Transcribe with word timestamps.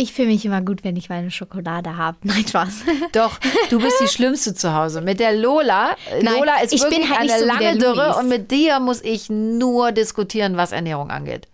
Ich 0.00 0.14
fühle 0.14 0.28
mich 0.28 0.46
immer 0.46 0.62
gut, 0.62 0.82
wenn 0.82 0.96
ich 0.96 1.10
meine 1.10 1.30
Schokolade 1.30 1.98
habe. 1.98 2.16
Nein, 2.22 2.46
Spaß. 2.48 2.84
Doch, 3.12 3.38
du 3.68 3.78
bist 3.78 4.00
die 4.00 4.08
Schlimmste 4.08 4.54
zu 4.54 4.72
Hause. 4.72 5.02
Mit 5.02 5.20
der 5.20 5.34
Lola, 5.34 5.94
Nein, 6.22 6.36
Lola 6.38 6.62
ist 6.62 6.72
ich 6.72 6.80
bin 6.84 6.92
wirklich 6.92 7.10
halt 7.10 7.30
eine 7.30 7.38
so 7.38 7.46
lange 7.46 7.76
Dürre 7.76 8.16
und 8.16 8.28
mit 8.30 8.50
dir 8.50 8.80
muss 8.80 9.02
ich 9.02 9.28
nur 9.28 9.92
diskutieren, 9.92 10.56
was 10.56 10.72
Ernährung 10.72 11.10
angeht. 11.10 11.48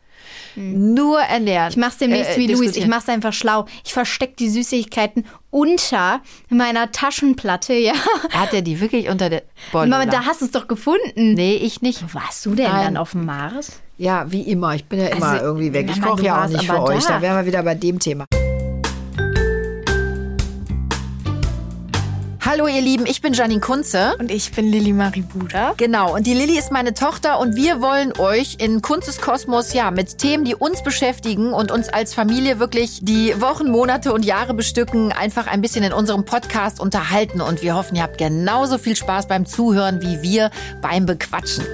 Nur 0.55 1.19
ernähren. 1.19 1.67
Hm. 1.67 1.71
Ich 1.71 1.77
mach's 1.77 1.99
demnächst 1.99 2.37
Äh, 2.37 2.39
wie 2.39 2.47
Luis. 2.47 2.77
Ich 2.77 2.87
mach's 2.87 3.09
einfach 3.09 3.33
schlau. 3.33 3.67
Ich 3.85 3.93
versteck 3.93 4.37
die 4.37 4.49
Süßigkeiten 4.49 5.27
unter 5.51 6.21
meiner 6.49 6.93
Taschenplatte, 6.93 7.75
ja. 7.75 7.95
Hat 8.31 8.55
er 8.55 8.63
die 8.63 8.81
wirklich 8.81 9.09
unter 9.09 9.29
der 9.29 9.43
Boah, 9.73 9.87
Mama, 9.87 10.07
da 10.07 10.25
hast 10.25 10.41
du 10.41 10.45
es 10.45 10.53
doch 10.53 10.69
gefunden. 10.69 11.35
Nee, 11.35 11.57
ich 11.57 11.83
nicht. 11.83 12.03
Wo 12.03 12.21
warst 12.21 12.47
du 12.47 12.55
denn 12.55 12.71
Nein. 12.71 12.85
dann 12.85 12.97
auf 12.97 13.11
dem 13.11 13.27
Mars? 13.27 13.81
Ja, 13.99 14.27
wie 14.31 14.43
immer. 14.43 14.75
Ich 14.75 14.85
bin 14.87 15.01
ja 15.01 15.07
immer 15.09 15.27
Also, 15.27 15.45
irgendwie 15.45 15.73
weg. 15.73 15.89
Ich 15.91 16.03
koche 16.03 16.23
ja 16.25 16.45
auch 16.45 16.49
nicht 16.49 16.67
für 16.67 16.75
aber 16.75 16.85
euch. 16.95 17.05
da. 17.07 17.15
Da 17.15 17.23
wären 17.23 17.37
wir 17.37 17.47
wieder 17.47 17.63
bei 17.63 17.75
dem 17.75 17.99
Thema. 17.99 18.27
Hallo 22.45 22.69
ihr 22.69 22.81
Lieben, 22.81 23.07
ich 23.07 23.21
bin 23.23 23.33
Janine 23.33 23.61
Kunze. 23.61 24.15
Und 24.21 24.31
ich 24.31 24.53
bin 24.53 24.67
Lilly 24.71 24.93
Marie 24.93 25.23
Buda. 25.23 25.75
Genau, 25.77 26.15
und 26.15 26.27
die 26.29 26.33
Lilly 26.33 26.57
ist 26.57 26.71
meine 26.71 26.95
Tochter 26.95 27.41
und 27.41 27.57
wir 27.57 27.81
wollen 27.81 28.13
euch 28.19 28.59
in 28.61 28.83
Kunzes 28.83 29.21
Kosmos 29.21 29.73
ja 29.73 29.91
mit 29.91 30.19
Themen, 30.19 30.45
die 30.45 30.55
uns 30.55 30.83
beschäftigen 30.83 31.53
und 31.53 31.73
uns 31.73 31.89
als 31.89 32.15
Familie 32.15 32.61
wirklich 32.61 33.01
die 33.03 33.35
Wochen, 33.41 33.69
Monate 33.69 34.13
und 34.13 34.25
Jahre 34.25 34.55
bestücken, 34.55 35.11
einfach 35.13 35.49
ein 35.49 35.61
bisschen 35.61 35.83
in 35.83 35.93
unserem 35.93 36.25
Podcast 36.25 36.79
unterhalten. 36.81 37.41
Und 37.41 37.63
wir 37.63 37.75
hoffen, 37.75 37.97
ihr 37.97 38.05
habt 38.05 38.17
genauso 38.19 38.79
viel 38.79 38.95
Spaß 38.95 39.27
beim 39.27 39.45
Zuhören 39.45 40.01
wie 40.01 40.23
wir 40.23 40.51
beim 40.81 41.05
Bequatschen. 41.05 41.65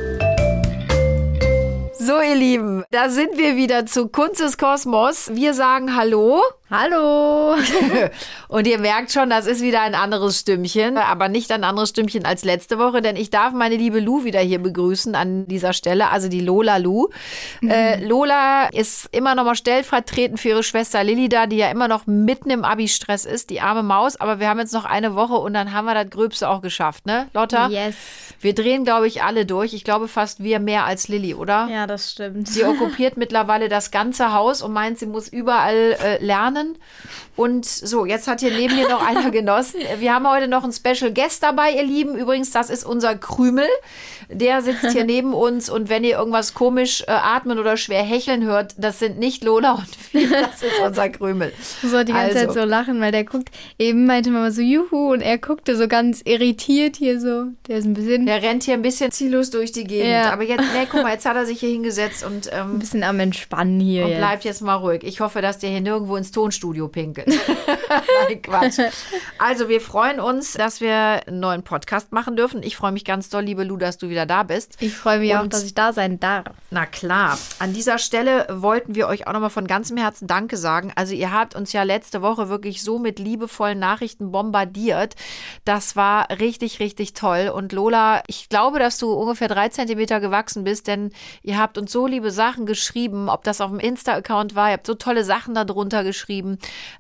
So, 2.04 2.20
ihr 2.20 2.34
Lieben, 2.34 2.84
da 2.90 3.10
sind 3.10 3.38
wir 3.38 3.54
wieder 3.54 3.86
zu 3.86 4.08
Kunzes 4.08 4.58
Kosmos. 4.58 5.30
Wir 5.34 5.54
sagen 5.54 5.94
Hallo. 5.94 6.42
Hallo. 6.74 7.54
Und 8.48 8.66
ihr 8.66 8.78
merkt 8.78 9.12
schon, 9.12 9.28
das 9.28 9.44
ist 9.44 9.60
wieder 9.60 9.82
ein 9.82 9.94
anderes 9.94 10.40
Stimmchen, 10.40 10.96
aber 10.96 11.28
nicht 11.28 11.52
ein 11.52 11.64
anderes 11.64 11.90
Stimmchen 11.90 12.24
als 12.24 12.44
letzte 12.44 12.78
Woche, 12.78 13.02
denn 13.02 13.14
ich 13.14 13.28
darf 13.28 13.52
meine 13.52 13.76
liebe 13.76 14.00
Lu 14.00 14.24
wieder 14.24 14.40
hier 14.40 14.58
begrüßen 14.58 15.14
an 15.14 15.46
dieser 15.46 15.74
Stelle, 15.74 16.08
also 16.08 16.30
die 16.30 16.40
Lola 16.40 16.78
Lu. 16.78 17.08
Äh, 17.62 18.02
Lola 18.02 18.68
ist 18.72 19.06
immer 19.12 19.34
noch 19.34 19.44
mal 19.44 19.54
stellvertretend 19.54 20.40
für 20.40 20.48
ihre 20.48 20.62
Schwester 20.62 21.04
Lilly 21.04 21.28
da, 21.28 21.46
die 21.46 21.58
ja 21.58 21.70
immer 21.70 21.88
noch 21.88 22.06
mitten 22.06 22.48
im 22.48 22.64
Abi-Stress 22.64 23.26
ist, 23.26 23.50
die 23.50 23.60
arme 23.60 23.82
Maus, 23.82 24.18
aber 24.18 24.40
wir 24.40 24.48
haben 24.48 24.58
jetzt 24.58 24.72
noch 24.72 24.86
eine 24.86 25.14
Woche 25.14 25.34
und 25.34 25.52
dann 25.52 25.74
haben 25.74 25.84
wir 25.84 25.94
das 25.94 26.08
Gröbste 26.08 26.48
auch 26.48 26.62
geschafft, 26.62 27.04
ne, 27.04 27.28
Lotta? 27.34 27.68
Yes. 27.68 27.96
Wir 28.40 28.54
drehen, 28.54 28.84
glaube 28.84 29.06
ich, 29.06 29.22
alle 29.22 29.46
durch. 29.46 29.72
Ich 29.72 29.84
glaube 29.84 30.08
fast 30.08 30.42
wir 30.42 30.58
mehr 30.58 30.84
als 30.84 31.06
Lilly, 31.06 31.34
oder? 31.34 31.68
Ja, 31.70 31.86
das 31.86 32.10
stimmt. 32.10 32.48
Sie 32.48 32.64
okkupiert 32.64 33.16
mittlerweile 33.16 33.68
das 33.68 33.92
ganze 33.92 34.32
Haus 34.32 34.62
und 34.62 34.72
meint, 34.72 34.98
sie 34.98 35.06
muss 35.06 35.28
überall 35.28 35.96
äh, 36.02 36.24
lernen. 36.24 36.61
Und 37.34 37.64
so, 37.64 38.04
jetzt 38.04 38.28
hat 38.28 38.40
hier 38.40 38.50
neben 38.50 38.76
mir 38.76 38.88
noch 38.88 39.04
einer 39.04 39.30
genossen. 39.32 39.80
Wir 39.98 40.12
haben 40.14 40.28
heute 40.28 40.48
noch 40.48 40.64
einen 40.64 40.72
Special 40.72 41.12
Guest 41.12 41.42
dabei, 41.42 41.72
ihr 41.72 41.82
Lieben. 41.84 42.14
Übrigens, 42.16 42.50
das 42.50 42.68
ist 42.68 42.84
unser 42.84 43.14
Krümel. 43.16 43.66
Der 44.28 44.60
sitzt 44.62 44.90
hier 44.92 45.04
neben 45.06 45.32
uns 45.32 45.70
und 45.70 45.88
wenn 45.88 46.04
ihr 46.04 46.18
irgendwas 46.18 46.52
komisch 46.54 47.02
äh, 47.06 47.10
atmen 47.10 47.58
oder 47.58 47.76
schwer 47.76 48.02
hecheln 48.02 48.44
hört, 48.44 48.74
das 48.78 48.98
sind 48.98 49.18
nicht 49.18 49.44
Lola 49.44 49.72
und 49.72 49.88
wir, 50.12 50.28
das 50.30 50.62
ist 50.62 50.78
unser 50.84 51.08
Krümel. 51.08 51.52
Auch 51.84 52.04
die 52.04 52.12
ganze 52.12 52.38
Also. 52.38 52.52
Zeit 52.52 52.52
so 52.52 52.64
lachen, 52.68 53.00
weil 53.00 53.12
der 53.12 53.24
guckt, 53.24 53.50
eben 53.78 54.06
meinte 54.06 54.30
Mama 54.30 54.50
so, 54.50 54.60
juhu, 54.60 55.12
und 55.12 55.20
er 55.22 55.38
guckte 55.38 55.76
so 55.76 55.88
ganz 55.88 56.20
irritiert 56.24 56.96
hier 56.96 57.18
so. 57.20 57.46
Der 57.66 57.78
ist 57.78 57.84
ein 57.86 57.94
bisschen, 57.94 58.26
Der 58.26 58.42
rennt 58.42 58.64
hier 58.64 58.74
ein 58.74 58.82
bisschen 58.82 59.10
ziellos 59.10 59.50
durch 59.50 59.72
die 59.72 59.84
Gegend. 59.84 60.10
Ja. 60.10 60.32
Aber 60.32 60.42
jetzt, 60.42 60.60
ne, 60.60 60.86
guck 60.90 61.02
mal, 61.02 61.12
jetzt 61.12 61.24
hat 61.24 61.36
er 61.36 61.46
sich 61.46 61.60
hier 61.60 61.70
hingesetzt 61.70 62.24
und 62.24 62.50
ähm, 62.52 62.74
ein 62.74 62.78
bisschen 62.78 63.02
am 63.04 63.18
Entspannen 63.20 63.80
hier 63.80 64.04
Und 64.04 64.10
jetzt. 64.10 64.18
bleibt 64.18 64.44
jetzt 64.44 64.60
mal 64.62 64.74
ruhig. 64.74 65.02
Ich 65.04 65.20
hoffe, 65.20 65.40
dass 65.42 65.58
der 65.58 65.70
hier 65.70 65.80
nirgendwo 65.80 66.16
ins 66.16 66.30
Tonstudio 66.52 66.88
pinkelt. 66.88 67.28
Nein, 68.28 68.42
Quatsch. 68.42 68.78
Also, 69.38 69.68
wir 69.70 69.80
freuen 69.80 70.20
uns, 70.20 70.52
dass 70.52 70.80
wir 70.82 71.22
einen 71.26 71.40
neuen 71.40 71.62
Podcast 71.62 72.12
machen 72.12 72.36
dürfen. 72.36 72.62
Ich 72.62 72.76
freue 72.76 72.92
mich 72.92 73.04
ganz 73.06 73.30
doll, 73.30 73.42
liebe 73.42 73.64
Lu, 73.64 73.78
dass 73.78 73.96
du 73.96 74.10
wieder 74.10 74.26
da 74.26 74.42
bist. 74.42 74.76
Ich 74.80 74.94
freue 74.94 75.18
mich 75.18 75.34
auch, 75.34 75.42
Und- 75.42 75.52
dass 75.54 75.64
ich 75.64 75.72
da 75.74 75.92
sein 75.94 76.20
darf. 76.20 76.44
Na 76.70 76.84
klar. 76.84 77.38
An 77.58 77.72
dieser 77.72 77.96
Stelle 77.98 78.46
wollten 78.50 78.94
wir 78.94 79.08
euch 79.08 79.26
auch 79.26 79.32
nochmal 79.32 79.48
von 79.50 79.66
ganzem 79.66 79.96
Herzen 79.96 80.26
Danke 80.26 80.58
sagen. 80.58 80.92
Also, 80.94 81.14
ihr 81.14 81.32
habt 81.32 81.54
uns 81.54 81.72
ja 81.72 81.84
letzte 81.84 82.20
Woche 82.20 82.48
wirklich 82.50 82.82
so 82.82 82.98
mit 82.98 83.18
liebevollen 83.18 83.78
Nachrichten 83.78 84.30
bombardiert. 84.30 85.14
Das 85.64 85.96
war 85.96 86.28
richtig, 86.38 86.80
richtig 86.80 87.14
toll. 87.14 87.50
Und 87.54 87.72
Lola, 87.72 88.22
ich 88.26 88.50
glaube, 88.50 88.78
dass 88.78 88.98
du 88.98 89.10
ungefähr 89.12 89.48
drei 89.48 89.70
Zentimeter 89.70 90.20
gewachsen 90.20 90.64
bist, 90.64 90.86
denn 90.86 91.12
ihr 91.42 91.58
habt 91.58 91.78
uns 91.78 91.90
so 91.92 92.06
liebe 92.06 92.30
Sachen 92.30 92.66
geschrieben, 92.66 93.30
ob 93.30 93.42
das 93.44 93.60
auf 93.62 93.70
dem 93.70 93.80
Insta-Account 93.80 94.54
war. 94.54 94.68
Ihr 94.68 94.74
habt 94.74 94.86
so 94.86 94.94
tolle 94.94 95.24
Sachen 95.24 95.54
darunter 95.54 96.04
geschrieben. 96.04 96.41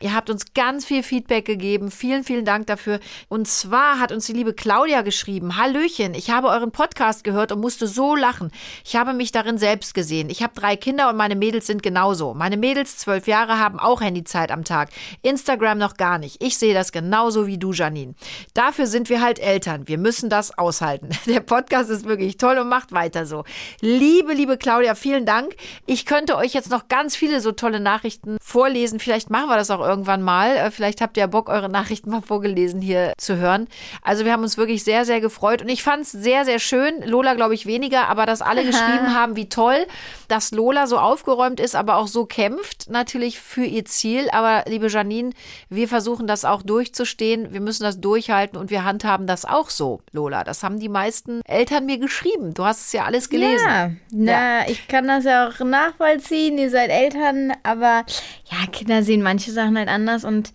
Ihr 0.00 0.14
habt 0.14 0.30
uns 0.30 0.54
ganz 0.54 0.84
viel 0.84 1.02
Feedback 1.02 1.44
gegeben. 1.44 1.90
Vielen, 1.90 2.24
vielen 2.24 2.44
Dank 2.44 2.66
dafür. 2.66 3.00
Und 3.28 3.48
zwar 3.48 3.98
hat 3.98 4.12
uns 4.12 4.26
die 4.26 4.32
liebe 4.32 4.54
Claudia 4.54 5.02
geschrieben. 5.02 5.56
Hallöchen, 5.56 6.14
ich 6.14 6.30
habe 6.30 6.48
euren 6.48 6.72
Podcast 6.72 7.24
gehört 7.24 7.52
und 7.52 7.60
musste 7.60 7.86
so 7.86 8.14
lachen. 8.14 8.50
Ich 8.84 8.96
habe 8.96 9.12
mich 9.12 9.32
darin 9.32 9.58
selbst 9.58 9.94
gesehen. 9.94 10.30
Ich 10.30 10.42
habe 10.42 10.54
drei 10.54 10.76
Kinder 10.76 11.08
und 11.08 11.16
meine 11.16 11.36
Mädels 11.36 11.66
sind 11.66 11.82
genauso. 11.82 12.34
Meine 12.34 12.56
Mädels, 12.56 12.96
zwölf 12.98 13.26
Jahre, 13.26 13.58
haben 13.58 13.78
auch 13.78 14.00
Handyzeit 14.00 14.50
am 14.50 14.64
Tag. 14.64 14.90
Instagram 15.22 15.78
noch 15.78 15.96
gar 15.96 16.18
nicht. 16.18 16.42
Ich 16.42 16.58
sehe 16.58 16.74
das 16.74 16.92
genauso 16.92 17.46
wie 17.46 17.58
du, 17.58 17.72
Janine. 17.72 18.14
Dafür 18.54 18.86
sind 18.86 19.08
wir 19.08 19.20
halt 19.20 19.38
Eltern. 19.38 19.88
Wir 19.88 19.98
müssen 19.98 20.30
das 20.30 20.56
aushalten. 20.58 21.10
Der 21.26 21.40
Podcast 21.40 21.90
ist 21.90 22.04
wirklich 22.06 22.36
toll 22.36 22.58
und 22.58 22.68
macht 22.68 22.92
weiter 22.92 23.26
so. 23.26 23.44
Liebe, 23.80 24.32
liebe 24.32 24.56
Claudia, 24.56 24.94
vielen 24.94 25.26
Dank. 25.26 25.54
Ich 25.86 26.06
könnte 26.06 26.36
euch 26.36 26.54
jetzt 26.54 26.70
noch 26.70 26.88
ganz 26.88 27.16
viele 27.16 27.40
so 27.40 27.52
tolle 27.52 27.80
Nachrichten 27.80 28.36
vorlesen. 28.42 29.00
Vielleicht 29.00 29.21
machen 29.30 29.48
wir 29.48 29.56
das 29.56 29.70
auch 29.70 29.80
irgendwann 29.80 30.22
mal. 30.22 30.56
Äh, 30.56 30.70
Vielleicht 30.70 31.00
habt 31.00 31.16
ihr 31.16 31.22
ja 31.22 31.26
Bock, 31.26 31.48
eure 31.48 31.68
Nachrichten 31.68 32.10
mal 32.10 32.22
vorgelesen 32.22 32.80
hier 32.80 33.12
zu 33.18 33.36
hören. 33.36 33.68
Also 34.02 34.24
wir 34.24 34.32
haben 34.32 34.42
uns 34.42 34.56
wirklich 34.56 34.84
sehr, 34.84 35.04
sehr 35.04 35.20
gefreut. 35.20 35.62
Und 35.62 35.68
ich 35.68 35.82
fand 35.82 36.02
es 36.02 36.12
sehr, 36.12 36.44
sehr 36.44 36.58
schön. 36.58 37.02
Lola, 37.04 37.34
glaube 37.34 37.54
ich, 37.54 37.66
weniger, 37.66 38.08
aber 38.08 38.26
dass 38.26 38.42
alle 38.42 38.64
geschrieben 38.66 39.14
haben, 39.14 39.36
wie 39.36 39.48
toll, 39.48 39.86
dass 40.28 40.50
Lola 40.52 40.86
so 40.86 40.98
aufgeräumt 40.98 41.60
ist, 41.60 41.74
aber 41.76 41.96
auch 41.96 42.06
so 42.06 42.24
kämpft 42.24 42.90
natürlich 42.90 43.38
für 43.38 43.64
ihr 43.64 43.84
Ziel. 43.84 44.28
Aber 44.30 44.64
liebe 44.66 44.88
Janine, 44.88 45.30
wir 45.68 45.88
versuchen 45.88 46.26
das 46.26 46.44
auch 46.44 46.62
durchzustehen. 46.62 47.52
Wir 47.52 47.60
müssen 47.60 47.82
das 47.82 48.00
durchhalten 48.00 48.58
und 48.58 48.70
wir 48.70 48.84
handhaben 48.84 49.26
das 49.26 49.44
auch 49.44 49.70
so, 49.70 50.00
Lola. 50.12 50.44
Das 50.44 50.62
haben 50.62 50.78
die 50.78 50.88
meisten 50.88 51.42
Eltern 51.44 51.86
mir 51.86 51.98
geschrieben. 51.98 52.54
Du 52.54 52.64
hast 52.64 52.86
es 52.86 52.92
ja 52.92 53.04
alles 53.04 53.28
gelesen. 53.28 53.66
Ja, 53.66 53.90
na, 54.10 54.68
ich 54.68 54.88
kann 54.88 55.06
das 55.06 55.24
ja 55.24 55.48
auch 55.48 55.58
nachvollziehen. 55.60 56.58
Ihr 56.58 56.70
seid 56.70 56.90
Eltern, 56.90 57.52
aber 57.62 58.04
ja, 58.50 58.66
Kinder 58.70 59.02
sehen 59.12 59.22
manche 59.22 59.52
Sachen 59.52 59.76
halt 59.76 59.88
anders 59.90 60.24
und 60.24 60.52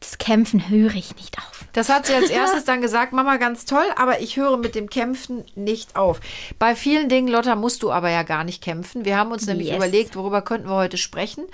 das 0.00 0.18
Kämpfen 0.18 0.68
höre 0.68 0.94
ich 0.94 1.14
nicht 1.14 1.38
auf. 1.38 1.64
Das 1.74 1.88
hat 1.90 2.06
sie 2.06 2.14
als 2.14 2.30
erstes 2.30 2.64
dann 2.64 2.80
gesagt, 2.80 3.12
Mama, 3.12 3.36
ganz 3.36 3.66
toll, 3.66 3.84
aber 3.96 4.20
ich 4.20 4.36
höre 4.36 4.56
mit 4.56 4.74
dem 4.74 4.88
Kämpfen 4.90 5.44
nicht 5.54 5.94
auf. 5.94 6.20
Bei 6.58 6.74
vielen 6.74 7.08
Dingen, 7.08 7.28
Lotta, 7.28 7.54
musst 7.54 7.82
du 7.84 7.92
aber 7.92 8.10
ja 8.10 8.24
gar 8.24 8.42
nicht 8.42 8.62
kämpfen. 8.64 9.04
Wir 9.04 9.16
haben 9.16 9.30
uns 9.30 9.46
nämlich 9.46 9.68
Yes. 9.68 9.76
überlegt, 9.76 10.16
worüber 10.16 10.42
könnten 10.42 10.68
wir 10.68 10.74
heute 10.74 10.96
sprechen 10.96 11.44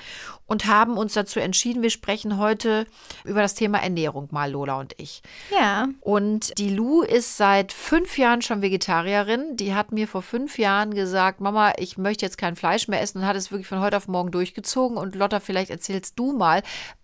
und 0.46 0.66
haben 0.66 0.96
uns 0.96 1.14
dazu 1.14 1.40
entschieden, 1.40 1.82
wir 1.82 1.90
sprechen 1.90 2.38
heute 2.38 2.86
über 3.24 3.42
das 3.42 3.54
Thema 3.54 3.78
Ernährung 3.78 4.28
mal, 4.30 4.50
Lola 4.50 4.78
und 4.78 4.94
ich. 4.96 5.22
Ja. 5.52 5.88
Und 6.00 6.56
die 6.58 6.70
Lu 6.70 7.02
ist 7.02 7.36
seit 7.36 7.72
fünf 7.72 8.16
Jahren 8.16 8.42
schon 8.42 8.62
Vegetarierin. 8.62 9.56
Die 9.56 9.74
hat 9.74 9.92
mir 9.92 10.06
vor 10.06 10.22
fünf 10.22 10.58
Jahren 10.58 10.94
gesagt, 10.94 11.40
Mama, 11.40 11.72
ich 11.78 11.98
möchte 11.98 12.24
jetzt 12.24 12.38
kein 12.38 12.54
Fleisch 12.56 12.86
mehr 12.86 13.00
essen 13.00 13.18
und 13.18 13.26
hat 13.26 13.36
es 13.36 13.50
wirklich 13.50 13.66
von 13.66 13.80
heute 13.80 13.96
auf 13.96 14.06
morgen 14.06 14.30
durchgezogen. 14.30 14.96
Und 14.96 15.16
Lotta, 15.16 15.40
vielleicht 15.40 15.70
erzählst 15.70 16.18
du 16.18 16.32
mal. 16.32 16.62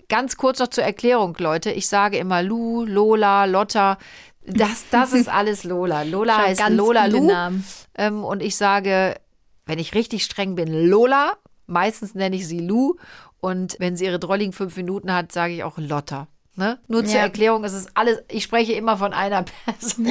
Ganz 0.08 0.36
kurz 0.36 0.58
noch 0.58 0.68
zur 0.68 0.84
Erklärung, 0.84 1.34
Leute. 1.38 1.72
Ich 1.72 1.88
sage 1.88 2.18
immer 2.18 2.42
Lu, 2.42 2.84
Lola, 2.84 3.46
Lotta. 3.46 3.98
Das, 4.46 4.84
das 4.90 5.12
ist 5.12 5.28
alles 5.32 5.64
Lola. 5.64 6.02
Lola 6.02 6.34
Schon 6.34 6.44
heißt 6.44 6.68
Lola 6.70 7.06
Lu. 7.06 7.30
Ähm, 7.96 8.24
und 8.24 8.42
ich 8.42 8.56
sage, 8.56 9.16
wenn 9.66 9.78
ich 9.78 9.94
richtig 9.94 10.24
streng 10.24 10.54
bin, 10.54 10.88
Lola. 10.88 11.32
Meistens 11.66 12.14
nenne 12.14 12.36
ich 12.36 12.46
sie 12.46 12.60
Lu. 12.60 12.96
Und 13.42 13.74
wenn 13.80 13.96
sie 13.96 14.04
ihre 14.04 14.20
drolligen 14.20 14.52
fünf 14.52 14.76
Minuten 14.76 15.12
hat, 15.12 15.32
sage 15.32 15.52
ich 15.52 15.64
auch 15.64 15.76
Lotta. 15.76 16.28
Ne? 16.54 16.78
Nur 16.86 17.04
zur 17.04 17.14
Ja. 17.16 17.22
Erklärung, 17.22 17.64
es 17.64 17.72
ist 17.72 17.90
alles, 17.94 18.22
ich 18.28 18.44
spreche 18.44 18.74
immer 18.74 18.96
von 18.96 19.12
einer 19.12 19.44
Person. 19.64 20.06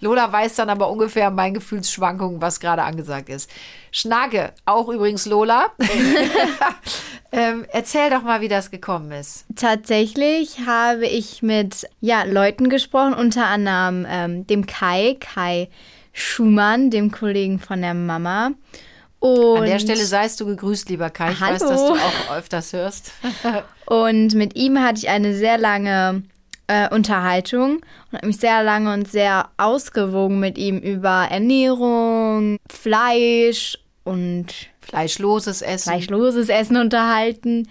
Lola 0.00 0.32
weiß 0.32 0.54
dann 0.54 0.70
aber 0.70 0.88
ungefähr 0.90 1.30
mein 1.30 1.52
Gefühlsschwankungen, 1.54 2.40
was 2.40 2.60
gerade 2.60 2.82
angesagt 2.82 3.28
ist. 3.28 3.50
Schnacke, 3.90 4.54
auch 4.64 4.88
übrigens 4.88 5.26
Lola. 5.26 5.72
ähm, 7.32 7.66
erzähl 7.72 8.08
doch 8.08 8.22
mal, 8.22 8.40
wie 8.40 8.48
das 8.48 8.70
gekommen 8.70 9.12
ist. 9.12 9.44
Tatsächlich 9.54 10.60
habe 10.66 11.06
ich 11.06 11.42
mit 11.42 11.86
ja, 12.00 12.22
Leuten 12.22 12.70
gesprochen, 12.70 13.12
unter 13.12 13.46
anderem 13.46 14.06
ähm, 14.08 14.46
dem 14.46 14.66
Kai, 14.66 15.16
Kai 15.20 15.68
Schumann, 16.12 16.90
dem 16.90 17.10
Kollegen 17.10 17.58
von 17.58 17.82
der 17.82 17.92
Mama. 17.94 18.52
Und, 19.18 19.58
An 19.58 19.64
der 19.64 19.78
Stelle 19.78 20.04
seist 20.04 20.40
du 20.40 20.46
gegrüßt, 20.46 20.88
lieber 20.88 21.10
Kai. 21.10 21.32
Ich 21.32 21.40
weiß, 21.40 21.62
Hallo. 21.62 21.70
dass 21.70 21.86
du 21.86 21.92
auch 21.94 22.36
öfters 22.36 22.72
hörst. 22.72 23.12
und 23.86 24.34
mit 24.34 24.56
ihm 24.56 24.78
hatte 24.78 24.98
ich 24.98 25.08
eine 25.08 25.34
sehr 25.34 25.58
lange 25.58 26.22
äh, 26.66 26.92
Unterhaltung 26.94 27.76
und 28.10 28.18
habe 28.18 28.26
mich 28.26 28.38
sehr 28.38 28.62
lange 28.62 28.92
und 28.92 29.08
sehr 29.10 29.48
ausgewogen 29.56 30.40
mit 30.40 30.58
ihm 30.58 30.78
über 30.78 31.28
Ernährung, 31.30 32.58
Fleisch 32.70 33.78
und 34.04 34.46
Fleischloses 34.80 35.62
Essen. 35.62 35.90
fleischloses 35.90 36.48
Essen 36.48 36.76
unterhalten. 36.76 37.68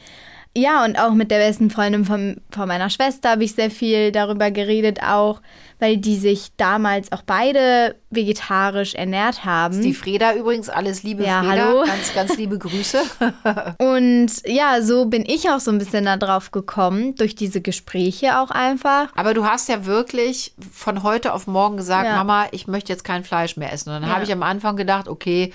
ja, 0.56 0.83
und 0.83 0.97
auch 0.97 1.13
mit 1.13 1.31
der 1.31 1.39
besten 1.39 1.69
Freundin 1.69 2.06
von, 2.06 2.42
von 2.50 2.68
meiner 2.68 2.89
Schwester 2.89 3.31
habe 3.31 3.44
ich 3.44 3.53
sehr 3.53 3.71
viel 3.71 4.12
darüber 4.12 4.51
geredet, 4.51 5.01
auch 5.03 5.42
weil 5.80 5.98
die 5.98 6.16
sich 6.18 6.50
damals 6.57 7.12
auch 7.12 7.22
beide 7.24 7.95
vegetarisch 8.10 8.94
ernährt 8.95 9.44
haben. 9.45 9.81
Die 9.81 9.94
Freda 9.94 10.33
übrigens, 10.33 10.69
alles 10.69 11.04
liebe 11.04 11.24
Ja, 11.24 11.42
Freda. 11.44 11.66
hallo. 11.66 11.83
Ganz, 11.86 12.13
ganz 12.13 12.38
liebe 12.38 12.57
Grüße. 12.57 13.01
Und 13.80 14.27
ja, 14.45 14.81
so 14.81 15.06
bin 15.06 15.24
ich 15.27 15.50
auch 15.50 15.60
so 15.60 15.72
ein 15.72 15.77
bisschen 15.77 16.06
darauf 16.06 16.51
gekommen, 16.51 17.16
durch 17.16 17.36
diese 17.36 17.62
Gespräche 17.62 18.39
auch 18.39 18.51
einfach. 18.51 19.07
Aber 19.16 19.33
du 19.33 19.45
hast 19.45 19.68
ja 19.69 19.86
wirklich 19.86 20.54
von 20.72 21.04
heute 21.04 21.33
auf 21.33 21.48
morgen 21.48 21.78
gesagt, 21.78 22.06
Ja. 22.06 22.16
Mama, 22.16 22.45
ich 22.51 22.68
möchte 22.68 22.94
jetzt 22.94 23.04
kein 23.04 23.24
Fleisch 23.24 23.57
mehr 23.57 23.74
essen. 23.74 23.89
Und 23.89 24.01
dann 24.01 24.10
Ja. 24.10 24.16
habe 24.16 24.24
ich 24.24 24.31
am 24.31 24.44
Anfang 24.44 24.75
gedacht, 24.78 25.07
okay, 25.07 25.51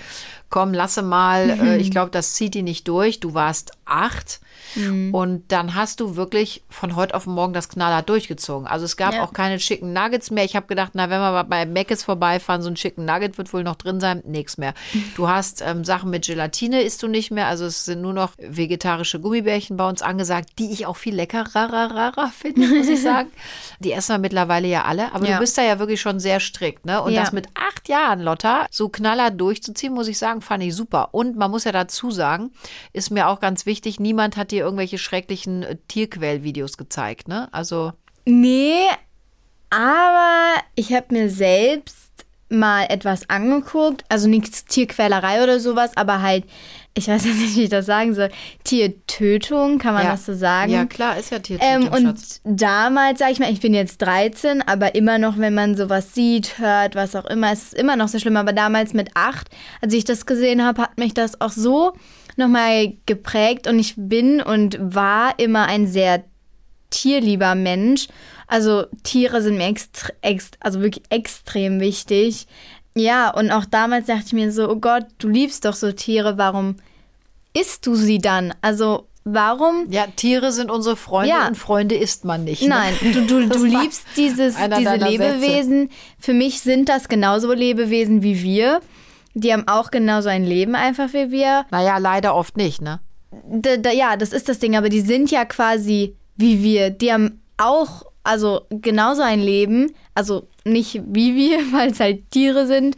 komm, 0.51 0.73
lasse 0.73 1.01
mal. 1.01 1.49
Äh, 1.49 1.77
ich 1.77 1.89
glaube, 1.89 2.11
das 2.11 2.35
zieht 2.35 2.53
die 2.53 2.61
nicht 2.61 2.87
durch. 2.87 3.19
Du 3.19 3.33
warst 3.33 3.71
acht. 3.85 4.39
Mhm. 4.75 5.13
Und 5.13 5.51
dann 5.51 5.75
hast 5.75 5.99
du 5.99 6.15
wirklich 6.15 6.63
von 6.69 6.95
heute 6.95 7.13
auf 7.15 7.25
morgen 7.25 7.51
das 7.51 7.67
knallhart 7.67 8.07
durchgezogen. 8.07 8.67
Also 8.67 8.85
es 8.85 8.95
gab 8.95 9.13
Ja. 9.13 9.23
auch 9.23 9.33
keine 9.33 9.57
Chicken 9.57 9.91
Nuggets 9.91 10.31
mehr. 10.31 10.45
Ich 10.45 10.55
habe 10.55 10.67
gedacht, 10.67 10.91
na, 10.93 11.09
wenn 11.09 11.19
wir 11.19 11.31
mal 11.31 11.43
bei 11.43 11.65
Mc's 11.65 12.03
vorbeifahren, 12.03 12.61
so 12.61 12.69
ein 12.69 12.75
Chicken 12.75 13.03
Nugget 13.03 13.37
wird 13.37 13.51
wohl 13.53 13.63
noch 13.63 13.75
drin 13.75 13.99
sein. 13.99 14.21
Nichts 14.25 14.57
mehr. 14.57 14.73
Du 15.15 15.27
hast 15.27 15.61
ähm, 15.65 15.83
Sachen 15.83 16.09
mit 16.09 16.25
Gelatine 16.25 16.81
isst 16.81 17.03
du 17.03 17.07
nicht 17.07 17.31
mehr. 17.31 17.47
Also 17.47 17.65
es 17.65 17.83
sind 17.85 18.01
nur 18.01 18.13
noch 18.13 18.31
vegetarische 18.37 19.19
Gummibärchen 19.19 19.75
bei 19.77 19.87
uns 19.89 20.01
angesagt, 20.01 20.51
die 20.59 20.71
ich 20.71 20.85
auch 20.85 20.95
viel 20.97 21.15
leckerer 21.15 22.31
finde, 22.37 22.67
muss 22.67 22.87
ich 22.87 23.01
sagen. 23.01 23.29
Die 23.79 23.91
essen 23.91 24.13
wir 24.15 24.19
mittlerweile 24.19 24.67
ja 24.67 24.83
alle. 24.83 25.13
Aber 25.13 25.25
Ja. 25.27 25.33
du 25.35 25.39
bist 25.39 25.57
da 25.57 25.63
ja 25.63 25.79
wirklich 25.79 25.99
schon 26.01 26.19
sehr 26.19 26.39
strikt. 26.39 26.85
Ne? 26.85 27.01
Und 27.01 27.13
Ja. 27.13 27.21
das 27.21 27.31
mit 27.31 27.47
acht 27.55 27.89
Jahren, 27.89 28.21
Lotta, 28.21 28.67
so 28.71 28.89
knallhart 28.89 29.39
durchzuziehen, 29.39 29.93
muss 29.93 30.07
ich 30.07 30.17
sagen, 30.17 30.40
fand 30.41 30.63
ich 30.63 30.75
super. 30.75 31.13
Und 31.13 31.35
man 31.35 31.51
muss 31.51 31.63
ja 31.63 31.71
dazu 31.71 32.11
sagen, 32.11 32.51
ist 32.93 33.11
mir 33.11 33.27
auch 33.27 33.39
ganz 33.39 33.65
wichtig, 33.65 33.99
niemand 33.99 34.37
hat 34.37 34.51
dir 34.51 34.63
irgendwelche 34.63 34.97
schrecklichen 34.97 35.63
äh, 35.63 35.77
Tierquellvideos 35.87 36.77
gezeigt. 36.77 37.27
Ne? 37.27 37.47
Also 37.51 37.93
Nee, 38.25 38.85
aber 39.69 40.61
ich 40.75 40.93
habe 40.93 41.07
mir 41.09 41.29
selbst 41.29 42.11
mal 42.49 42.85
etwas 42.89 43.29
angeguckt, 43.29 44.03
also 44.09 44.27
nichts 44.27 44.65
Tierquälerei 44.65 45.41
oder 45.41 45.59
sowas, 45.59 45.95
aber 45.95 46.21
halt, 46.21 46.45
ich 46.93 47.07
weiß 47.07 47.25
jetzt 47.25 47.37
nicht, 47.37 47.55
wie 47.55 47.63
ich 47.63 47.69
das 47.69 47.85
sagen 47.85 48.13
soll, 48.13 48.29
Tiertötung, 48.63 49.77
kann 49.77 49.93
man 49.93 50.05
ja. 50.05 50.11
das 50.11 50.25
so 50.25 50.33
sagen? 50.33 50.71
Ja, 50.71 50.85
klar, 50.85 51.17
ist 51.17 51.31
ja 51.31 51.39
Tiertötung, 51.39 51.83
Ähm, 51.83 51.93
und 51.93 52.03
Schatz. 52.03 52.41
damals, 52.43 53.19
sag 53.19 53.31
ich 53.31 53.39
mal, 53.39 53.51
ich 53.51 53.61
bin 53.61 53.73
jetzt 53.73 54.01
13, 54.01 54.61
aber 54.61 54.95
immer 54.95 55.17
noch, 55.17 55.37
wenn 55.37 55.53
man 55.53 55.75
sowas 55.75 56.13
sieht, 56.13 56.59
hört, 56.59 56.95
was 56.95 57.15
auch 57.15 57.25
immer, 57.25 57.51
es 57.51 57.63
ist 57.63 57.73
immer 57.73 57.95
noch 57.95 58.07
so 58.07 58.19
schlimm. 58.19 58.37
Aber 58.37 58.53
damals 58.53 58.93
mit 58.93 59.11
8, 59.13 59.49
als 59.81 59.93
ich 59.93 60.03
das 60.03 60.25
gesehen 60.25 60.63
habe, 60.63 60.81
hat 60.81 60.97
mich 60.97 61.13
das 61.13 61.39
auch 61.39 61.51
so 61.51 61.93
nochmal 62.35 62.93
geprägt. 63.05 63.67
Und 63.67 63.79
ich 63.79 63.93
bin 63.97 64.41
und 64.41 64.77
war 64.79 65.35
immer 65.37 65.65
ein 65.67 65.87
sehr 65.87 66.23
tierlieber 66.89 67.55
Mensch. 67.55 68.07
Also 68.47 68.85
Tiere 69.03 69.41
sind 69.41 69.57
mir 69.57 69.67
extre 69.67 70.13
ext 70.21 70.57
also 70.59 70.81
wirklich 70.81 71.05
extrem 71.09 71.79
wichtig. 71.79 72.47
Ja, 72.95 73.29
und 73.31 73.51
auch 73.51 73.65
damals 73.65 74.07
dachte 74.07 74.23
ich 74.27 74.33
mir 74.33 74.51
so, 74.51 74.69
oh 74.69 74.75
Gott, 74.75 75.05
du 75.19 75.27
liebst 75.29 75.65
doch 75.65 75.73
so 75.73 75.91
Tiere, 75.91 76.37
warum 76.37 76.75
isst 77.53 77.85
du 77.87 77.95
sie 77.95 78.17
dann? 78.19 78.53
Also 78.61 79.07
warum 79.23 79.89
Ja, 79.89 80.07
Tiere 80.15 80.51
sind 80.51 80.69
unsere 80.71 80.95
Freunde 80.95 81.29
Ja. 81.29 81.47
und 81.47 81.55
Freunde 81.55 81.95
isst 81.95 82.25
man 82.25 82.43
nicht. 82.43 82.63
Ne? 82.63 82.69
Nein, 82.69 82.93
du, 83.01 83.25
du, 83.25 83.47
du 83.49 83.63
liebst 83.65 84.05
dieses, 84.17 84.55
diese 84.55 84.95
Lebewesen. 84.95 85.89
Für 86.19 86.33
mich 86.33 86.61
sind 86.61 86.89
das 86.89 87.07
genauso 87.07 87.53
Lebewesen 87.53 88.23
wie 88.23 88.41
wir. 88.41 88.81
Die 89.33 89.53
haben 89.53 89.67
auch 89.67 89.91
genauso 89.91 90.27
ein 90.29 90.43
Leben 90.43 90.75
einfach 90.75 91.13
wie 91.13 91.31
wir. 91.31 91.65
Naja, 91.71 91.97
leider 91.99 92.35
oft 92.35 92.57
nicht, 92.57 92.81
ne? 92.81 92.99
Da, 93.49 93.77
da, 93.77 93.91
ja, 93.91 94.17
das 94.17 94.33
ist 94.33 94.49
das 94.49 94.59
Ding, 94.59 94.75
aber 94.75 94.89
die 94.89 94.99
sind 94.99 95.31
ja 95.31 95.45
quasi 95.45 96.15
wie 96.35 96.61
wir. 96.63 96.89
Die 96.89 97.13
haben 97.13 97.41
auch, 97.57 98.03
also 98.23 98.61
genauso 98.69 99.21
ein 99.21 99.39
Leben. 99.41 99.91
Also 100.15 100.47
nicht 100.65 101.01
wie 101.07 101.35
wir, 101.35 101.59
weil 101.73 101.91
es 101.91 101.99
halt 101.99 102.29
Tiere 102.31 102.67
sind. 102.67 102.95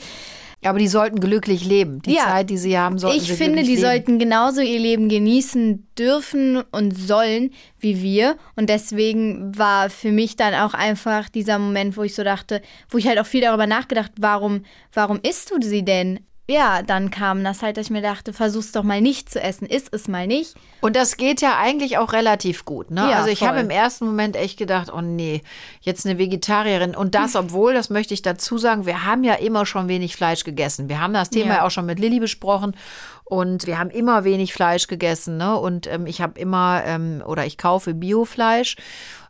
Aber 0.65 0.79
die 0.79 0.87
sollten 0.87 1.19
glücklich 1.19 1.65
leben. 1.65 2.01
Die 2.03 2.13
Ja. 2.13 2.23
Zeit, 2.23 2.49
die 2.49 2.57
sie 2.57 2.77
haben, 2.77 2.97
sollten 2.97 3.17
ich 3.17 3.23
sie 3.23 3.33
finde, 3.33 3.55
glücklich 3.63 3.67
die 3.67 3.75
leben. 3.75 3.85
sollten 3.85 4.19
genauso 4.19 4.61
ihr 4.61 4.79
Leben 4.79 5.09
genießen 5.09 5.85
dürfen 5.99 6.61
und 6.71 6.97
sollen 6.97 7.51
wie 7.79 8.01
wir. 8.01 8.37
Und 8.55 8.69
deswegen 8.69 9.57
war 9.57 9.89
für 9.89 10.11
mich 10.13 10.37
dann 10.37 10.53
auch 10.53 10.73
einfach 10.73 11.27
dieser 11.27 11.59
Moment, 11.59 11.97
wo 11.97 12.03
ich 12.03 12.15
so 12.15 12.23
dachte, 12.23 12.61
wo 12.89 12.97
ich 12.97 13.07
halt 13.07 13.19
auch 13.19 13.25
viel 13.25 13.41
darüber 13.41 13.67
nachgedacht, 13.67 14.11
warum, 14.17 14.63
warum 14.93 15.19
isst 15.21 15.51
du 15.51 15.57
sie 15.61 15.83
denn? 15.83 16.21
Ja, 16.49 16.81
dann 16.81 17.09
kam 17.09 17.41
das 17.41 17.61
halt, 17.61 17.77
dass 17.77 17.85
ich 17.85 17.91
mir 17.91 18.01
dachte, 18.01 18.33
versuch's 18.33 18.73
doch 18.73 18.83
mal 18.83 18.99
nicht 18.99 19.29
zu 19.29 19.41
essen, 19.41 19.65
iss 19.65 19.85
es 19.89 20.09
mal 20.09 20.27
nicht. 20.27 20.55
Und 20.81 20.97
das 20.97 21.15
geht 21.15 21.39
ja 21.39 21.57
eigentlich 21.57 21.97
auch 21.97 22.11
relativ 22.11 22.65
gut. 22.65 22.91
Ne? 22.91 23.09
Ja, 23.09 23.19
also 23.19 23.29
ich 23.29 23.43
habe 23.43 23.61
im 23.61 23.69
ersten 23.69 24.05
Moment 24.05 24.35
echt 24.35 24.57
gedacht, 24.57 24.91
oh 24.93 24.99
nee, 24.99 25.41
jetzt 25.79 26.05
eine 26.05 26.17
Vegetarierin. 26.19 26.97
Und 26.97 27.15
das, 27.15 27.35
obwohl, 27.37 27.73
das 27.73 27.89
möchte 27.89 28.13
ich 28.13 28.23
dazu 28.23 28.57
sagen, 28.57 28.85
wir 28.85 29.05
haben 29.05 29.23
ja 29.23 29.35
immer 29.35 29.65
schon 29.65 29.87
wenig 29.87 30.17
Fleisch 30.17 30.43
gegessen. 30.43 30.89
Wir 30.89 30.99
haben 30.99 31.13
das 31.13 31.29
Thema 31.29 31.47
Ja. 31.47 31.55
ja 31.55 31.65
auch 31.65 31.71
schon 31.71 31.85
mit 31.85 31.99
Lilly 31.99 32.19
besprochen. 32.19 32.75
Und 33.23 33.65
wir 33.65 33.79
haben 33.79 33.89
immer 33.89 34.25
wenig 34.25 34.53
Fleisch 34.53 34.87
gegessen. 34.87 35.37
Ne? 35.37 35.57
Und 35.57 35.87
ähm, 35.87 36.05
ich 36.07 36.21
habe 36.21 36.37
immer, 36.37 36.83
ähm, 36.85 37.23
oder 37.25 37.45
ich 37.45 37.57
kaufe 37.57 37.93
Biofleisch, 37.93 38.75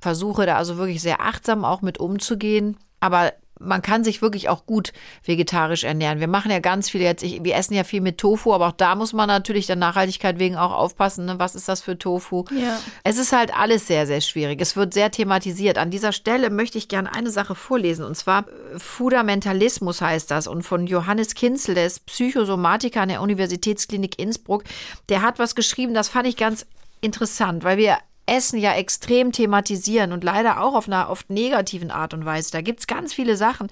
versuche 0.02 0.48
da 0.48 0.58
also 0.58 0.78
wirklich 0.78 1.04
sehr 1.04 1.22
achtsam 1.22 1.64
auch 1.64 1.84
mit 1.84 2.00
umzugehen. 2.00 2.78
Aber 3.00 3.34
man 3.60 3.82
kann 3.82 4.04
sich 4.04 4.22
wirklich 4.22 4.50
auch 4.50 4.66
gut 4.66 4.94
vegetarisch 5.24 5.84
ernähren. 5.84 6.20
Wir 6.20 6.28
machen 6.28 6.52
ja 6.52 6.60
ganz 6.60 6.90
viel 6.90 7.02
jetzt, 7.02 7.24
ich, 7.24 7.44
wir 7.44 7.56
essen 7.56 7.74
ja 7.74 7.84
viel 7.84 8.02
mit 8.02 8.18
Tofu, 8.18 8.54
aber 8.54 8.68
auch 8.68 8.74
da 8.74 8.96
muss 8.96 9.14
man 9.14 9.28
natürlich 9.28 9.68
der 9.68 9.76
Nachhaltigkeit 9.76 10.40
wegen 10.40 10.56
auch 10.56 10.72
aufpassen, 10.72 11.26
ne? 11.26 11.40
was 11.40 11.56
ist 11.56 11.70
das 11.70 11.82
für 11.82 11.98
Tofu? 11.98 12.46
Ja. 12.52 12.80
Es 13.04 13.18
ist 13.18 13.32
halt 13.32 13.58
alles 13.58 13.88
sehr, 13.88 14.08
sehr 14.08 14.22
schwierig. 14.22 14.60
Es 14.62 14.76
wird 14.76 14.94
sehr 14.94 15.12
thematisiert. 15.12 15.78
An 15.78 15.92
dieser 15.92 16.12
Stelle 16.12 16.50
möchte 16.50 16.78
ich 16.78 16.88
gerne 16.88 17.14
eine 17.14 17.30
Sache 17.30 17.56
vorlesen 17.56 18.06
und 18.06 18.16
zwar 18.16 18.48
äh, 18.48 18.80
Fundamentalismus 18.80 20.02
heißt 20.02 20.32
das 20.32 20.48
und 20.48 20.64
von 20.64 20.88
Johannes 20.88 21.36
Kinzel, 21.36 21.76
der 21.76 21.86
ist 21.86 22.06
Psychosomatiker 22.06 23.02
an 23.02 23.10
der 23.10 23.22
Universitätsklinik 23.22 24.20
Innsbruck. 24.20 24.64
Der 25.10 25.22
hat 25.22 25.40
was 25.40 25.56
geschrieben, 25.56 25.94
das 25.94 26.10
fand 26.10 26.28
ich 26.28 26.38
ganz 26.38 26.66
interessant, 27.02 27.64
weil 27.64 27.78
wir 27.78 27.98
Essen 28.26 28.58
ja 28.58 28.74
extrem 28.74 29.32
thematisieren 29.32 30.14
und 30.14 30.24
leider 30.24 30.62
auch 30.62 30.76
auf 30.76 30.88
einer 30.88 31.10
oft 31.10 31.30
negativen 31.30 31.92
Art 31.92 32.14
und 32.14 32.26
Weise. 32.26 32.52
Da 32.52 32.62
gibt 32.62 32.80
es 32.80 32.88
ganz 32.88 33.14
viele 33.14 33.36
Sachen, 33.36 33.70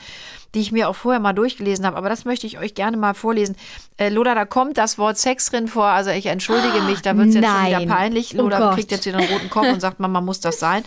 die 0.54 0.60
ich 0.60 0.72
mir 0.72 0.90
auch 0.90 0.96
vorher 0.96 1.22
mal 1.22 1.34
durchgelesen 1.34 1.86
habe, 1.86 1.96
aber 1.96 2.10
das 2.10 2.26
möchte 2.26 2.48
ich 2.48 2.60
euch 2.60 2.76
gerne 2.76 2.98
mal 2.98 3.14
vorlesen. 3.14 3.56
Äh, 3.98 4.10
Lola, 4.10 4.36
da 4.36 4.46
kommt 4.46 4.78
das 4.78 4.98
Wort 4.98 5.18
Sex 5.18 5.50
drin 5.52 5.68
vor, 5.70 5.86
also 5.86 6.10
ich 6.10 6.26
entschuldige 6.26 6.82
mich, 6.82 7.02
da 7.02 7.16
wird 7.16 7.30
es 7.30 7.36
jetzt 7.36 7.48
schon 7.48 7.66
wieder 7.66 7.86
peinlich. 7.86 8.34
Oh 8.34 8.42
Lola 8.42 8.60
Gott. 8.60 8.76
kriegt 8.76 8.92
jetzt 8.92 9.06
wieder 9.06 9.20
einen 9.20 9.32
roten 9.32 9.50
Kopf 9.50 9.68
und 9.68 9.80
sagt, 9.80 10.00
Mama, 10.00 10.20
muss 10.20 10.42
das 10.42 10.60
sein? 10.60 10.84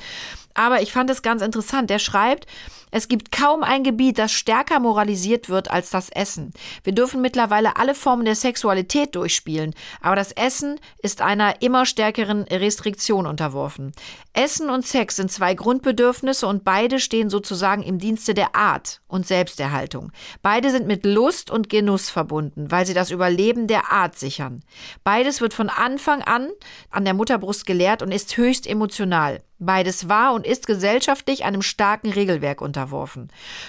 Aber 0.54 0.82
ich 0.82 0.92
fand 0.92 1.10
es 1.10 1.22
ganz 1.22 1.42
interessant. 1.42 1.90
Der 1.90 1.98
schreibt, 1.98 2.46
es 2.96 3.08
gibt 3.08 3.32
kaum 3.32 3.64
ein 3.64 3.82
Gebiet, 3.82 4.20
das 4.20 4.30
stärker 4.30 4.78
moralisiert 4.78 5.48
wird 5.48 5.68
als 5.68 5.90
das 5.90 6.10
Essen. 6.10 6.52
Wir 6.84 6.94
dürfen 6.94 7.20
mittlerweile 7.20 7.74
alle 7.74 7.92
Formen 7.92 8.24
der 8.24 8.36
Sexualität 8.36 9.16
durchspielen, 9.16 9.74
aber 10.00 10.14
das 10.14 10.30
Essen 10.30 10.78
ist 11.02 11.20
einer 11.20 11.60
immer 11.60 11.86
stärkeren 11.86 12.44
Restriktion 12.44 13.26
unterworfen. 13.26 13.90
Essen 14.32 14.70
und 14.70 14.86
Sex 14.86 15.16
sind 15.16 15.32
zwei 15.32 15.54
Grundbedürfnisse 15.54 16.46
und 16.46 16.62
beide 16.62 17.00
stehen 17.00 17.30
sozusagen 17.30 17.82
im 17.82 17.98
Dienste 17.98 18.32
der 18.32 18.54
Art 18.54 19.00
und 19.08 19.26
Selbsterhaltung. 19.26 20.12
Beide 20.40 20.70
sind 20.70 20.86
mit 20.86 21.04
Lust 21.04 21.50
und 21.50 21.68
Genuss 21.68 22.10
verbunden, 22.10 22.70
weil 22.70 22.86
sie 22.86 22.94
das 22.94 23.10
Überleben 23.10 23.66
der 23.66 23.90
Art 23.90 24.16
sichern. 24.16 24.62
Beides 25.02 25.40
wird 25.40 25.52
von 25.52 25.68
Anfang 25.68 26.22
an 26.22 26.48
an 26.90 27.04
der 27.04 27.14
Mutterbrust 27.14 27.66
gelehrt 27.66 28.02
und 28.02 28.12
ist 28.12 28.36
höchst 28.36 28.68
emotional. 28.68 29.42
Beides 29.58 30.08
war 30.08 30.34
und 30.34 30.46
ist 30.46 30.66
gesellschaftlich 30.66 31.44
einem 31.44 31.62
starken 31.62 32.10
Regelwerk 32.10 32.60
unterworfen. 32.60 32.83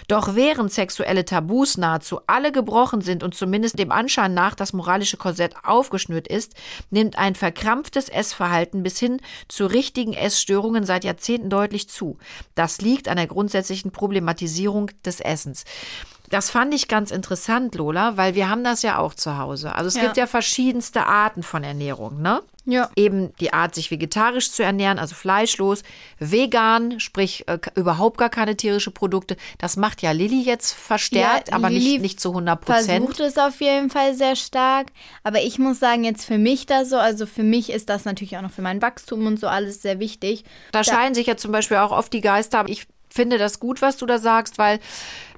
Doch 0.08 0.36
während 0.36 0.72
sexuelle 0.72 1.26
Tabus 1.26 1.78
nahezu 1.78 2.20
alle 2.28 2.52
gebrochen 2.52 3.02
sind 3.02 3.24
und 3.24 3.36
zumindest 3.36 3.80
dem 3.80 3.92
Anschein 3.92 4.34
nach 4.34 4.56
das 4.56 4.74
moralische 4.74 5.18
Korsett 5.18 5.56
aufgeschnürt 5.64 6.28
ist, 6.28 6.54
nimmt 6.90 7.18
ein 7.18 7.36
verkrampftes 7.36 8.10
Essverhalten 8.10 8.84
bis 8.84 9.00
hin 9.00 9.22
zu 9.48 9.66
richtigen 9.66 10.14
Essstörungen 10.14 10.84
seit 10.86 11.04
Jahrzehnten 11.04 11.50
deutlich 11.50 11.90
zu. 11.90 12.18
Das 12.56 12.82
liegt 12.82 13.08
an 13.08 13.18
der 13.18 13.28
grundsätzlichen 13.28 13.92
Problematisierung 13.92 14.92
des 15.06 15.20
Essens. 15.20 15.66
Das 16.30 16.50
fand 16.50 16.74
ich 16.74 16.88
ganz 16.88 17.12
interessant, 17.12 17.76
Lola, 17.76 18.18
weil 18.18 18.36
wir 18.36 18.50
haben 18.50 18.64
das 18.64 18.82
ja 18.82 18.98
auch 18.98 19.14
zu 19.14 19.38
Hause. 19.38 19.76
Also 19.76 19.88
es 19.90 19.96
Ja. 19.96 20.02
gibt 20.04 20.18
ja 20.18 20.28
verschiedenste 20.28 21.06
Arten 21.06 21.44
von 21.44 21.64
Ernährung, 21.64 22.22
ne? 22.22 22.42
Ja. 22.66 22.90
Eben 22.96 23.34
die 23.40 23.54
Art, 23.54 23.76
sich 23.76 23.92
vegetarisch 23.92 24.52
zu 24.52 24.64
ernähren, 24.64 24.98
also 25.00 25.14
fleischlos, 25.16 25.84
vegan, 26.20 27.00
sprich 27.00 27.48
äh, 27.48 27.60
überhaupt 27.76 28.18
gar 28.18 28.30
keine 28.30 28.58
tierische 28.58 28.92
Produkte. 28.92 29.38
Das 29.58 29.78
macht 29.78 30.02
ja 30.02 30.12
Lilly 30.12 30.42
jetzt 30.42 30.74
verstärkt, 30.74 31.50
Ja, 31.50 31.56
aber 31.56 31.70
Lilly 31.70 31.94
nicht, 31.94 32.02
nicht 32.02 32.20
zu 32.20 32.30
100 32.30 32.60
Prozent. 32.62 33.06
Versucht 33.06 33.20
es 33.20 33.38
auf 33.38 33.62
jeden 33.62 33.90
Fall 33.90 34.16
sehr 34.16 34.36
stark. 34.36 34.88
Aber 35.24 35.42
ich 35.42 35.60
muss 35.60 35.80
sagen, 35.80 36.04
jetzt 36.04 36.26
für 36.26 36.38
mich 36.38 36.66
da 36.66 36.86
so, 36.86 36.98
also 36.98 37.26
für 37.26 37.44
mich 37.44 37.70
ist 37.70 37.90
das 37.90 38.06
natürlich 38.06 38.38
auch 38.38 38.42
noch 38.42 38.52
für 38.52 38.62
mein 38.64 38.82
Wachstum 38.82 39.28
und 39.28 39.40
so 39.40 39.48
alles 39.48 39.82
sehr 39.82 40.00
wichtig. 40.00 40.44
Da 40.72 40.84
scheiden 40.84 41.14
sich 41.14 41.28
ja 41.28 41.38
zum 41.38 41.52
Beispiel 41.52 41.78
auch 41.78 41.92
oft 41.92 42.12
die 42.14 42.22
Geister. 42.22 42.66
Ich 42.68 42.88
finde 43.10 43.38
das 43.38 43.60
gut, 43.60 43.82
was 43.82 43.96
du 43.98 44.06
da 44.06 44.18
sagst, 44.20 44.58
weil 44.58 44.80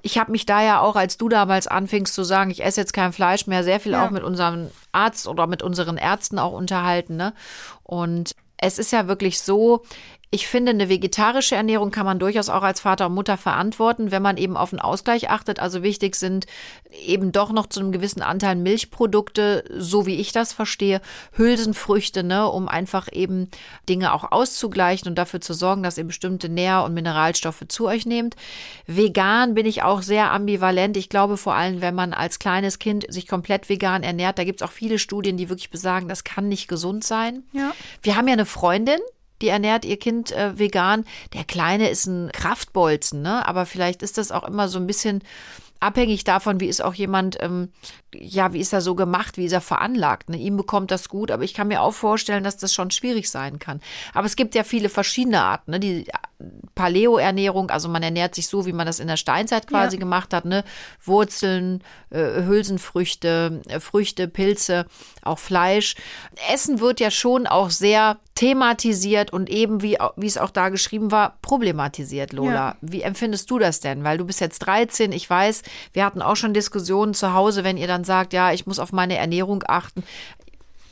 ich 0.02 0.18
habe 0.18 0.32
mich 0.32 0.46
da 0.46 0.64
ja 0.64 0.80
auch, 0.82 0.96
als 0.96 1.18
du 1.18 1.30
damals 1.30 1.68
anfingst 1.68 2.14
zu 2.14 2.24
sagen, 2.24 2.50
ich 2.50 2.64
esse 2.64 2.82
jetzt 2.82 2.94
kein 2.94 3.14
Fleisch 3.14 3.46
mehr, 3.46 3.64
sehr 3.64 3.80
viel 3.80 3.92
Ja. 3.92 4.06
auch 4.06 4.10
mit 4.10 4.24
unserem 4.24 4.72
Arzt 4.98 5.28
oder 5.28 5.48
mit 5.48 5.62
unseren 5.62 5.98
Ärzten 5.98 6.40
auch 6.40 6.54
unterhalten. 6.54 7.16
Ne? 7.16 7.34
Und 7.84 8.36
es 8.58 8.80
ist 8.80 8.92
ja 8.92 9.08
wirklich 9.08 9.40
so, 9.40 9.84
ich 10.30 10.48
finde, 10.48 10.72
eine 10.72 10.90
vegetarische 10.90 11.56
Ernährung 11.56 11.90
kann 11.90 12.06
man 12.06 12.20
durchaus 12.20 12.50
auch 12.50 12.62
als 12.62 12.82
Vater 12.82 13.06
und 13.06 13.14
Mutter 13.14 13.38
verantworten, 13.38 14.12
wenn 14.12 14.22
man 14.22 14.36
eben 14.36 14.58
auf 14.58 14.74
einen 14.74 14.82
Ausgleich 14.82 15.30
achtet. 15.30 15.62
Also 15.62 15.84
wichtig 15.84 16.18
sind 16.18 16.48
eben 17.06 17.32
doch 17.32 17.54
noch 17.54 17.68
zu 17.68 17.80
einem 17.80 17.94
gewissen 17.94 18.22
Anteil 18.22 18.58
Milchprodukte, 18.58 19.64
so 19.78 20.06
wie 20.06 20.16
ich 20.16 20.34
das 20.34 20.52
verstehe, 20.52 21.00
Hülsenfrüchte, 21.32 22.24
ne, 22.24 22.50
um 22.50 22.68
einfach 22.68 23.08
eben 23.10 23.50
Dinge 23.88 24.14
auch 24.14 24.30
auszugleichen 24.30 25.08
und 25.08 25.16
dafür 25.16 25.40
zu 25.40 25.54
sorgen, 25.54 25.82
dass 25.82 25.98
ihr 25.98 26.04
bestimmte 26.04 26.50
Nähr- 26.50 26.84
und 26.84 26.94
Mineralstoffe 26.94 27.64
zu 27.70 27.88
euch 27.88 28.06
nehmt. 28.06 28.36
Vegan 28.86 29.54
bin 29.54 29.66
ich 29.66 29.84
auch 29.84 30.02
sehr 30.02 30.32
ambivalent. 30.32 30.98
Ich 30.98 31.08
glaube 31.08 31.38
vor 31.38 31.56
allem, 31.56 31.80
wenn 31.80 31.96
man 31.96 32.12
als 32.12 32.38
kleines 32.38 32.80
Kind 32.80 33.06
sich 33.08 33.28
komplett 33.28 33.70
vegan 33.70 34.04
ernährt, 34.04 34.38
da 34.38 34.44
gibt 34.44 34.62
es 34.62 34.68
auch 34.68 34.74
viele 34.74 35.00
Studien, 35.00 35.38
die 35.38 35.48
wirklich 35.48 35.70
besagen, 35.70 36.10
das 36.10 36.26
kann 36.26 36.50
nicht 36.50 36.68
gesund 36.68 37.06
sein. 37.06 37.44
Ja. 37.54 37.72
Wir 38.02 38.18
haben 38.18 38.28
ja 38.28 38.34
eine 38.34 38.46
Freundin, 38.46 39.00
die 39.42 39.50
ernährt 39.50 39.86
ihr 39.86 39.98
Kind 39.98 40.32
äh, 40.32 40.58
vegan. 40.58 41.06
Der 41.34 41.44
Kleine 41.44 41.90
ist 41.90 42.06
ein 42.06 42.32
Kraftbolzen, 42.32 43.22
ne? 43.22 43.48
Aber 43.48 43.66
vielleicht 43.66 44.04
ist 44.04 44.18
das 44.18 44.32
auch 44.32 44.48
immer 44.48 44.68
so 44.68 44.80
ein 44.80 44.88
bisschen 44.88 45.24
abhängig 45.80 46.24
davon, 46.24 46.60
wie 46.60 46.68
ist 46.68 46.84
auch 46.84 46.94
jemand, 46.94 47.38
ähm, 47.42 47.70
ja, 48.14 48.54
wie 48.54 48.60
ist 48.60 48.74
er 48.74 48.82
so 48.82 48.96
gemacht, 48.96 49.38
wie 49.38 49.46
ist 49.46 49.52
er 49.52 49.62
veranlagt. 49.62 50.30
Ne? 50.30 50.38
Ihm 50.38 50.58
bekommt 50.58 50.92
das 50.92 51.10
gut, 51.10 51.32
aber 51.32 51.44
ich 51.44 51.54
kann 51.54 51.68
mir 51.68 51.82
auch 51.82 51.94
vorstellen, 51.94 52.44
dass 52.44 52.58
das 52.58 52.74
schon 52.74 52.92
schwierig 52.92 53.30
sein 53.30 53.60
kann. 53.60 53.82
Aber 54.14 54.26
es 54.26 54.36
gibt 54.36 54.56
ja 54.56 54.64
viele 54.64 54.90
verschiedene 54.90 55.42
Arten. 55.42 55.72
Ne? 55.72 55.80
Die 55.80 56.06
Paleo-Ernährung, 56.76 57.72
also 57.72 57.90
man 57.90 58.04
ernährt 58.04 58.36
sich 58.36 58.48
so, 58.48 58.68
wie 58.68 58.74
man 58.74 58.86
das 58.86 59.00
in 59.00 59.08
der 59.08 59.18
Steinzeit 59.18 59.66
quasi 59.66 59.96
ja. 59.96 60.00
gemacht 60.00 60.34
hat, 60.34 60.46
ne? 60.46 60.64
Wurzeln, 61.04 61.84
äh, 62.12 62.44
Hülsenfrüchte, 62.44 63.62
äh, 63.68 63.80
Früchte, 63.80 64.28
Pilze, 64.28 64.86
auch 65.24 65.40
Fleisch. 65.40 65.96
Essen 66.54 66.80
wird 66.80 67.00
ja 67.00 67.10
schon 67.10 67.48
auch 67.48 67.72
sehr 67.72 68.18
thematisiert 68.36 69.34
und 69.34 69.50
eben, 69.50 69.82
wie, 69.82 69.98
wie 70.16 70.28
es 70.28 70.38
auch 70.38 70.52
da 70.52 70.70
geschrieben 70.70 71.12
war, 71.12 71.38
problematisiert, 71.42 72.34
Lola. 72.34 72.54
Ja. 72.54 72.76
Wie 72.82 73.02
empfindest 73.02 73.50
du 73.50 73.58
das 73.58 73.80
denn? 73.80 74.04
Weil 74.04 74.20
du 74.20 74.26
bist 74.26 74.40
jetzt 74.40 74.60
13, 74.60 75.12
ich 75.12 75.28
weiß, 75.28 75.64
wir 75.94 76.06
hatten 76.06 76.22
auch 76.22 76.36
schon 76.36 76.54
Diskussionen 76.54 77.16
zu 77.16 77.34
Hause, 77.34 77.64
wenn 77.64 77.78
ihr 77.78 77.88
dann 77.88 78.04
sagt, 78.04 78.34
ja, 78.34 78.54
ich 78.54 78.68
muss 78.68 78.78
auf 78.78 78.92
meine 78.92 79.18
Ernährung 79.18 79.64
achten. 79.68 80.04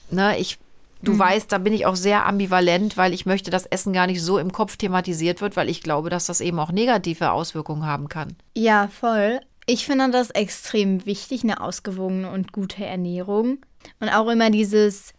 Ne, 0.09 0.37
ich 0.39 0.57
Du 1.05 1.13
mhm. 1.13 1.19
weißt, 1.19 1.51
da 1.51 1.57
bin 1.59 1.73
ich 1.73 1.85
auch 1.85 1.95
sehr 1.95 2.25
ambivalent, 2.25 2.97
weil 2.97 3.13
ich 3.13 3.25
möchte, 3.25 3.51
dass 3.51 3.65
Essen 3.65 3.93
gar 3.93 4.07
nicht 4.07 4.21
so 4.21 4.37
im 4.37 4.51
Kopf 4.51 4.75
thematisiert 4.75 5.39
wird, 5.39 5.55
weil 5.55 5.69
ich 5.69 5.81
glaube, 5.81 6.09
dass 6.09 6.25
das 6.25 6.41
eben 6.41 6.59
auch 6.59 6.71
negative 6.71 7.31
Auswirkungen 7.31 7.85
haben 7.85 8.09
kann. 8.09 8.35
Ja, 8.55 8.87
voll. 8.87 9.39
Ich 9.67 9.85
finde 9.85 10.11
das 10.11 10.31
extrem 10.31 11.05
wichtig, 11.05 11.43
eine 11.43 11.61
ausgewogene 11.61 12.29
und 12.29 12.51
gute 12.51 12.85
Ernährung. 12.85 13.59
Und 13.99 14.09
auch 14.09 14.27
immer 14.29 14.49
dieses, 14.49 15.13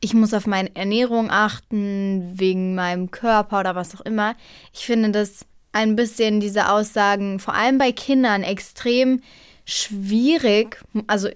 ich 0.00 0.14
muss 0.14 0.32
auf 0.34 0.46
meine 0.46 0.74
Ernährung 0.76 1.30
achten, 1.30 2.38
wegen 2.38 2.74
meinem 2.74 3.10
Körper 3.10 3.60
oder 3.60 3.74
was 3.74 3.94
auch 3.94 4.00
immer. 4.02 4.34
Ich 4.72 4.86
finde 4.86 5.10
das 5.10 5.46
ein 5.72 5.96
bisschen 5.96 6.40
diese 6.40 6.70
Aussagen, 6.70 7.38
vor 7.38 7.54
allem 7.54 7.78
bei 7.78 7.92
Kindern, 7.92 8.42
extrem 8.42 9.20
schwierig. 9.64 10.82
Also 11.06 11.28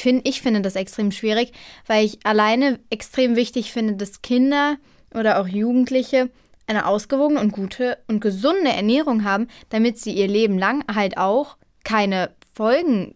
find, 0.00 0.26
ich 0.26 0.42
finde 0.42 0.60
das 0.60 0.76
extrem 0.76 1.12
schwierig, 1.12 1.52
weil 1.86 2.04
ich 2.04 2.18
alleine 2.24 2.78
extrem 2.90 3.36
wichtig 3.36 3.72
finde, 3.72 3.94
dass 3.94 4.22
Kinder 4.22 4.76
oder 5.14 5.40
auch 5.40 5.48
Jugendliche 5.48 6.30
eine 6.66 6.86
ausgewogene 6.86 7.40
und 7.40 7.52
gute 7.52 7.98
und 8.08 8.20
gesunde 8.20 8.70
Ernährung 8.70 9.24
haben, 9.24 9.48
damit 9.70 9.98
sie 9.98 10.12
ihr 10.12 10.28
Leben 10.28 10.58
lang 10.58 10.84
halt 10.94 11.16
auch 11.16 11.56
keine 11.82 12.30
Folgen 12.54 13.14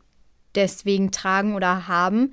deswegen 0.55 1.11
tragen 1.11 1.55
oder 1.55 1.87
haben. 1.87 2.33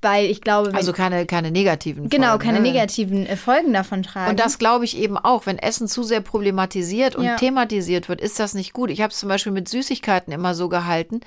Weil 0.00 0.26
ich 0.26 0.40
glaube, 0.42 0.72
also 0.74 0.92
keine, 0.92 1.26
keine 1.26 1.50
negativen 1.50 2.08
genau, 2.08 2.28
Folgen. 2.28 2.38
Genau, 2.38 2.52
keine 2.52 2.64
ne? 2.64 2.72
negativen 2.72 3.26
äh, 3.26 3.36
Folgen 3.36 3.72
davon 3.72 4.04
tragen. 4.04 4.30
Und 4.30 4.38
das 4.38 4.58
glaube 4.58 4.84
ich 4.84 4.96
eben 4.96 5.18
auch. 5.18 5.46
Wenn 5.46 5.58
Essen 5.58 5.88
zu 5.88 6.04
sehr 6.04 6.20
problematisiert 6.20 7.16
und 7.16 7.24
ja. 7.24 7.34
thematisiert 7.34 8.08
wird, 8.08 8.20
ist 8.20 8.38
das 8.38 8.54
nicht 8.54 8.72
gut. 8.72 8.90
Ich 8.90 9.00
habe 9.02 9.12
es 9.12 9.18
zum 9.18 9.28
Beispiel 9.28 9.50
mit 9.50 9.68
Süßigkeiten 9.68 10.32
immer 10.32 10.54
so 10.54 10.68
gehalten. 10.68 11.20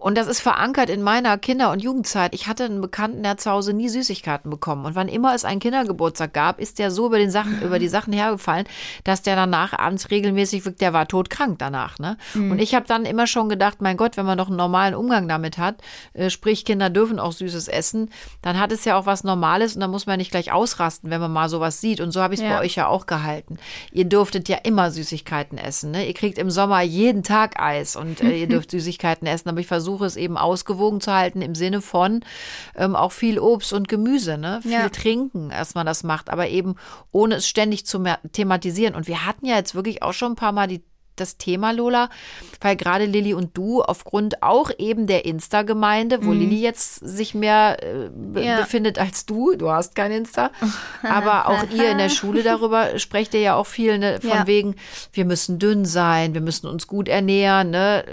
Und 0.00 0.16
das 0.16 0.28
ist 0.28 0.38
verankert 0.38 0.90
in 0.90 1.02
meiner 1.02 1.36
Kinder- 1.38 1.72
und 1.72 1.82
Jugendzeit. 1.82 2.32
Ich 2.32 2.46
hatte 2.46 2.66
einen 2.66 2.80
Bekannten, 2.80 3.24
der 3.24 3.36
zu 3.36 3.50
Hause 3.50 3.72
nie 3.72 3.88
Süßigkeiten 3.88 4.48
bekommen. 4.48 4.84
Und 4.84 4.94
wann 4.94 5.08
immer 5.08 5.34
es 5.34 5.44
einen 5.44 5.58
Kindergeburtstag 5.58 6.32
gab, 6.32 6.60
ist 6.60 6.78
der 6.78 6.92
so 6.92 7.06
über, 7.06 7.18
den 7.18 7.32
Sachen, 7.32 7.60
über 7.62 7.80
die 7.80 7.88
Sachen 7.88 8.12
hergefallen, 8.12 8.68
dass 9.02 9.22
der 9.22 9.34
danach 9.34 9.76
abends 9.76 10.08
regelmäßig, 10.12 10.62
der 10.80 10.92
war 10.92 11.08
todkrank 11.08 11.58
danach. 11.58 11.98
Ne? 11.98 12.16
Mhm. 12.34 12.52
Und 12.52 12.58
ich 12.60 12.76
habe 12.76 12.86
dann 12.86 13.06
immer 13.06 13.26
schon 13.26 13.48
gedacht, 13.48 13.82
mein 13.82 13.96
Gott, 13.96 14.16
wenn 14.16 14.24
man 14.24 14.38
noch 14.38 14.46
einen 14.46 14.56
normalen 14.56 14.94
Umgang 14.94 15.26
damit 15.26 15.58
hat, 15.58 15.82
äh, 16.12 16.30
sprich 16.30 16.64
Kinder 16.64 16.90
dürfen 16.90 17.18
auch 17.18 17.32
Süßes 17.32 17.66
essen, 17.66 18.10
dann 18.40 18.60
hat 18.60 18.70
es 18.70 18.84
ja 18.84 18.96
auch 18.96 19.04
was 19.04 19.24
Normales 19.24 19.74
und 19.74 19.80
dann 19.80 19.90
muss 19.90 20.06
man 20.06 20.18
nicht 20.18 20.30
gleich 20.30 20.52
ausrasten, 20.52 21.10
wenn 21.10 21.20
man 21.20 21.32
mal 21.32 21.48
sowas 21.48 21.80
sieht. 21.80 22.00
Und 22.00 22.12
so 22.12 22.22
habe 22.22 22.34
ich 22.34 22.40
es 22.40 22.46
ja. 22.46 22.56
bei 22.56 22.64
euch 22.64 22.76
ja 22.76 22.86
auch 22.86 23.06
gehalten. 23.06 23.58
Ihr 23.90 24.04
durftet 24.04 24.48
ja 24.48 24.58
immer 24.62 24.92
Süßigkeiten 24.92 25.58
essen. 25.58 25.90
Ne? 25.90 26.06
Ihr 26.06 26.14
kriegt 26.14 26.38
im 26.38 26.52
Sommer 26.52 26.82
jeden 26.82 27.24
Tag 27.24 27.60
Eis 27.60 27.96
und 27.96 28.20
äh, 28.20 28.38
ihr 28.38 28.46
dürft 28.48 28.70
Süßigkeiten 28.70 29.26
essen. 29.26 29.48
Aber 29.48 29.58
ich 29.58 29.66
versuche 29.66 29.87
versuche 29.88 30.06
es 30.06 30.16
eben 30.16 30.36
ausgewogen 30.36 31.00
zu 31.00 31.12
halten 31.12 31.40
im 31.40 31.54
Sinne 31.54 31.80
von 31.80 32.20
ähm, 32.76 32.94
auch 32.94 33.12
viel 33.12 33.38
Obst 33.38 33.72
und 33.72 33.88
Gemüse, 33.88 34.36
ne? 34.36 34.60
Viel 34.62 34.72
ja. 34.72 34.88
trinken, 34.88 35.48
dass 35.48 35.74
man 35.74 35.86
das 35.86 36.04
macht, 36.04 36.30
aber 36.30 36.48
eben 36.48 36.74
ohne 37.10 37.36
es 37.36 37.48
ständig 37.48 37.86
zu 37.86 38.02
thematisieren. 38.32 38.94
Und 38.94 39.08
wir 39.08 39.24
hatten 39.24 39.46
ja 39.46 39.56
jetzt 39.56 39.74
wirklich 39.74 40.02
auch 40.02 40.12
schon 40.12 40.32
ein 40.32 40.36
paar 40.36 40.52
Mal 40.52 40.66
die 40.66 40.82
das 41.20 41.36
Thema, 41.36 41.72
Lola, 41.72 42.10
weil 42.60 42.76
gerade 42.76 43.04
Lilly 43.04 43.34
und 43.34 43.56
du 43.56 43.82
aufgrund 43.82 44.42
auch 44.42 44.70
eben 44.78 45.06
der 45.06 45.24
Insta-Gemeinde, 45.24 46.24
wo 46.24 46.30
mhm. 46.30 46.40
Lilly 46.40 46.60
jetzt 46.60 46.96
sich 46.96 47.34
mehr 47.34 47.78
äh, 47.82 48.44
ja. 48.44 48.60
befindet 48.60 48.98
als 48.98 49.26
du, 49.26 49.54
du 49.56 49.70
hast 49.70 49.94
kein 49.94 50.12
Insta, 50.12 50.50
aber 51.02 51.48
auch 51.48 51.64
ihr 51.70 51.90
in 51.90 51.98
der 51.98 52.08
Schule 52.08 52.42
darüber 52.42 52.98
sprecht 52.98 53.34
ihr 53.34 53.40
ja 53.40 53.54
auch 53.54 53.66
viel, 53.66 53.98
ne, 53.98 54.20
von 54.20 54.30
ja. 54.30 54.46
wegen, 54.46 54.74
wir 55.12 55.24
müssen 55.24 55.58
dünn 55.58 55.84
sein, 55.84 56.34
wir 56.34 56.40
müssen 56.40 56.66
uns 56.66 56.86
gut 56.86 57.08
ernähren, 57.08 57.70
ne? 57.70 58.04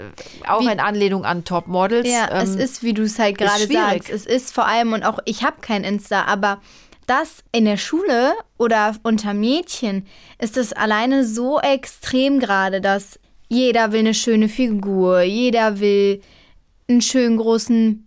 auch 0.46 0.60
wie, 0.60 0.70
in 0.70 0.80
Anlehnung 0.80 1.24
an 1.24 1.44
Topmodels. 1.44 2.08
Ja, 2.08 2.30
ähm, 2.30 2.42
es 2.42 2.54
ist, 2.56 2.82
wie 2.82 2.94
du 2.94 3.02
es 3.02 3.18
halt 3.18 3.38
gerade 3.38 3.66
sagst, 3.66 4.10
es 4.10 4.26
ist 4.26 4.54
vor 4.54 4.66
allem, 4.66 4.92
und 4.92 5.04
auch 5.04 5.18
ich 5.24 5.44
habe 5.44 5.56
kein 5.60 5.84
Insta, 5.84 6.24
aber 6.24 6.60
das 7.06 7.44
in 7.52 7.64
der 7.64 7.76
Schule 7.76 8.32
oder 8.58 8.94
unter 9.02 9.34
Mädchen 9.34 10.06
ist 10.38 10.56
es 10.56 10.72
alleine 10.72 11.24
so 11.24 11.60
extrem 11.60 12.40
gerade, 12.40 12.80
dass 12.80 13.18
jeder 13.48 13.92
will 13.92 14.00
eine 14.00 14.14
schöne 14.14 14.48
Figur, 14.48 15.22
jeder 15.22 15.80
will 15.80 16.20
einen 16.88 17.00
schönen 17.00 17.36
großen 17.36 18.06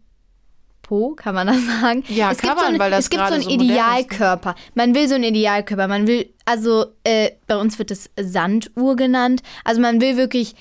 Po, 0.82 1.14
kann 1.16 1.36
man 1.36 1.46
das 1.48 1.64
sagen? 1.82 2.04
Ja, 2.08 2.32
es 2.32 2.40
kann 2.40 2.56
man, 2.56 2.60
so 2.60 2.66
eine, 2.66 2.80
weil 2.80 2.90
das 2.92 3.06
Es 3.06 3.10
gibt 3.12 3.28
so 3.28 3.34
einen 3.36 3.44
so 3.44 3.50
Idealkörper. 3.50 4.56
Man 4.74 4.96
will 4.96 5.08
so 5.08 5.16
einen 5.16 5.24
Idealkörper. 5.24 5.88
Man 5.88 6.08
will, 6.08 6.34
also 6.46 6.88
äh, 7.04 7.32
bei 7.46 7.58
uns 7.58 7.78
wird 7.78 7.92
es 7.92 8.10
Sanduhr 8.20 8.96
genannt. 8.96 9.44
Also 9.64 9.82
man 9.82 10.02
will 10.02 10.18
wirklich 10.18 10.56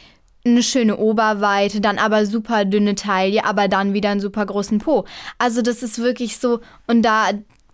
eine 0.44 0.62
schöne 0.62 0.98
Oberweite, 0.98 1.80
dann 1.80 1.98
aber 1.98 2.26
super 2.26 2.64
dünne 2.64 2.94
Taille, 2.94 3.44
aber 3.44 3.68
dann 3.68 3.94
wieder 3.94 4.10
einen 4.10 4.20
super 4.20 4.44
großen 4.44 4.78
Po. 4.78 5.06
Also 5.38 5.62
das 5.62 5.82
ist 5.82 5.98
wirklich 5.98 6.38
so, 6.38 6.60
und 6.86 7.02
da, 7.02 7.30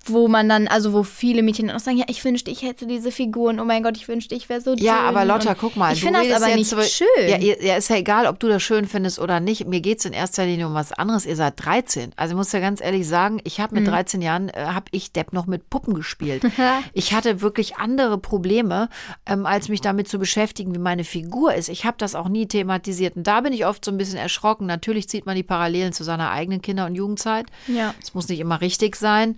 wo 0.06 0.28
man 0.28 0.48
dann, 0.48 0.68
also 0.68 0.92
wo 0.92 1.02
viele 1.02 1.42
Mädchen 1.42 1.70
auch 1.70 1.78
sagen, 1.78 1.96
ja, 1.96 2.04
ich 2.08 2.24
wünschte, 2.24 2.50
ich 2.50 2.62
hätte 2.62 2.86
diese 2.86 3.10
Figuren, 3.10 3.60
oh 3.60 3.64
mein 3.64 3.82
Gott, 3.82 3.96
ich 3.96 4.08
wünschte, 4.08 4.34
ich 4.34 4.48
wäre 4.48 4.60
so 4.60 4.74
dünn. 4.74 4.84
Ja, 4.84 5.00
aber 5.00 5.24
Lotta, 5.24 5.54
guck 5.54 5.76
mal. 5.76 5.92
Ich 5.92 6.00
finde 6.02 6.26
das 6.28 6.42
aber 6.42 6.54
nicht 6.54 6.68
so, 6.68 6.80
schön. 6.82 7.06
Ja, 7.26 7.38
ja, 7.38 7.76
ist 7.76 7.88
ja 7.88 7.96
egal, 7.96 8.26
ob 8.26 8.38
du 8.38 8.48
das 8.48 8.62
schön 8.62 8.86
findest 8.86 9.18
oder 9.18 9.40
nicht. 9.40 9.66
Mir 9.66 9.80
geht 9.80 9.98
es 9.98 10.04
in 10.04 10.12
erster 10.12 10.44
Linie 10.44 10.66
um 10.66 10.74
was 10.74 10.92
anderes. 10.92 11.26
Ihr 11.26 11.36
seid 11.36 11.54
13. 11.64 12.12
Also 12.16 12.32
ich 12.32 12.36
muss 12.36 12.52
ja 12.52 12.60
ganz 12.60 12.80
ehrlich 12.80 13.06
sagen, 13.06 13.40
ich 13.44 13.60
habe 13.60 13.74
mit 13.74 13.84
mhm. 13.84 13.90
13 13.90 14.22
Jahren, 14.22 14.48
äh, 14.50 14.66
habe 14.66 14.86
ich 14.90 15.12
Depp 15.12 15.32
noch 15.32 15.46
mit 15.46 15.70
Puppen 15.70 15.94
gespielt. 15.94 16.42
ich 16.92 17.14
hatte 17.14 17.40
wirklich 17.40 17.76
andere 17.76 18.18
Probleme, 18.18 18.88
ähm, 19.26 19.46
als 19.46 19.68
mich 19.68 19.80
damit 19.80 20.08
zu 20.08 20.18
beschäftigen, 20.18 20.74
wie 20.74 20.78
meine 20.78 21.04
Figur 21.04 21.54
ist. 21.54 21.68
Ich 21.68 21.84
habe 21.84 21.96
das 21.98 22.14
auch 22.14 22.28
nie 22.28 22.46
thematisiert. 22.46 23.16
Und 23.16 23.26
da 23.26 23.40
bin 23.40 23.52
ich 23.52 23.66
oft 23.66 23.84
so 23.84 23.90
ein 23.90 23.96
bisschen 23.96 24.18
erschrocken. 24.18 24.66
Natürlich 24.66 25.08
zieht 25.08 25.26
man 25.26 25.36
die 25.36 25.42
Parallelen 25.42 25.92
zu 25.92 26.04
seiner 26.04 26.30
eigenen 26.30 26.62
Kinder- 26.62 26.86
und 26.86 26.94
Jugendzeit. 26.94 27.46
Ja. 27.66 27.94
Es 28.02 28.14
muss 28.14 28.28
nicht 28.28 28.40
immer 28.40 28.60
richtig 28.60 28.96
sein. 28.96 29.36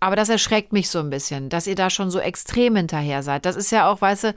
Aber 0.00 0.16
das 0.16 0.30
erschreckt 0.30 0.72
mich 0.72 0.88
so 0.88 0.98
ein 0.98 1.10
bisschen, 1.10 1.50
dass 1.50 1.66
ihr 1.66 1.74
da 1.74 1.90
schon 1.90 2.10
so 2.10 2.18
extrem 2.18 2.74
hinterher 2.74 3.22
seid. 3.22 3.44
Das 3.44 3.54
ist 3.54 3.70
ja 3.70 3.90
auch, 3.90 4.00
weißt 4.00 4.24
du, 4.24 4.34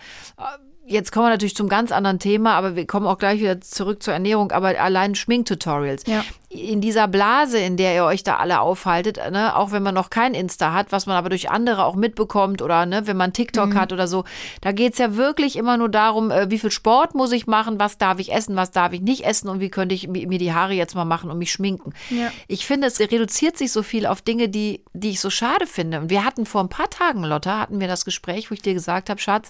jetzt 0.86 1.12
kommen 1.12 1.28
wir 1.28 1.30
natürlich 1.30 1.56
zum 1.56 1.70
ganz 1.70 1.92
anderen 1.92 2.20
Thema, 2.20 2.56
aber 2.56 2.76
wir 2.76 2.86
kommen 2.86 3.08
auch 3.08 3.18
gleich 3.18 3.40
wieder 3.40 3.62
zurück 3.62 4.04
zur 4.04 4.14
Ernährung, 4.14 4.52
aber 4.52 4.80
allein 4.80 5.16
Schminktutorials. 5.16 6.04
Ja. 6.06 6.24
In 6.54 6.82
dieser 6.82 7.08
Blase, 7.08 7.58
in 7.58 7.78
der 7.78 7.96
ihr 7.96 8.04
euch 8.06 8.24
da 8.24 8.38
alle 8.38 8.62
aufhaltet, 8.62 9.18
ne, 9.32 9.56
auch 9.56 9.72
wenn 9.72 9.84
man 9.84 9.96
noch 9.96 10.10
kein 10.10 10.34
Insta 10.34 10.74
hat, 10.74 10.92
was 10.92 11.06
man 11.06 11.16
aber 11.16 11.30
durch 11.30 11.50
andere 11.50 11.86
auch 11.86 11.96
mitbekommt 11.96 12.62
oder 12.62 12.86
ne, 12.86 13.08
wenn 13.08 13.18
man 13.18 13.34
TikTok 13.34 13.70
mhm. 13.70 13.80
hat 13.80 13.92
oder 13.92 14.08
so, 14.08 14.24
da 14.62 14.72
geht's 14.72 15.00
ja 15.00 15.16
wirklich 15.16 15.56
immer 15.56 15.78
nur 15.78 15.90
darum, 15.90 16.32
äh, 16.32 16.50
wie 16.52 16.60
viel 16.60 16.72
Sport 16.72 17.16
muss 17.16 17.32
ich 17.32 17.48
machen, 17.48 17.80
was 17.80 17.98
darf 17.98 18.20
ich 18.20 18.32
essen, 18.32 18.56
was 18.56 18.72
darf 18.72 18.94
ich 18.94 19.02
nicht 19.02 19.26
essen 19.26 19.50
und 19.50 19.60
wie 19.60 19.70
könnte 19.70 19.96
ich 19.96 20.08
mir 20.08 20.38
die 20.38 20.54
Haare 20.54 20.74
jetzt 20.74 20.96
mal 20.96 21.06
machen 21.06 21.32
und 21.32 21.38
mich 21.38 21.52
schminken. 21.52 21.94
Ja. 22.10 22.32
Ich 22.48 22.66
finde, 22.66 22.88
es 22.88 23.00
reduziert 23.00 23.58
sich 23.58 23.72
so 23.72 23.84
viel 23.84 24.06
auf 24.06 24.22
Dinge, 24.22 24.50
die, 24.50 24.84
die 24.94 25.12
ich 25.12 25.20
so 25.20 25.30
schade 25.30 25.66
finde. 25.66 26.00
Und 26.00 26.10
wir 26.10 26.24
hatten 26.24 26.46
vor 26.46 26.62
ein 26.62 26.70
paar 26.70 26.90
Tagen, 26.90 27.24
Lotta, 27.24 27.60
hatten 27.60 27.80
wir 27.80 27.88
das 27.88 28.06
Gespräch, 28.06 28.52
wo 28.52 28.54
ich 28.54 28.62
dir 28.62 28.74
gesagt 28.74 29.10
habe, 29.10 29.20
Schatz, 29.20 29.50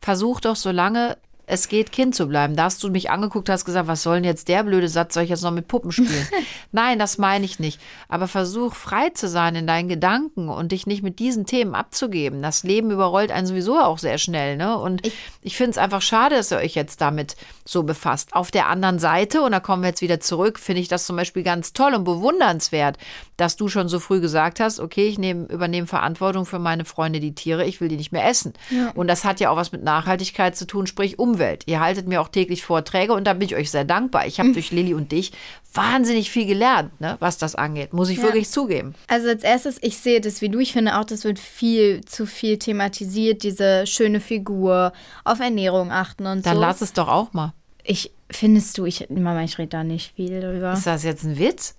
versuch 0.00 0.40
doch 0.40 0.56
so 0.56 0.70
lange 0.70 1.16
es 1.46 1.68
geht, 1.68 1.92
Kind 1.92 2.14
zu 2.14 2.26
bleiben. 2.26 2.56
Da 2.56 2.64
hast 2.64 2.82
du 2.82 2.90
mich 2.90 3.10
angeguckt, 3.10 3.48
hast 3.48 3.64
gesagt, 3.64 3.88
was 3.88 4.02
soll 4.02 4.16
denn 4.16 4.24
jetzt 4.24 4.48
der 4.48 4.64
blöde 4.64 4.88
Satz, 4.88 5.14
soll 5.14 5.24
ich 5.24 5.30
jetzt 5.30 5.42
noch 5.42 5.50
mit 5.50 5.68
Puppen 5.68 5.92
spielen? 5.92 6.26
Nein, 6.72 6.98
das 6.98 7.18
meine 7.18 7.44
ich 7.44 7.58
nicht. 7.58 7.80
Aber 8.08 8.28
versuch 8.28 8.74
frei 8.74 9.10
zu 9.10 9.28
sein 9.28 9.54
in 9.54 9.66
deinen 9.66 9.88
Gedanken 9.88 10.48
und 10.48 10.72
dich 10.72 10.86
nicht 10.86 11.02
mit 11.02 11.18
diesen 11.18 11.46
Themen 11.46 11.74
abzugeben. 11.74 12.42
Das 12.42 12.62
Leben 12.62 12.90
überrollt 12.90 13.30
einen 13.30 13.46
sowieso 13.46 13.78
auch 13.78 13.98
sehr 13.98 14.18
schnell. 14.18 14.56
Ne? 14.56 14.78
Und 14.78 15.06
ich, 15.06 15.14
ich 15.42 15.56
finde 15.56 15.72
es 15.72 15.78
einfach 15.78 16.02
schade, 16.02 16.36
dass 16.36 16.50
ihr 16.50 16.58
euch 16.58 16.74
jetzt 16.74 17.00
damit 17.00 17.36
so 17.64 17.82
befasst. 17.82 18.34
Auf 18.34 18.50
der 18.50 18.68
anderen 18.68 18.98
Seite, 18.98 19.42
und 19.42 19.52
da 19.52 19.60
kommen 19.60 19.82
wir 19.82 19.88
jetzt 19.88 20.02
wieder 20.02 20.20
zurück, 20.20 20.58
finde 20.58 20.80
ich 20.80 20.88
das 20.88 21.06
zum 21.06 21.16
Beispiel 21.16 21.42
ganz 21.42 21.72
toll 21.72 21.94
und 21.94 22.04
bewundernswert, 22.04 22.98
dass 23.36 23.56
du 23.56 23.68
schon 23.68 23.88
so 23.88 23.98
früh 24.00 24.20
gesagt 24.20 24.60
hast, 24.60 24.80
okay, 24.80 25.06
ich 25.06 25.18
nehm, 25.18 25.46
übernehme 25.46 25.86
Verantwortung 25.86 26.46
für 26.46 26.58
meine 26.58 26.84
Freunde, 26.84 27.20
die 27.20 27.34
Tiere, 27.34 27.64
ich 27.64 27.80
will 27.80 27.88
die 27.88 27.96
nicht 27.96 28.12
mehr 28.12 28.28
essen. 28.28 28.54
Ja. 28.70 28.90
Und 28.94 29.08
das 29.08 29.24
hat 29.24 29.40
ja 29.40 29.50
auch 29.50 29.56
was 29.56 29.72
mit 29.72 29.82
Nachhaltigkeit 29.82 30.56
zu 30.56 30.66
tun, 30.66 30.86
sprich 30.86 31.18
Umwelt. 31.34 31.64
Ihr 31.66 31.80
haltet 31.80 32.06
mir 32.06 32.20
auch 32.20 32.28
täglich 32.28 32.64
Vorträge 32.64 33.12
und 33.12 33.24
da 33.24 33.32
bin 33.32 33.42
ich 33.42 33.56
euch 33.56 33.70
sehr 33.70 33.84
dankbar. 33.84 34.26
Ich 34.26 34.38
habe 34.38 34.50
mhm. 34.50 34.54
durch 34.54 34.70
Lilly 34.70 34.94
und 34.94 35.12
dich 35.12 35.32
wahnsinnig 35.74 36.30
viel 36.30 36.46
gelernt, 36.46 37.00
ne, 37.00 37.16
was 37.20 37.38
das 37.38 37.54
angeht, 37.54 37.92
muss 37.92 38.08
ich 38.08 38.18
ja. 38.18 38.24
wirklich 38.24 38.48
zugeben. 38.48 38.94
Also 39.08 39.28
als 39.28 39.42
erstes, 39.42 39.78
ich 39.82 39.98
sehe 39.98 40.20
das 40.20 40.40
wie 40.40 40.48
du, 40.48 40.60
ich 40.60 40.72
finde 40.72 40.98
auch, 40.98 41.04
das 41.04 41.24
wird 41.24 41.38
viel 41.38 42.04
zu 42.04 42.26
viel 42.26 42.58
thematisiert, 42.58 43.42
diese 43.42 43.86
schöne 43.86 44.20
Figur, 44.20 44.92
auf 45.24 45.40
Ernährung 45.40 45.90
achten 45.90 46.26
und 46.26 46.46
Dann 46.46 46.54
so. 46.54 46.60
Dann 46.60 46.68
lass 46.68 46.80
es 46.80 46.92
doch 46.92 47.08
auch 47.08 47.32
mal. 47.32 47.52
Ich, 47.82 48.12
findest 48.30 48.78
du, 48.78 48.86
ich, 48.86 49.08
Mama, 49.10 49.42
ich 49.42 49.58
rede 49.58 49.68
da 49.68 49.84
nicht 49.84 50.14
viel 50.14 50.40
drüber. 50.40 50.72
Ist 50.72 50.86
das 50.86 51.02
jetzt 51.02 51.24
ein 51.24 51.38
Witz? 51.38 51.74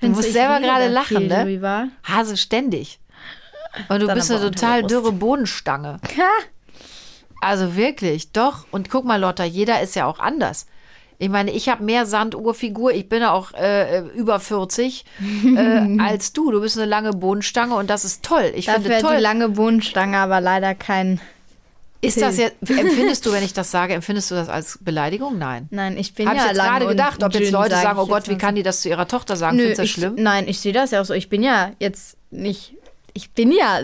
Du 0.00 0.08
musst 0.08 0.32
selber 0.32 0.60
gerade 0.60 0.88
lachen, 0.88 1.26
ne? 1.26 1.44
Drüber. 1.44 1.88
Hase 2.04 2.36
ständig. 2.36 2.98
Und 3.88 4.00
du 4.00 4.12
bist 4.12 4.30
eine 4.30 4.40
total 4.40 4.82
dürre 4.82 5.12
Bodenstange. 5.12 5.98
Also 7.46 7.76
wirklich, 7.76 8.32
doch. 8.32 8.66
Und 8.70 8.90
guck 8.90 9.04
mal, 9.04 9.20
Lotta, 9.20 9.44
jeder 9.44 9.80
ist 9.80 9.94
ja 9.94 10.06
auch 10.06 10.18
anders. 10.18 10.66
Ich 11.18 11.28
meine, 11.28 11.50
ich 11.50 11.68
habe 11.68 11.82
mehr 11.82 12.04
Sanduhrfigur, 12.04 12.92
ich 12.92 13.08
bin 13.08 13.22
auch 13.22 13.54
äh, 13.54 14.00
über 14.00 14.38
40 14.38 15.04
äh, 15.56 15.98
als 16.00 16.32
du. 16.32 16.50
Du 16.50 16.60
bist 16.60 16.76
eine 16.76 16.86
lange 16.86 17.12
Bodenstange 17.12 17.74
und 17.74 17.88
das 17.88 18.04
ist 18.04 18.22
toll. 18.22 18.52
Ich 18.54 18.66
Dafür 18.66 18.82
finde 18.82 19.00
toll. 19.00 19.16
die 19.16 19.22
lange 19.22 19.48
Bodenstange, 19.50 20.18
aber 20.18 20.40
leider 20.40 20.74
kein. 20.74 21.20
Ist 22.02 22.20
das 22.20 22.36
jetzt, 22.36 22.56
empfindest 22.68 23.24
du, 23.24 23.32
wenn 23.32 23.42
ich 23.42 23.54
das 23.54 23.70
sage, 23.70 23.94
empfindest 23.94 24.30
du 24.30 24.34
das 24.34 24.48
als 24.50 24.78
Beleidigung? 24.82 25.38
Nein. 25.38 25.68
Nein, 25.70 25.96
ich 25.96 26.14
bin 26.14 26.28
Hab 26.28 26.36
ja 26.36 26.42
ich 26.42 26.48
jetzt 26.48 26.58
gerade 26.60 26.86
gedacht, 26.86 27.22
ob 27.22 27.32
jetzt 27.32 27.50
Leute 27.50 27.76
sagen, 27.76 27.98
oh 27.98 28.06
Gott, 28.06 28.28
wie 28.28 28.36
kann 28.36 28.54
die 28.54 28.62
das 28.62 28.82
zu 28.82 28.90
ihrer 28.90 29.08
Tochter 29.08 29.36
sagen? 29.36 29.56
Findest 29.56 29.78
du 29.78 29.82
das 29.82 29.90
schlimm? 29.90 30.14
Nein, 30.18 30.46
ich 30.48 30.60
sehe 30.60 30.74
das 30.74 30.90
ja 30.90 31.00
auch 31.00 31.06
so. 31.06 31.14
Ich 31.14 31.30
bin 31.30 31.42
ja 31.42 31.70
jetzt 31.78 32.18
nicht 32.30 32.74
ich 33.16 33.30
bin 33.30 33.50
ja 33.50 33.80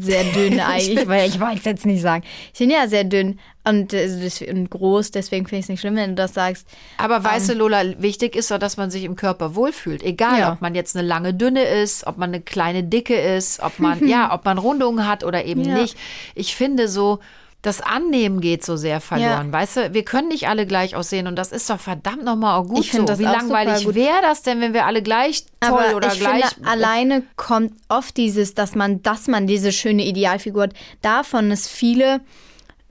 sehr 0.00 0.24
dünn 0.24 0.58
eigentlich, 0.66 1.06
weil 1.06 1.28
ich 1.28 1.38
wollte 1.38 1.58
es 1.58 1.64
jetzt 1.64 1.86
nicht 1.86 2.00
sagen. 2.00 2.24
Ich 2.52 2.58
bin 2.58 2.70
ja 2.70 2.88
sehr 2.88 3.04
dünn 3.04 3.38
und, 3.64 3.92
äh, 3.92 4.08
und 4.50 4.70
groß, 4.70 5.10
deswegen 5.10 5.46
finde 5.46 5.58
ich 5.58 5.64
es 5.66 5.68
nicht 5.68 5.80
schlimm, 5.80 5.94
wenn 5.94 6.10
du 6.10 6.16
das 6.16 6.32
sagst. 6.32 6.66
Aber 6.96 7.22
weißt 7.22 7.50
du, 7.50 7.52
ähm, 7.52 7.58
Lola, 7.58 7.82
wichtig 8.00 8.34
ist 8.34 8.50
doch, 8.50 8.58
dass 8.58 8.78
man 8.78 8.90
sich 8.90 9.04
im 9.04 9.14
Körper 9.14 9.54
wohlfühlt. 9.54 10.02
Egal, 10.02 10.40
ja. 10.40 10.52
ob 10.52 10.62
man 10.62 10.74
jetzt 10.74 10.96
eine 10.96 11.06
lange 11.06 11.34
dünne 11.34 11.62
ist, 11.62 12.06
ob 12.06 12.16
man 12.16 12.30
eine 12.30 12.40
kleine 12.40 12.82
dicke 12.82 13.14
ist, 13.14 13.60
ob 13.60 13.78
man, 13.78 14.06
ja, 14.08 14.32
ob 14.34 14.46
man 14.46 14.56
Rundungen 14.56 15.06
hat 15.06 15.22
oder 15.22 15.44
eben 15.44 15.64
ja. 15.64 15.74
nicht. 15.74 15.96
Ich 16.34 16.56
finde 16.56 16.88
so, 16.88 17.20
das 17.62 17.80
Annehmen 17.80 18.40
geht 18.40 18.64
so 18.64 18.76
sehr 18.76 19.00
verloren. 19.00 19.46
Ja. 19.46 19.52
Weißt 19.52 19.76
du, 19.76 19.94
wir 19.94 20.04
können 20.04 20.28
nicht 20.28 20.48
alle 20.48 20.66
gleich 20.66 20.96
aussehen 20.96 21.28
und 21.28 21.36
das 21.36 21.52
ist 21.52 21.70
doch 21.70 21.78
verdammt 21.78 22.24
nochmal 22.24 22.58
auch 22.58 22.66
gut 22.66 22.80
ich 22.80 22.90
so. 22.92 23.04
Das 23.04 23.20
Wie 23.20 23.24
langweilig 23.24 23.94
wäre 23.94 24.20
das 24.20 24.42
denn, 24.42 24.60
wenn 24.60 24.74
wir 24.74 24.84
alle 24.84 25.00
gleich 25.00 25.44
toll 25.60 25.78
Aber 25.78 25.96
oder 25.96 26.12
ich 26.12 26.18
gleich. 26.18 26.44
Finde, 26.46 26.68
alleine 26.68 27.22
kommt 27.36 27.74
oft 27.88 28.16
dieses, 28.16 28.54
dass 28.54 28.74
man, 28.74 29.02
dass 29.02 29.28
man 29.28 29.46
diese 29.46 29.70
schöne 29.70 30.04
Idealfigur 30.04 30.64
hat. 30.64 30.74
Davon 31.02 31.52
ist 31.52 31.68
viele 31.68 32.20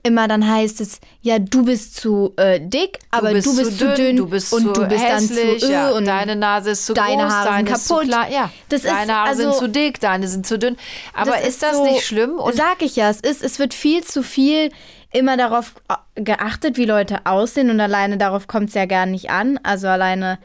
immer 0.02 0.26
dann 0.28 0.48
heißt 0.48 0.80
es, 0.80 1.00
ja, 1.20 1.38
du 1.38 1.64
bist 1.64 1.96
zu 1.96 2.32
äh, 2.36 2.60
dick, 2.60 2.98
aber 3.10 3.28
du 3.28 3.34
bist, 3.34 3.46
du 3.46 3.56
bist 3.56 3.78
zu, 3.78 3.86
dünn, 3.86 3.94
dünn, 3.94 4.16
du 4.16 4.28
bist 4.28 4.52
und 4.52 4.76
du 4.76 4.86
bist 4.86 5.04
hässlich, 5.04 5.60
dann 5.60 5.60
zu 5.60 5.72
ja, 5.72 5.90
und 5.90 6.06
deine 6.06 6.36
Nase 6.36 6.70
ist 6.70 6.86
zu 6.86 6.94
deine 6.94 7.22
groß, 7.22 7.32
Haare 7.32 7.48
deine 7.48 7.76
sind 7.76 7.88
kaputt. 7.88 8.08
Klar, 8.08 8.30
ja, 8.30 8.50
das 8.68 8.82
deine 8.82 9.02
ist, 9.02 9.08
Haare 9.10 9.28
also, 9.28 9.42
sind 9.42 9.54
zu 9.54 9.68
dick, 9.68 10.00
deine 10.00 10.28
sind 10.28 10.46
zu 10.46 10.58
dünn. 10.58 10.76
Aber 11.14 11.40
ist, 11.40 11.48
ist, 11.48 11.62
das 11.62 11.76
so, 11.76 11.84
nicht 11.84 12.04
schlimm? 12.04 12.38
Und 12.38 12.56
sag 12.56 12.82
ich 12.82 12.96
ja, 12.96 13.10
es 13.10 13.20
ist, 13.20 13.42
es 13.42 13.58
wird 13.58 13.74
viel 13.74 14.02
zu 14.02 14.22
viel 14.22 14.70
immer 15.12 15.36
darauf 15.36 15.74
äh, 15.88 16.22
geachtet, 16.22 16.76
wie 16.76 16.84
Leute 16.84 17.20
aussehen 17.24 17.70
und 17.70 17.80
alleine 17.80 18.18
darauf 18.18 18.48
kommt 18.48 18.70
es 18.70 18.74
ja 18.74 18.86
gar 18.86 19.06
nicht 19.06 19.30
an. 19.30 19.60
Also 19.62 19.86
alleine 19.86 20.38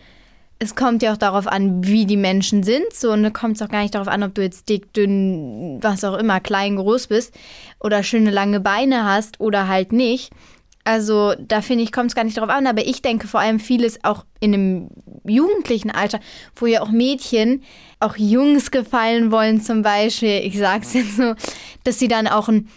es 0.60 0.76
kommt 0.76 1.04
ja 1.04 1.14
auch 1.14 1.18
darauf 1.18 1.48
an, 1.48 1.86
wie 1.86 2.06
die 2.06 2.18
Menschen 2.18 2.64
sind. 2.64 2.94
So, 2.94 3.12
und 3.12 3.24
da 3.24 3.30
kommt 3.30 3.58
es 3.58 3.62
auch 3.62 3.70
gar 3.70 3.82
nicht 3.82 3.96
darauf 3.96 4.08
an, 4.08 4.24
ob 4.24 4.34
du 4.34 4.42
jetzt 4.42 4.70
dick, 4.70 4.92
dünn, 4.94 5.78
was 5.82 6.04
auch 6.04 6.18
immer, 6.18 6.40
klein, 6.40 6.78
groß 6.78 7.08
bist 7.08 7.34
oder 7.80 8.04
schöne 8.04 8.32
lange 8.32 8.60
Beine 8.60 9.06
hast 9.06 9.40
oder 9.40 9.68
halt 9.68 9.92
nicht. 9.92 10.32
Also 10.84 11.36
da 11.38 11.62
finde 11.62 11.84
ich, 11.84 11.92
kommt 11.92 12.12
es 12.12 12.16
gar 12.16 12.24
nicht 12.24 12.38
darauf 12.38 12.50
an. 12.50 12.66
Aber 12.66 12.86
ich 12.88 13.02
denke 13.02 13.28
vor 13.28 13.42
allem 13.42 13.60
vieles 13.60 14.04
auch 14.04 14.26
in 14.40 14.54
einem 14.54 14.90
jugendlichen 15.26 15.92
Alter, 15.92 16.20
wo 16.56 16.66
ja 16.66 16.82
auch 16.82 16.90
Mädchen, 16.90 17.64
auch 18.00 18.16
Jungs 18.16 18.72
gefallen 18.72 19.32
wollen 19.32 19.62
zum 19.62 19.82
Beispiel, 19.82 20.40
ich 20.44 20.58
sag's 20.58 20.94
jetzt 20.94 21.18
so, 21.18 21.36
dass 21.84 22.00
sie 22.00 22.08
dann 22.08 22.28
auch 22.28 22.48
einen 22.48 22.70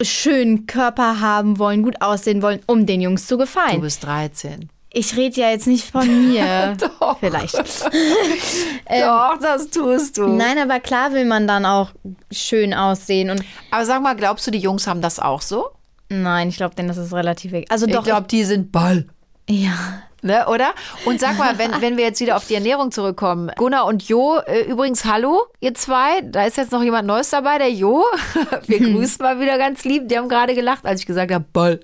schönen 0.00 0.66
Körper 0.66 1.20
haben 1.20 1.58
wollen, 1.58 1.82
gut 1.82 2.00
aussehen 2.00 2.40
wollen, 2.40 2.60
um 2.66 2.86
den 2.86 3.00
Jungs 3.00 3.26
zu 3.26 3.36
gefallen. 3.36 3.76
Du 3.76 3.80
bist 3.80 4.04
13. 4.04 4.68
Ich 4.96 5.14
rede 5.14 5.42
ja 5.42 5.50
jetzt 5.50 5.66
nicht 5.66 5.90
von 5.90 6.30
mir. 6.30 6.74
Doch. 7.00 7.18
Vielleicht. 7.20 7.54
ähm, 8.86 9.02
Doch, 9.02 9.38
das 9.38 9.68
tust 9.68 10.16
du. 10.16 10.26
Nein, 10.26 10.56
aber 10.56 10.80
klar 10.80 11.12
will 11.12 11.26
man 11.26 11.46
dann 11.46 11.66
auch 11.66 11.90
schön 12.30 12.72
aussehen. 12.72 13.28
Und 13.28 13.44
aber 13.70 13.84
sag 13.84 14.02
mal, 14.02 14.16
glaubst 14.16 14.46
du, 14.46 14.50
die 14.50 14.58
Jungs 14.58 14.86
haben 14.86 15.02
das 15.02 15.20
auch 15.20 15.42
so? 15.42 15.66
Nein, 16.08 16.48
ich 16.48 16.56
glaube, 16.56 16.74
denen 16.76 16.88
das 16.88 16.96
ist 16.96 17.12
relativ 17.12 17.52
weg. 17.52 17.66
Also 17.68 17.86
ich 17.86 17.92
doch. 17.92 18.00
Ich 18.00 18.06
glaube, 18.06 18.26
die 18.26 18.42
sind 18.44 18.72
Ball. 18.72 19.04
Ja. 19.50 20.02
Ne, 20.22 20.46
oder? 20.48 20.72
Und 21.04 21.20
sag 21.20 21.36
mal, 21.36 21.58
wenn, 21.58 21.78
wenn 21.82 21.98
wir 21.98 22.04
jetzt 22.04 22.20
wieder 22.20 22.36
auf 22.36 22.46
die 22.46 22.54
Ernährung 22.54 22.90
zurückkommen. 22.90 23.50
Gunnar 23.56 23.84
und 23.84 24.08
Jo, 24.08 24.38
äh, 24.46 24.62
übrigens, 24.62 25.04
hallo, 25.04 25.44
ihr 25.60 25.74
zwei. 25.74 26.22
Da 26.22 26.46
ist 26.46 26.56
jetzt 26.56 26.72
noch 26.72 26.82
jemand 26.82 27.06
Neues 27.06 27.28
dabei, 27.28 27.58
der 27.58 27.70
Jo. 27.70 28.02
Wir 28.66 28.80
grüßen 28.80 29.18
mal 29.20 29.38
wieder 29.40 29.58
ganz 29.58 29.84
lieb. 29.84 30.08
Die 30.08 30.16
haben 30.16 30.30
gerade 30.30 30.54
gelacht, 30.54 30.86
als 30.86 31.00
ich 31.00 31.06
gesagt 31.06 31.32
habe, 31.32 31.44
Ball 31.52 31.80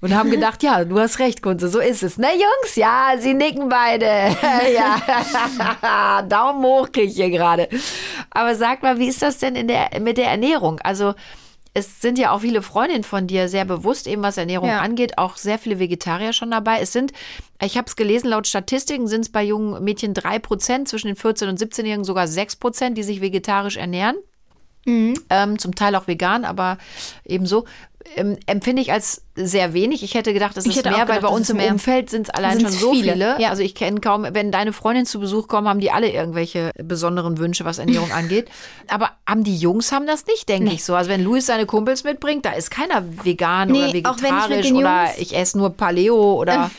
und 0.00 0.14
haben 0.14 0.30
gedacht, 0.30 0.62
ja, 0.62 0.84
du 0.84 0.98
hast 0.98 1.18
recht, 1.18 1.42
Kunze, 1.42 1.68
so 1.68 1.80
ist 1.80 2.02
es. 2.02 2.18
Ne, 2.18 2.28
Jungs? 2.32 2.76
Ja, 2.76 3.14
sie 3.18 3.34
nicken 3.34 3.68
beide. 3.68 4.06
ja, 4.74 6.22
Daumen 6.28 6.64
hoch 6.64 6.92
kriege 6.92 7.08
ich 7.08 7.16
hier 7.16 7.30
gerade. 7.30 7.68
Aber 8.30 8.54
sag 8.54 8.82
mal, 8.82 8.98
wie 8.98 9.08
ist 9.08 9.22
das 9.22 9.38
denn 9.38 9.56
in 9.56 9.68
der, 9.68 9.90
mit 10.00 10.16
der 10.16 10.30
Ernährung? 10.30 10.80
Also, 10.80 11.14
es 11.74 12.00
sind 12.00 12.18
ja 12.18 12.32
auch 12.32 12.40
viele 12.40 12.62
Freundinnen 12.62 13.04
von 13.04 13.26
dir 13.26 13.48
sehr 13.48 13.64
bewusst, 13.64 14.06
eben 14.06 14.22
was 14.22 14.36
Ernährung 14.36 14.68
ja. 14.68 14.80
angeht, 14.80 15.18
auch 15.18 15.36
sehr 15.36 15.58
viele 15.58 15.78
Vegetarier 15.78 16.32
schon 16.32 16.50
dabei. 16.50 16.80
Es 16.80 16.92
sind, 16.92 17.12
ich 17.62 17.76
habe 17.76 17.86
es 17.86 17.96
gelesen, 17.96 18.28
laut 18.28 18.46
Statistiken 18.46 19.06
sind 19.06 19.22
es 19.22 19.28
bei 19.32 19.42
jungen 19.42 19.82
Mädchen 19.84 20.14
drei 20.14 20.38
Prozent, 20.38 20.88
zwischen 20.88 21.08
den 21.08 21.16
14- 21.16 21.48
und 21.48 21.60
17-Jährigen 21.60 22.04
sogar 22.04 22.26
sechs 22.26 22.56
Prozent, 22.56 22.98
die 22.98 23.02
sich 23.02 23.20
vegetarisch 23.20 23.76
ernähren. 23.76 24.16
Mhm. 24.86 25.14
Ähm, 25.28 25.58
zum 25.58 25.74
Teil 25.74 25.94
auch 25.94 26.06
vegan, 26.06 26.44
aber 26.44 26.78
ebenso 27.24 27.66
empfinde 28.46 28.80
ich 28.80 28.92
als 28.92 29.22
sehr 29.34 29.74
wenig. 29.74 30.02
Ich 30.02 30.14
hätte 30.14 30.32
gedacht, 30.32 30.56
es 30.56 30.66
ist 30.66 30.74
mehr, 30.74 30.82
gedacht, 30.82 31.08
weil 31.08 31.20
bei 31.20 31.28
uns 31.28 31.50
im 31.50 31.56
mehr. 31.56 31.70
Umfeld 31.70 32.10
sind 32.10 32.28
es 32.28 32.30
allein 32.30 32.58
sind's 32.58 32.74
schon 32.74 32.80
so 32.80 32.92
viele. 32.92 33.12
viele. 33.12 33.36
Ja. 33.40 33.50
Also 33.50 33.62
ich 33.62 33.74
kenne 33.74 34.00
kaum, 34.00 34.26
wenn 34.30 34.50
deine 34.50 34.72
Freundin 34.72 35.06
zu 35.06 35.20
Besuch 35.20 35.48
kommen, 35.48 35.68
haben 35.68 35.80
die 35.80 35.90
alle 35.90 36.10
irgendwelche 36.10 36.72
besonderen 36.82 37.38
Wünsche, 37.38 37.64
was 37.64 37.78
Ernährung 37.78 38.10
angeht. 38.16 38.48
Aber 38.88 39.10
haben 39.26 39.44
die 39.44 39.56
Jungs 39.56 39.92
haben 39.92 40.06
das 40.06 40.26
nicht, 40.26 40.48
denke 40.48 40.68
nee. 40.68 40.74
ich 40.74 40.84
so. 40.84 40.94
Also 40.94 41.10
wenn 41.10 41.22
Luis 41.22 41.46
seine 41.46 41.66
Kumpels 41.66 42.04
mitbringt, 42.04 42.44
da 42.44 42.52
ist 42.52 42.70
keiner 42.70 43.04
vegan 43.24 43.70
nee, 43.70 43.84
oder 43.84 43.92
vegetarisch 43.92 44.66
ich 44.66 44.72
oder 44.72 45.08
ich 45.18 45.36
esse 45.36 45.58
nur 45.58 45.70
Paleo 45.70 46.34
oder. 46.34 46.54
ja, 46.54 46.70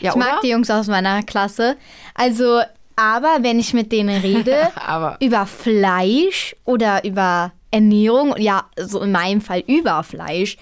ich 0.00 0.16
oder? 0.16 0.18
mag 0.18 0.40
die 0.42 0.48
Jungs 0.48 0.70
aus 0.70 0.86
meiner 0.86 1.22
Klasse. 1.22 1.76
Also 2.14 2.60
aber 2.96 3.38
wenn 3.40 3.58
ich 3.58 3.74
mit 3.74 3.90
denen 3.90 4.20
rede 4.20 4.70
über 5.20 5.46
Fleisch 5.46 6.54
oder 6.64 7.04
über 7.04 7.52
Ernährung, 7.74 8.36
ja, 8.38 8.66
so 8.78 9.00
in 9.00 9.10
meinem 9.10 9.40
Fall 9.40 9.64
über 9.66 10.04
Fleisch, 10.04 10.56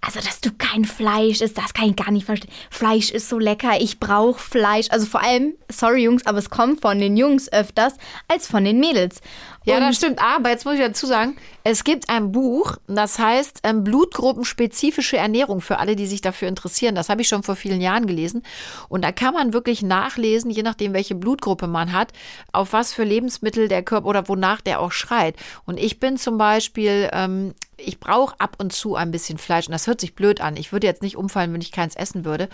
also, 0.00 0.20
dass 0.20 0.40
du 0.40 0.50
kein 0.56 0.84
Fleisch 0.84 1.40
isst, 1.40 1.58
das 1.58 1.74
kann 1.74 1.90
ich 1.90 1.96
gar 1.96 2.12
nicht 2.12 2.24
verstehen. 2.24 2.52
Fleisch 2.70 3.10
ist 3.10 3.28
so 3.28 3.38
lecker, 3.38 3.80
ich 3.80 3.98
brauche 3.98 4.38
Fleisch. 4.38 4.86
Also 4.90 5.06
vor 5.06 5.22
allem, 5.22 5.54
sorry 5.68 6.04
Jungs, 6.04 6.24
aber 6.24 6.38
es 6.38 6.50
kommt 6.50 6.80
von 6.80 7.00
den 7.00 7.16
Jungs 7.16 7.52
öfters 7.52 7.94
als 8.28 8.46
von 8.46 8.64
den 8.64 8.78
Mädels. 8.78 9.20
Ja, 9.68 9.80
das 9.80 9.96
stimmt. 9.96 10.20
Aber 10.20 10.50
jetzt 10.50 10.64
muss 10.64 10.74
ich 10.74 10.80
dazu 10.80 11.06
sagen, 11.06 11.36
es 11.64 11.84
gibt 11.84 12.08
ein 12.08 12.32
Buch, 12.32 12.76
das 12.86 13.18
heißt 13.18 13.60
ähm, 13.64 13.84
Blutgruppenspezifische 13.84 15.16
Ernährung 15.16 15.60
für 15.60 15.78
alle, 15.78 15.96
die 15.96 16.06
sich 16.06 16.20
dafür 16.20 16.48
interessieren. 16.48 16.94
Das 16.94 17.08
habe 17.08 17.22
ich 17.22 17.28
schon 17.28 17.42
vor 17.42 17.56
vielen 17.56 17.80
Jahren 17.80 18.06
gelesen. 18.06 18.42
Und 18.88 19.04
da 19.04 19.12
kann 19.12 19.34
man 19.34 19.52
wirklich 19.52 19.82
nachlesen, 19.82 20.50
je 20.50 20.62
nachdem, 20.62 20.92
welche 20.92 21.14
Blutgruppe 21.14 21.66
man 21.66 21.92
hat, 21.92 22.12
auf 22.52 22.72
was 22.72 22.92
für 22.92 23.04
Lebensmittel 23.04 23.68
der 23.68 23.82
Körper 23.82 24.06
oder 24.06 24.28
wonach 24.28 24.60
der 24.60 24.80
auch 24.80 24.92
schreit. 24.92 25.36
Und 25.66 25.78
ich 25.78 26.00
bin 26.00 26.16
zum 26.16 26.38
Beispiel 26.38 27.10
ähm, 27.12 27.54
ich 27.78 28.00
brauche 28.00 28.38
ab 28.40 28.56
und 28.58 28.72
zu 28.72 28.96
ein 28.96 29.10
bisschen 29.10 29.38
Fleisch. 29.38 29.66
Und 29.66 29.72
das 29.72 29.86
hört 29.86 30.00
sich 30.00 30.14
blöd 30.14 30.40
an. 30.40 30.56
Ich 30.56 30.72
würde 30.72 30.86
jetzt 30.86 31.02
nicht 31.02 31.16
umfallen, 31.16 31.52
wenn 31.52 31.60
ich 31.60 31.72
keins 31.72 31.94
essen 31.94 32.24
würde. 32.24 32.48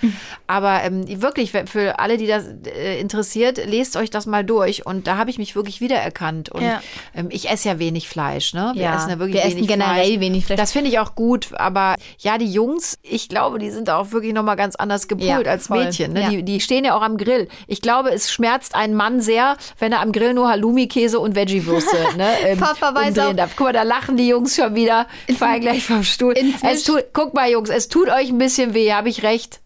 Aber 0.46 0.82
ähm, 0.82 1.22
wirklich, 1.22 1.52
für 1.52 1.98
alle, 1.98 2.18
die 2.18 2.26
das 2.26 2.44
äh, 2.66 3.00
interessiert, 3.00 3.58
lest 3.64 3.96
euch 3.96 4.10
das 4.10 4.26
mal 4.26 4.44
durch. 4.44 4.86
Und 4.86 5.06
da 5.06 5.16
habe 5.16 5.30
ich 5.30 5.38
mich 5.38 5.56
wirklich 5.56 5.80
wiedererkannt. 5.80 6.50
Und 6.50 6.62
Ja. 6.62 6.82
Ähm, 7.14 7.28
ich 7.30 7.48
esse 7.50 7.68
ja 7.68 7.78
wenig 7.78 8.08
Fleisch. 8.08 8.54
Ne? 8.54 8.72
Wir 8.74 8.82
Ja, 8.82 8.96
essen 8.96 9.10
ja 9.10 9.18
wirklich 9.18 9.34
wir 9.36 9.44
essen 9.44 9.56
wenig 9.56 9.68
generell 9.68 10.04
Fleisch. 10.04 10.20
wenig 10.20 10.46
Fleisch. 10.46 10.56
Das 10.58 10.72
finde 10.72 10.90
ich 10.90 10.98
auch 10.98 11.14
gut. 11.14 11.48
Aber 11.54 11.96
ja, 12.18 12.38
die 12.38 12.50
Jungs, 12.50 12.96
ich 13.02 13.28
glaube, 13.28 13.58
die 13.58 13.70
sind 13.70 13.90
auch 13.90 14.12
wirklich 14.12 14.32
nochmal 14.32 14.56
ganz 14.56 14.76
anders 14.76 15.08
gepolt 15.08 15.26
Ja, 15.28 15.38
als 15.50 15.66
voll. 15.68 15.84
Mädchen. 15.84 16.12
Ne? 16.12 16.22
Ja. 16.22 16.28
Die, 16.30 16.42
die 16.42 16.60
stehen 16.60 16.84
ja 16.84 16.96
auch 16.96 17.02
am 17.02 17.16
Grill. 17.16 17.48
Ich 17.66 17.80
glaube, 17.82 18.10
es 18.10 18.30
schmerzt 18.32 18.74
einen 18.74 18.94
Mann 18.94 19.20
sehr, 19.20 19.56
wenn 19.78 19.92
er 19.92 20.00
am 20.00 20.12
Grill 20.12 20.34
nur 20.34 20.48
Halloumi-Käse 20.48 21.18
und 21.18 21.34
Veggie-Würste 21.34 21.96
ne, 22.16 22.28
ähm, 22.46 22.58
Papa 22.58 22.94
weiß 22.94 23.18
auch- 23.18 23.32
darf. 23.34 23.52
Guck 23.56 23.66
mal, 23.66 23.72
da 23.72 23.82
lachen 23.82 24.16
die 24.16 24.28
Jungs 24.28 24.54
schon 24.56 24.74
wieder. 24.74 25.06
Ich 25.26 25.38
fahre 25.38 25.60
gleich 25.60 25.84
vom 25.84 26.02
Stuhl. 26.04 26.32
Inzwischen- 26.34 26.66
Es 26.66 26.84
tut, 26.84 27.04
guck 27.12 27.34
mal, 27.34 27.50
Jungs, 27.50 27.70
es 27.70 27.88
tut 27.88 28.08
euch 28.08 28.28
ein 28.30 28.38
bisschen 28.38 28.74
weh, 28.74 28.92
habe 28.92 29.08
ich 29.08 29.22
recht. 29.22 29.60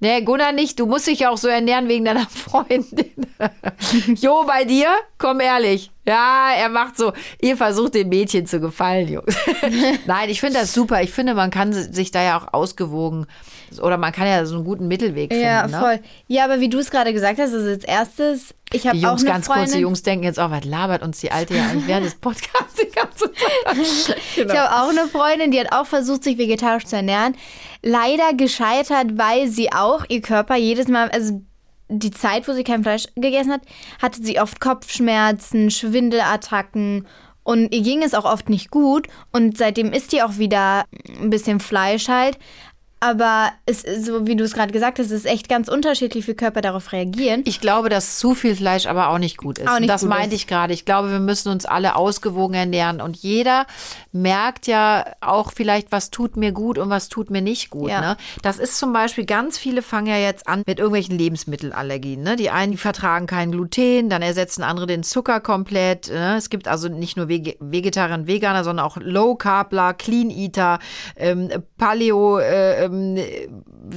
Nee, 0.00 0.22
Gunnar 0.22 0.52
nicht. 0.52 0.80
Du 0.80 0.86
musst 0.86 1.06
dich 1.06 1.20
ja 1.20 1.30
auch 1.30 1.36
so 1.36 1.48
ernähren 1.48 1.88
wegen 1.88 2.04
deiner 2.04 2.26
Freundin. 2.30 3.12
jo, 4.16 4.44
bei 4.46 4.64
dir? 4.64 4.88
Komm 5.18 5.40
ehrlich. 5.40 5.90
Ja, 6.06 6.52
er 6.56 6.70
macht 6.70 6.96
so. 6.96 7.12
Ihr 7.40 7.56
versucht 7.56 7.94
dem 7.94 8.08
Mädchen 8.08 8.46
zu 8.46 8.60
gefallen, 8.60 9.08
Jungs. 9.08 9.36
Nein, 10.06 10.30
ich 10.30 10.40
finde 10.40 10.58
das 10.58 10.72
super. 10.72 11.02
Ich 11.02 11.12
finde, 11.12 11.34
man 11.34 11.50
kann 11.50 11.72
sich 11.72 12.10
da 12.10 12.22
ja 12.22 12.38
auch 12.38 12.52
ausgewogen 12.52 13.26
oder 13.80 13.98
man 13.98 14.12
kann 14.12 14.26
ja 14.26 14.44
so 14.46 14.56
einen 14.56 14.64
guten 14.64 14.88
Mittelweg 14.88 15.30
finden. 15.30 15.46
Ja, 15.46 15.66
ne? 15.66 15.78
voll. 15.78 16.00
Ja, 16.26 16.44
aber 16.44 16.60
wie 16.60 16.68
du 16.68 16.78
es 16.78 16.90
gerade 16.90 17.12
gesagt 17.12 17.38
hast, 17.38 17.52
also 17.52 17.68
als 17.68 17.84
erstes, 17.84 18.54
ich 18.72 18.86
habe 18.86 18.96
Die 18.96 19.04
auch 19.04 19.10
Jungs, 19.10 19.22
eine 19.22 19.30
ganz 19.30 19.46
Freundin. 19.46 19.64
kurz, 19.64 19.72
die 19.74 19.80
Jungs 19.80 20.02
denken 20.02 20.24
jetzt 20.24 20.38
auch, 20.38 20.50
was 20.50 20.64
labert 20.64 21.02
uns 21.02 21.20
die 21.20 21.30
Alte 21.32 21.56
ja 21.56 21.66
eigentlich 21.66 21.86
während 21.86 22.06
des 22.06 22.14
Podcasts 22.14 22.76
die 22.80 22.90
ganze 22.90 23.30
Zeit. 23.32 24.16
Genau. 24.36 24.52
Ich 24.54 24.58
habe 24.58 24.82
auch 24.82 24.88
eine 24.90 25.08
Freundin, 25.08 25.50
die 25.50 25.60
hat 25.60 25.72
auch 25.72 25.86
versucht, 25.86 26.24
sich 26.24 26.38
vegetarisch 26.38 26.84
zu 26.84 26.96
ernähren. 26.96 27.36
Leider 27.82 28.32
gescheitert, 28.34 29.18
weil 29.18 29.48
sie 29.48 29.72
auch 29.72 30.04
ihr 30.08 30.20
Körper 30.20 30.56
jedes 30.56 30.88
Mal, 30.88 31.08
also 31.10 31.40
die 31.88 32.10
Zeit, 32.12 32.46
wo 32.46 32.52
sie 32.52 32.62
kein 32.64 32.82
Fleisch 32.84 33.06
gegessen 33.16 33.52
hat, 33.52 33.62
hatte 34.00 34.22
sie 34.22 34.40
oft 34.40 34.60
Kopfschmerzen, 34.60 35.70
Schwindelattacken 35.70 37.06
und 37.42 37.74
ihr 37.74 37.82
ging 37.82 38.02
es 38.02 38.14
auch 38.14 38.26
oft 38.26 38.48
nicht 38.48 38.70
gut. 38.70 39.08
Und 39.32 39.56
seitdem 39.58 39.92
isst 39.92 40.12
die 40.12 40.22
auch 40.22 40.38
wieder 40.38 40.84
ein 41.20 41.30
bisschen 41.30 41.58
Fleisch 41.58 42.08
halt. 42.08 42.38
Aber 43.02 43.50
es 43.64 43.82
ist 43.82 44.04
so, 44.04 44.26
wie 44.26 44.36
du 44.36 44.44
es 44.44 44.52
gerade 44.52 44.72
gesagt 44.72 44.98
hast, 44.98 45.06
es 45.06 45.12
ist 45.12 45.26
echt 45.26 45.48
ganz 45.48 45.68
unterschiedlich, 45.68 46.28
wie 46.28 46.34
Körper 46.34 46.60
darauf 46.60 46.92
reagieren. 46.92 47.40
Ich 47.46 47.60
glaube, 47.62 47.88
dass 47.88 48.18
zu 48.18 48.34
viel 48.34 48.54
Fleisch 48.54 48.86
aber 48.86 49.08
auch 49.08 49.16
nicht 49.16 49.38
gut 49.38 49.58
ist. 49.58 49.68
Auch 49.68 49.72
nicht 49.72 49.82
Und 49.82 49.86
das 49.88 50.02
gut 50.02 50.10
meinte 50.10 50.34
ist. 50.34 50.42
ich 50.42 50.46
gerade. 50.46 50.74
Ich 50.74 50.84
glaube, 50.84 51.10
wir 51.10 51.18
müssen 51.18 51.48
uns 51.48 51.64
alle 51.64 51.96
ausgewogen 51.96 52.54
ernähren. 52.54 53.00
Und 53.00 53.16
jeder 53.16 53.66
merkt 54.12 54.66
ja 54.66 55.06
auch 55.22 55.52
vielleicht, 55.52 55.92
was 55.92 56.10
tut 56.10 56.36
mir 56.36 56.52
gut 56.52 56.76
und 56.76 56.90
was 56.90 57.08
tut 57.08 57.30
mir 57.30 57.40
nicht 57.40 57.70
gut. 57.70 57.88
Ja. 57.88 58.00
Ne? 58.02 58.16
Das 58.42 58.58
ist 58.58 58.78
zum 58.78 58.92
Beispiel, 58.92 59.24
ganz 59.24 59.56
viele 59.56 59.80
fangen 59.80 60.08
ja 60.08 60.18
jetzt 60.18 60.46
an 60.46 60.62
mit 60.66 60.78
irgendwelchen 60.78 61.16
Lebensmittelallergien. 61.16 62.22
Ne? 62.22 62.36
Die 62.36 62.50
einen 62.50 62.72
die 62.72 62.78
vertragen 62.78 63.26
kein 63.26 63.50
Gluten, 63.50 64.10
dann 64.10 64.20
ersetzen 64.20 64.62
andere 64.62 64.86
den 64.86 65.04
Zucker 65.04 65.40
komplett. 65.40 66.08
Ne? 66.08 66.36
Es 66.36 66.50
gibt 66.50 66.68
also 66.68 66.88
nicht 66.88 67.16
nur 67.16 67.28
Vege 67.28 67.56
Vegetarier 67.60 68.14
und 68.14 68.26
Veganer, 68.26 68.62
sondern 68.62 68.84
auch 68.84 68.98
Low 68.98 69.36
Carbler, 69.36 69.94
Clean 69.94 70.28
Eater, 70.28 70.80
ähm, 71.16 71.48
Paleo, 71.78 72.38
äh, 72.38 72.89
ähm, 72.90 73.18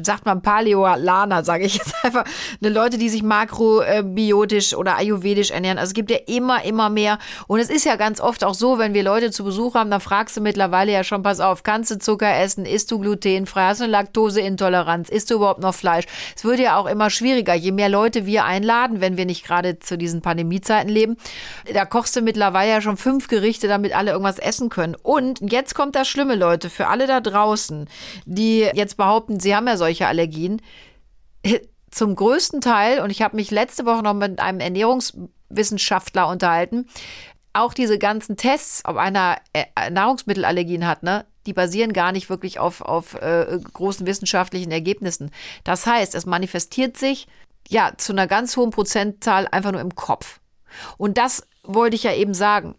sagt 0.02 0.26
man 0.26 0.42
Paleolaner, 0.42 1.44
sage 1.44 1.66
ich 1.66 1.76
jetzt 1.76 1.94
einfach. 2.04 2.26
Ne, 2.60 2.70
Leute, 2.70 2.98
die 2.98 3.10
sich 3.10 3.24
makrobiotisch 3.24 4.76
oder 4.76 4.98
ayurvedisch 4.98 5.52
ernähren. 5.52 5.78
Also 5.78 5.92
es 5.92 5.94
gibt 5.94 6.12
ja 6.12 6.18
immer, 6.28 6.64
immer 6.66 6.90
mehr. 6.90 7.20
Und 7.48 7.60
es 7.60 7.70
ist 7.70 7.86
ja 7.86 7.96
ganz 7.96 8.20
oft 8.20 8.44
auch 8.44 8.54
so, 8.54 8.78
wenn 8.78 8.94
wir 8.94 9.04
Leute 9.04 9.32
zu 9.32 9.44
Besuch 9.44 9.76
haben, 9.76 9.92
dann 9.92 10.02
fragst 10.02 10.38
du 10.38 10.42
mittlerweile 10.42 10.92
ja 10.92 11.04
schon, 11.04 11.24
pass 11.24 11.40
auf, 11.40 11.64
kannst 11.64 11.92
du 11.92 11.98
Zucker 11.98 12.38
essen? 12.38 12.66
Isst 12.66 12.92
du 12.92 13.00
glutenfrei? 13.00 13.68
Hast 13.68 13.80
du 13.80 13.86
eine 13.86 13.92
Laktoseintoleranz? 13.92 15.10
Isst 15.10 15.30
du 15.30 15.36
überhaupt 15.36 15.62
noch 15.62 15.76
Fleisch? 15.76 16.06
Es 16.36 16.44
wird 16.44 16.60
ja 16.60 16.78
auch 16.78 16.86
immer 16.86 17.10
schwieriger, 17.10 17.54
je 17.54 17.72
mehr 17.72 17.90
Leute 17.90 18.26
wir 18.26 18.46
einladen, 18.46 19.02
wenn 19.02 19.18
wir 19.18 19.26
nicht 19.26 19.46
gerade 19.46 19.80
zu 19.80 19.98
diesen 19.98 20.22
Pandemiezeiten 20.22 20.90
leben. 20.90 21.18
Da 21.74 21.86
kochst 21.86 22.16
du 22.16 22.22
mittlerweile 22.22 22.72
ja 22.72 22.82
schon 22.82 22.98
fünf 22.98 23.28
Gerichte, 23.28 23.68
damit 23.68 23.96
alle 23.96 24.12
irgendwas 24.12 24.40
essen 24.40 24.70
können. 24.70 24.96
Und 25.02 25.40
jetzt 25.52 25.76
kommt 25.76 25.96
das 25.96 26.08
Schlimme, 26.08 26.36
Leute, 26.36 26.70
für 26.70 26.88
alle 26.88 27.08
da 27.08 27.22
draußen, 27.22 27.88
die 28.26 28.68
jetzt 28.74 28.83
behaupten, 28.96 29.40
sie 29.40 29.56
haben 29.56 29.68
ja 29.68 29.78
solche 29.78 30.08
Allergien 30.08 30.62
zum 31.92 32.16
größten 32.16 32.62
Teil, 32.62 33.00
und 33.00 33.10
ich 33.10 33.22
habe 33.22 33.36
mich 33.36 33.52
letzte 33.52 33.86
Woche 33.86 34.04
noch 34.04 34.14
mit 34.14 34.40
einem 34.40 34.60
Ernährungswissenschaftler 34.60 36.28
unterhalten, 36.28 36.88
auch 37.54 37.74
diese 37.74 38.00
ganzen 38.00 38.36
Tests, 38.36 38.82
ob 38.86 38.98
einer 38.98 39.38
äh, 39.54 39.90
Nahrungsmittelallergien 39.92 40.88
hat, 40.88 41.04
ne, 41.04 41.26
die 41.46 41.54
basieren 41.54 41.94
gar 41.94 42.12
nicht 42.12 42.30
wirklich 42.30 42.60
auf, 42.60 42.82
auf 42.82 43.14
äh, 43.16 43.60
großen 43.74 44.08
wissenschaftlichen 44.08 44.72
Ergebnissen. 44.72 45.30
Das 45.64 45.86
heißt, 45.86 46.16
es 46.16 46.26
manifestiert 46.26 46.98
sich 46.98 47.28
ja 47.70 47.92
zu 47.98 48.12
einer 48.12 48.28
ganz 48.28 48.58
hohen 48.58 48.72
Prozentzahl 48.72 49.48
einfach 49.52 49.72
nur 49.72 49.82
im 49.82 49.94
Kopf. 49.96 50.40
Und 50.98 51.18
das 51.18 51.46
wollte 51.64 51.96
ich 51.96 52.04
ja 52.04 52.14
eben 52.14 52.34
sagen. 52.34 52.76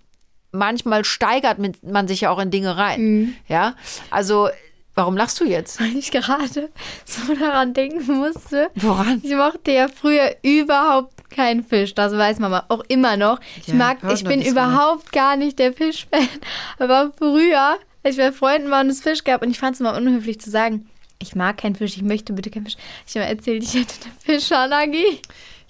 Manchmal 0.51 1.05
steigert 1.05 1.59
man 1.83 2.09
sich 2.09 2.23
ja 2.23 2.31
auch 2.31 2.39
in 2.39 2.51
Dinge 2.51 2.77
rein. 2.77 3.01
Ja, 3.49 3.75
also 4.11 4.49
warum 4.95 5.17
lachst 5.17 5.41
du 5.41 5.45
jetzt? 5.45 5.81
weil 5.81 5.97
ich 5.97 6.11
gerade 6.11 6.71
so 7.05 7.35
daran 7.35 7.75
denken 7.75 8.19
musste. 8.19 8.71
Woran? 8.75 9.21
Ich 9.23 9.35
mochte 9.35 9.73
ja 9.73 9.89
früher 9.89 10.37
überhaupt 10.43 11.31
keinen 11.31 11.65
Fisch. 11.65 11.95
Das 11.95 12.13
weiß 12.17 12.39
Mama 12.39 12.65
auch 12.69 12.83
immer 12.89 13.17
noch. 13.17 13.41
Ich 13.61 13.69
Ja, 13.69 13.75
mag, 13.75 13.99
ich 14.13 14.25
bin 14.25 14.41
überhaupt 14.43 15.13
gar 15.13 15.37
nicht 15.37 15.59
der 15.59 15.73
Fischfan. 15.73 16.29
Aber 16.79 17.13
früher, 17.19 17.77
als 18.03 18.17
ich 18.17 18.21
bei 18.23 18.33
Freunden 18.33 18.71
war 18.71 18.81
und 18.83 18.89
es 18.91 19.03
Fisch 19.03 19.25
gab 19.25 19.43
und 19.43 19.51
ich 19.51 19.59
fand 19.59 19.75
es 19.75 19.81
immer 19.81 19.97
unhöflich 19.97 20.41
zu 20.41 20.51
sagen, 20.51 20.89
ich 21.19 21.35
mag 21.35 21.59
keinen 21.59 21.75
Fisch, 21.75 21.97
ich 21.97 22.03
möchte 22.03 22.33
bitte 22.33 22.51
keinen 22.51 22.65
Fisch. 22.67 22.77
Ich 23.07 23.17
habe 23.17 23.27
erzählt, 23.27 23.63
ich 23.63 23.75
hätte 23.75 23.95
eine 24.05 24.15
Fischallergie. 24.39 25.21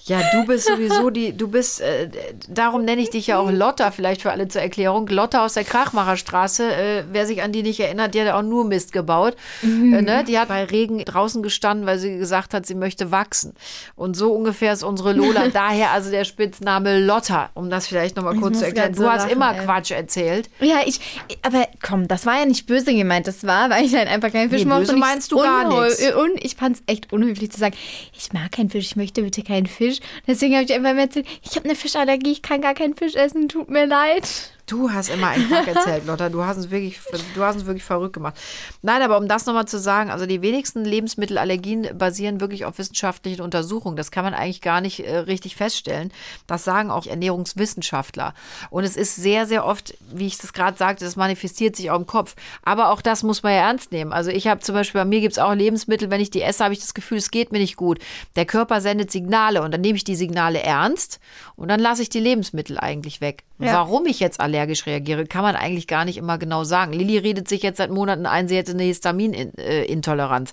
Ja, 0.06 0.20
du 0.32 0.44
bist 0.44 0.66
sowieso 0.66 1.08
die, 1.08 1.34
du 1.34 1.48
bist, 1.48 1.80
äh, 1.80 2.10
darum 2.48 2.84
nenne 2.84 3.00
ich 3.00 3.08
dich 3.08 3.28
ja 3.28 3.38
auch 3.38 3.50
Lotta, 3.50 3.90
vielleicht 3.90 4.20
für 4.20 4.32
alle 4.32 4.48
zur 4.48 4.60
Erklärung. 4.60 5.06
Lotta 5.08 5.42
aus 5.46 5.54
der 5.54 5.64
Krachmacherstraße, 5.64 6.74
äh, 6.74 7.04
wer 7.10 7.26
sich 7.26 7.42
an 7.42 7.52
die 7.52 7.62
nicht 7.62 7.80
erinnert, 7.80 8.14
die 8.14 8.20
hat 8.20 8.26
ja 8.26 8.38
auch 8.38 8.42
nur 8.42 8.66
Mist 8.66 8.92
gebaut. 8.92 9.34
Äh, 9.62 9.66
ne? 9.66 10.22
Die 10.28 10.38
hat 10.38 10.48
bei 10.48 10.64
Regen 10.64 10.98
draußen 11.02 11.42
gestanden, 11.42 11.86
weil 11.86 11.98
sie 11.98 12.18
gesagt 12.18 12.52
hat, 12.52 12.66
sie 12.66 12.74
möchte 12.74 13.10
wachsen. 13.12 13.54
Und 13.96 14.14
so 14.14 14.34
ungefähr 14.34 14.74
ist 14.74 14.82
unsere 14.82 15.14
Lola. 15.14 15.48
Daher 15.52 15.92
also 15.92 16.10
der 16.10 16.24
Spitzname 16.24 17.00
Lotta, 17.00 17.48
um 17.54 17.70
das 17.70 17.86
vielleicht 17.86 18.16
nochmal 18.16 18.36
kurz 18.36 18.58
zu 18.58 18.66
erklären. 18.66 18.92
Du 18.92 19.02
so 19.02 19.10
hast 19.10 19.22
lachen, 19.22 19.32
immer 19.32 19.56
ey. 19.56 19.64
Quatsch 19.64 19.90
erzählt. 19.90 20.50
Ja, 20.60 20.80
ich, 20.84 21.00
aber 21.40 21.66
komm, 21.82 22.08
das 22.08 22.26
war 22.26 22.38
ja 22.38 22.44
nicht 22.44 22.66
böse 22.66 22.94
gemeint. 22.94 23.26
Das 23.26 23.46
war, 23.46 23.70
weil 23.70 23.86
ich 23.86 23.94
halt 23.94 24.08
einfach 24.08 24.30
keinen 24.30 24.50
Fisch 24.50 24.64
Nee, 24.64 24.68
mochte. 24.68 24.82
böse 24.82 24.96
meinst 24.96 25.32
du 25.32 25.36
gar 25.38 25.66
nix. 25.66 26.02
Und 26.12 26.44
ich 26.44 26.56
fand 26.56 26.76
es 26.76 26.82
echt 26.86 27.10
unhöflich 27.10 27.50
zu 27.50 27.58
sagen, 27.58 27.74
ich 28.12 28.34
mag 28.34 28.52
keinen 28.52 28.68
Fisch, 28.68 28.84
ich 28.84 28.96
möchte 28.96 29.22
bitte 29.22 29.42
keinen 29.42 29.64
Fisch. 29.64 29.93
Deswegen 30.26 30.54
habe 30.54 30.64
ich 30.64 30.72
einfach 30.72 30.92
mal 30.92 31.00
erzählt, 31.00 31.26
ich 31.42 31.56
habe 31.56 31.64
eine 31.64 31.76
Fischallergie, 31.76 32.32
ich 32.32 32.42
kann 32.42 32.60
gar 32.60 32.74
keinen 32.74 32.94
Fisch 32.94 33.14
essen, 33.14 33.48
tut 33.48 33.68
mir 33.70 33.86
leid. 33.86 34.24
Du 34.66 34.90
hast 34.90 35.10
immer 35.10 35.28
einen 35.28 35.46
Quack 35.48 35.68
erzählt, 35.68 36.06
Lotta. 36.06 36.30
Du 36.30 36.42
hast 36.42 36.56
uns 36.56 36.70
wirklich, 36.70 36.98
du 37.34 37.42
hast 37.42 37.56
uns 37.56 37.66
wirklich 37.66 37.84
verrückt 37.84 38.14
gemacht. 38.14 38.34
Nein, 38.80 39.02
aber 39.02 39.18
um 39.18 39.28
das 39.28 39.44
nochmal 39.44 39.66
zu 39.66 39.78
sagen, 39.78 40.10
also 40.10 40.24
die 40.24 40.40
wenigsten 40.40 40.84
Lebensmittelallergien 40.84 41.98
basieren 41.98 42.40
wirklich 42.40 42.64
auf 42.64 42.78
wissenschaftlichen 42.78 43.42
Untersuchungen. 43.42 43.96
Das 43.96 44.10
kann 44.10 44.24
man 44.24 44.32
eigentlich 44.32 44.62
gar 44.62 44.80
nicht 44.80 45.00
äh, 45.00 45.18
richtig 45.18 45.56
feststellen. 45.56 46.12
Das 46.46 46.64
sagen 46.64 46.90
auch 46.90 47.06
Ernährungswissenschaftler. 47.06 48.32
Und 48.70 48.84
es 48.84 48.96
ist 48.96 49.16
sehr, 49.16 49.46
sehr 49.46 49.66
oft, 49.66 49.94
wie 50.10 50.26
ich 50.26 50.38
das 50.38 50.54
gerade 50.54 50.78
sagte, 50.78 51.04
das 51.04 51.16
manifestiert 51.16 51.76
sich 51.76 51.90
auch 51.90 51.98
im 51.98 52.06
Kopf. 52.06 52.34
Aber 52.62 52.90
auch 52.90 53.02
das 53.02 53.22
muss 53.22 53.42
man 53.42 53.52
ja 53.52 53.58
ernst 53.58 53.92
nehmen. 53.92 54.14
Also 54.14 54.30
ich 54.30 54.46
habe 54.46 54.60
zum 54.60 54.74
Beispiel, 54.74 55.02
bei 55.02 55.04
mir 55.04 55.20
gibt 55.20 55.32
es 55.32 55.38
auch 55.38 55.52
Lebensmittel, 55.52 56.10
wenn 56.10 56.22
ich 56.22 56.30
die 56.30 56.40
esse, 56.40 56.64
habe 56.64 56.72
ich 56.72 56.80
das 56.80 56.94
Gefühl, 56.94 57.18
es 57.18 57.30
geht 57.30 57.52
mir 57.52 57.58
nicht 57.58 57.76
gut. 57.76 57.98
Der 58.34 58.46
Körper 58.46 58.80
sendet 58.80 59.10
Signale 59.10 59.62
und 59.62 59.72
dann 59.72 59.82
nehme 59.82 59.96
ich 59.96 60.04
die 60.04 60.16
Signale 60.16 60.62
ernst 60.62 61.20
und 61.56 61.68
dann 61.68 61.80
lasse 61.80 62.00
ich 62.00 62.08
die 62.08 62.20
Lebensmittel 62.20 62.78
eigentlich 62.78 63.20
weg. 63.20 63.44
Ja. 63.58 63.74
Warum 63.74 64.06
ich 64.06 64.18
jetzt 64.20 64.40
allergisch 64.54 64.86
reagiere, 64.86 65.26
kann 65.26 65.42
man 65.42 65.56
eigentlich 65.56 65.86
gar 65.86 66.04
nicht 66.04 66.16
immer 66.16 66.38
genau 66.38 66.64
sagen. 66.64 66.92
Lilly 66.92 67.18
redet 67.18 67.48
sich 67.48 67.62
jetzt 67.62 67.78
seit 67.78 67.90
Monaten 67.90 68.26
ein, 68.26 68.48
sie 68.48 68.56
hätte 68.56 68.72
eine 68.72 68.84
Histaminintoleranz. 68.84 70.52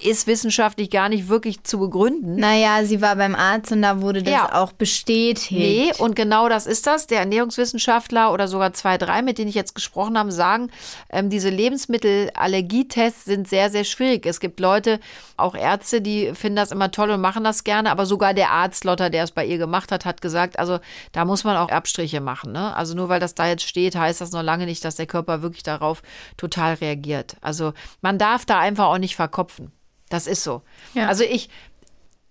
Ist 0.00 0.26
wissenschaftlich 0.26 0.90
gar 0.90 1.08
nicht 1.08 1.28
wirklich 1.28 1.64
zu 1.64 1.78
begründen. 1.80 2.36
Naja, 2.36 2.84
sie 2.84 3.00
war 3.02 3.16
beim 3.16 3.34
Arzt 3.34 3.72
und 3.72 3.82
da 3.82 4.00
wurde 4.00 4.22
das 4.22 4.32
Ja. 4.32 4.62
auch 4.62 4.72
bestätigt. 4.72 5.50
Nee, 5.50 5.92
und 5.98 6.14
genau 6.14 6.48
das 6.48 6.66
ist 6.66 6.86
das. 6.86 7.06
Der 7.08 7.18
Ernährungswissenschaftler 7.20 8.32
oder 8.32 8.46
sogar 8.46 8.72
zwei, 8.74 8.96
drei, 8.96 9.22
mit 9.22 9.38
denen 9.38 9.48
ich 9.48 9.54
jetzt 9.56 9.74
gesprochen 9.74 10.16
habe, 10.16 10.30
sagen, 10.30 10.70
ähm, 11.10 11.30
diese 11.30 11.50
Lebensmittelallergietests 11.50 13.24
sind 13.24 13.48
sehr, 13.48 13.70
sehr 13.70 13.84
schwierig. 13.84 14.26
Es 14.26 14.40
gibt 14.40 14.60
Leute, 14.60 15.00
auch 15.36 15.54
Ärzte, 15.54 16.00
die 16.00 16.32
finden 16.34 16.56
das 16.56 16.72
immer 16.72 16.90
toll 16.90 17.10
und 17.10 17.20
machen 17.20 17.44
das 17.44 17.64
gerne, 17.64 17.90
aber 17.90 18.06
sogar 18.06 18.34
der 18.34 18.50
Arzt, 18.50 18.84
Lotta, 18.84 19.08
der 19.08 19.24
es 19.24 19.30
bei 19.32 19.44
ihr 19.44 19.58
gemacht 19.58 19.92
hat, 19.92 20.04
hat 20.04 20.20
gesagt, 20.20 20.58
also 20.58 20.78
da 21.12 21.24
muss 21.24 21.44
man 21.44 21.56
auch 21.56 21.70
Abstriche 21.70 22.20
machen. 22.20 22.52
Ne? 22.52 22.74
Also 22.76 22.94
nur 22.94 23.08
weil 23.08 23.20
das 23.20 23.34
da 23.34 23.46
jetzt 23.46 23.62
steht, 23.68 23.96
heißt 23.96 24.20
das 24.20 24.32
noch 24.32 24.42
lange 24.42 24.66
nicht, 24.66 24.84
dass 24.84 24.96
der 24.96 25.06
Körper 25.06 25.42
wirklich 25.42 25.62
darauf 25.62 26.02
total 26.36 26.74
reagiert. 26.74 27.36
Also 27.40 27.72
man 28.00 28.18
darf 28.18 28.44
da 28.46 28.58
einfach 28.58 28.86
auch 28.86 28.98
nicht 28.98 29.16
verkopfen. 29.16 29.72
Das 30.08 30.26
ist 30.26 30.42
so. 30.42 30.62
Ja. 30.94 31.08
Also 31.08 31.24
ich, 31.24 31.48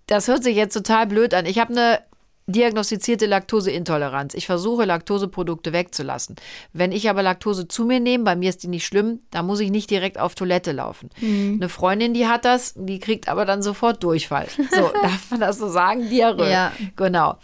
das 0.06 0.28
hört 0.28 0.42
sich 0.42 0.56
jetzt 0.56 0.74
total 0.74 1.06
blöd 1.06 1.34
an. 1.34 1.46
Ich 1.46 1.58
habe 1.58 1.72
eine 1.72 2.00
diagnostizierte 2.48 3.26
Laktoseintoleranz. 3.26 4.34
Ich 4.34 4.46
versuche, 4.46 4.86
Laktoseprodukte 4.86 5.72
wegzulassen. 5.72 6.36
Wenn 6.72 6.92
ich 6.92 7.08
aber 7.10 7.22
Laktose 7.22 7.68
zu 7.68 7.84
mir 7.84 8.00
nehme, 8.00 8.24
bei 8.24 8.36
mir 8.36 8.48
ist 8.48 8.62
die 8.62 8.68
nicht 8.68 8.86
schlimm, 8.86 9.20
da 9.30 9.42
muss 9.42 9.60
ich 9.60 9.70
nicht 9.70 9.90
direkt 9.90 10.18
auf 10.18 10.34
Toilette 10.34 10.72
laufen. 10.72 11.10
Eine 11.20 11.68
Freundin, 11.68 12.14
die 12.14 12.26
hat 12.26 12.46
das, 12.46 12.72
die 12.74 12.98
kriegt 12.98 13.28
aber 13.28 13.44
dann 13.44 13.60
sofort 13.62 14.02
Durchfall. 14.02 14.48
So, 14.56 14.90
darf 15.02 15.30
man 15.30 15.40
das 15.40 15.58
so 15.58 15.68
sagen? 15.68 16.08
Diarrhoe. 16.08 16.50
Ja. 16.50 16.72
Genau. 16.96 17.36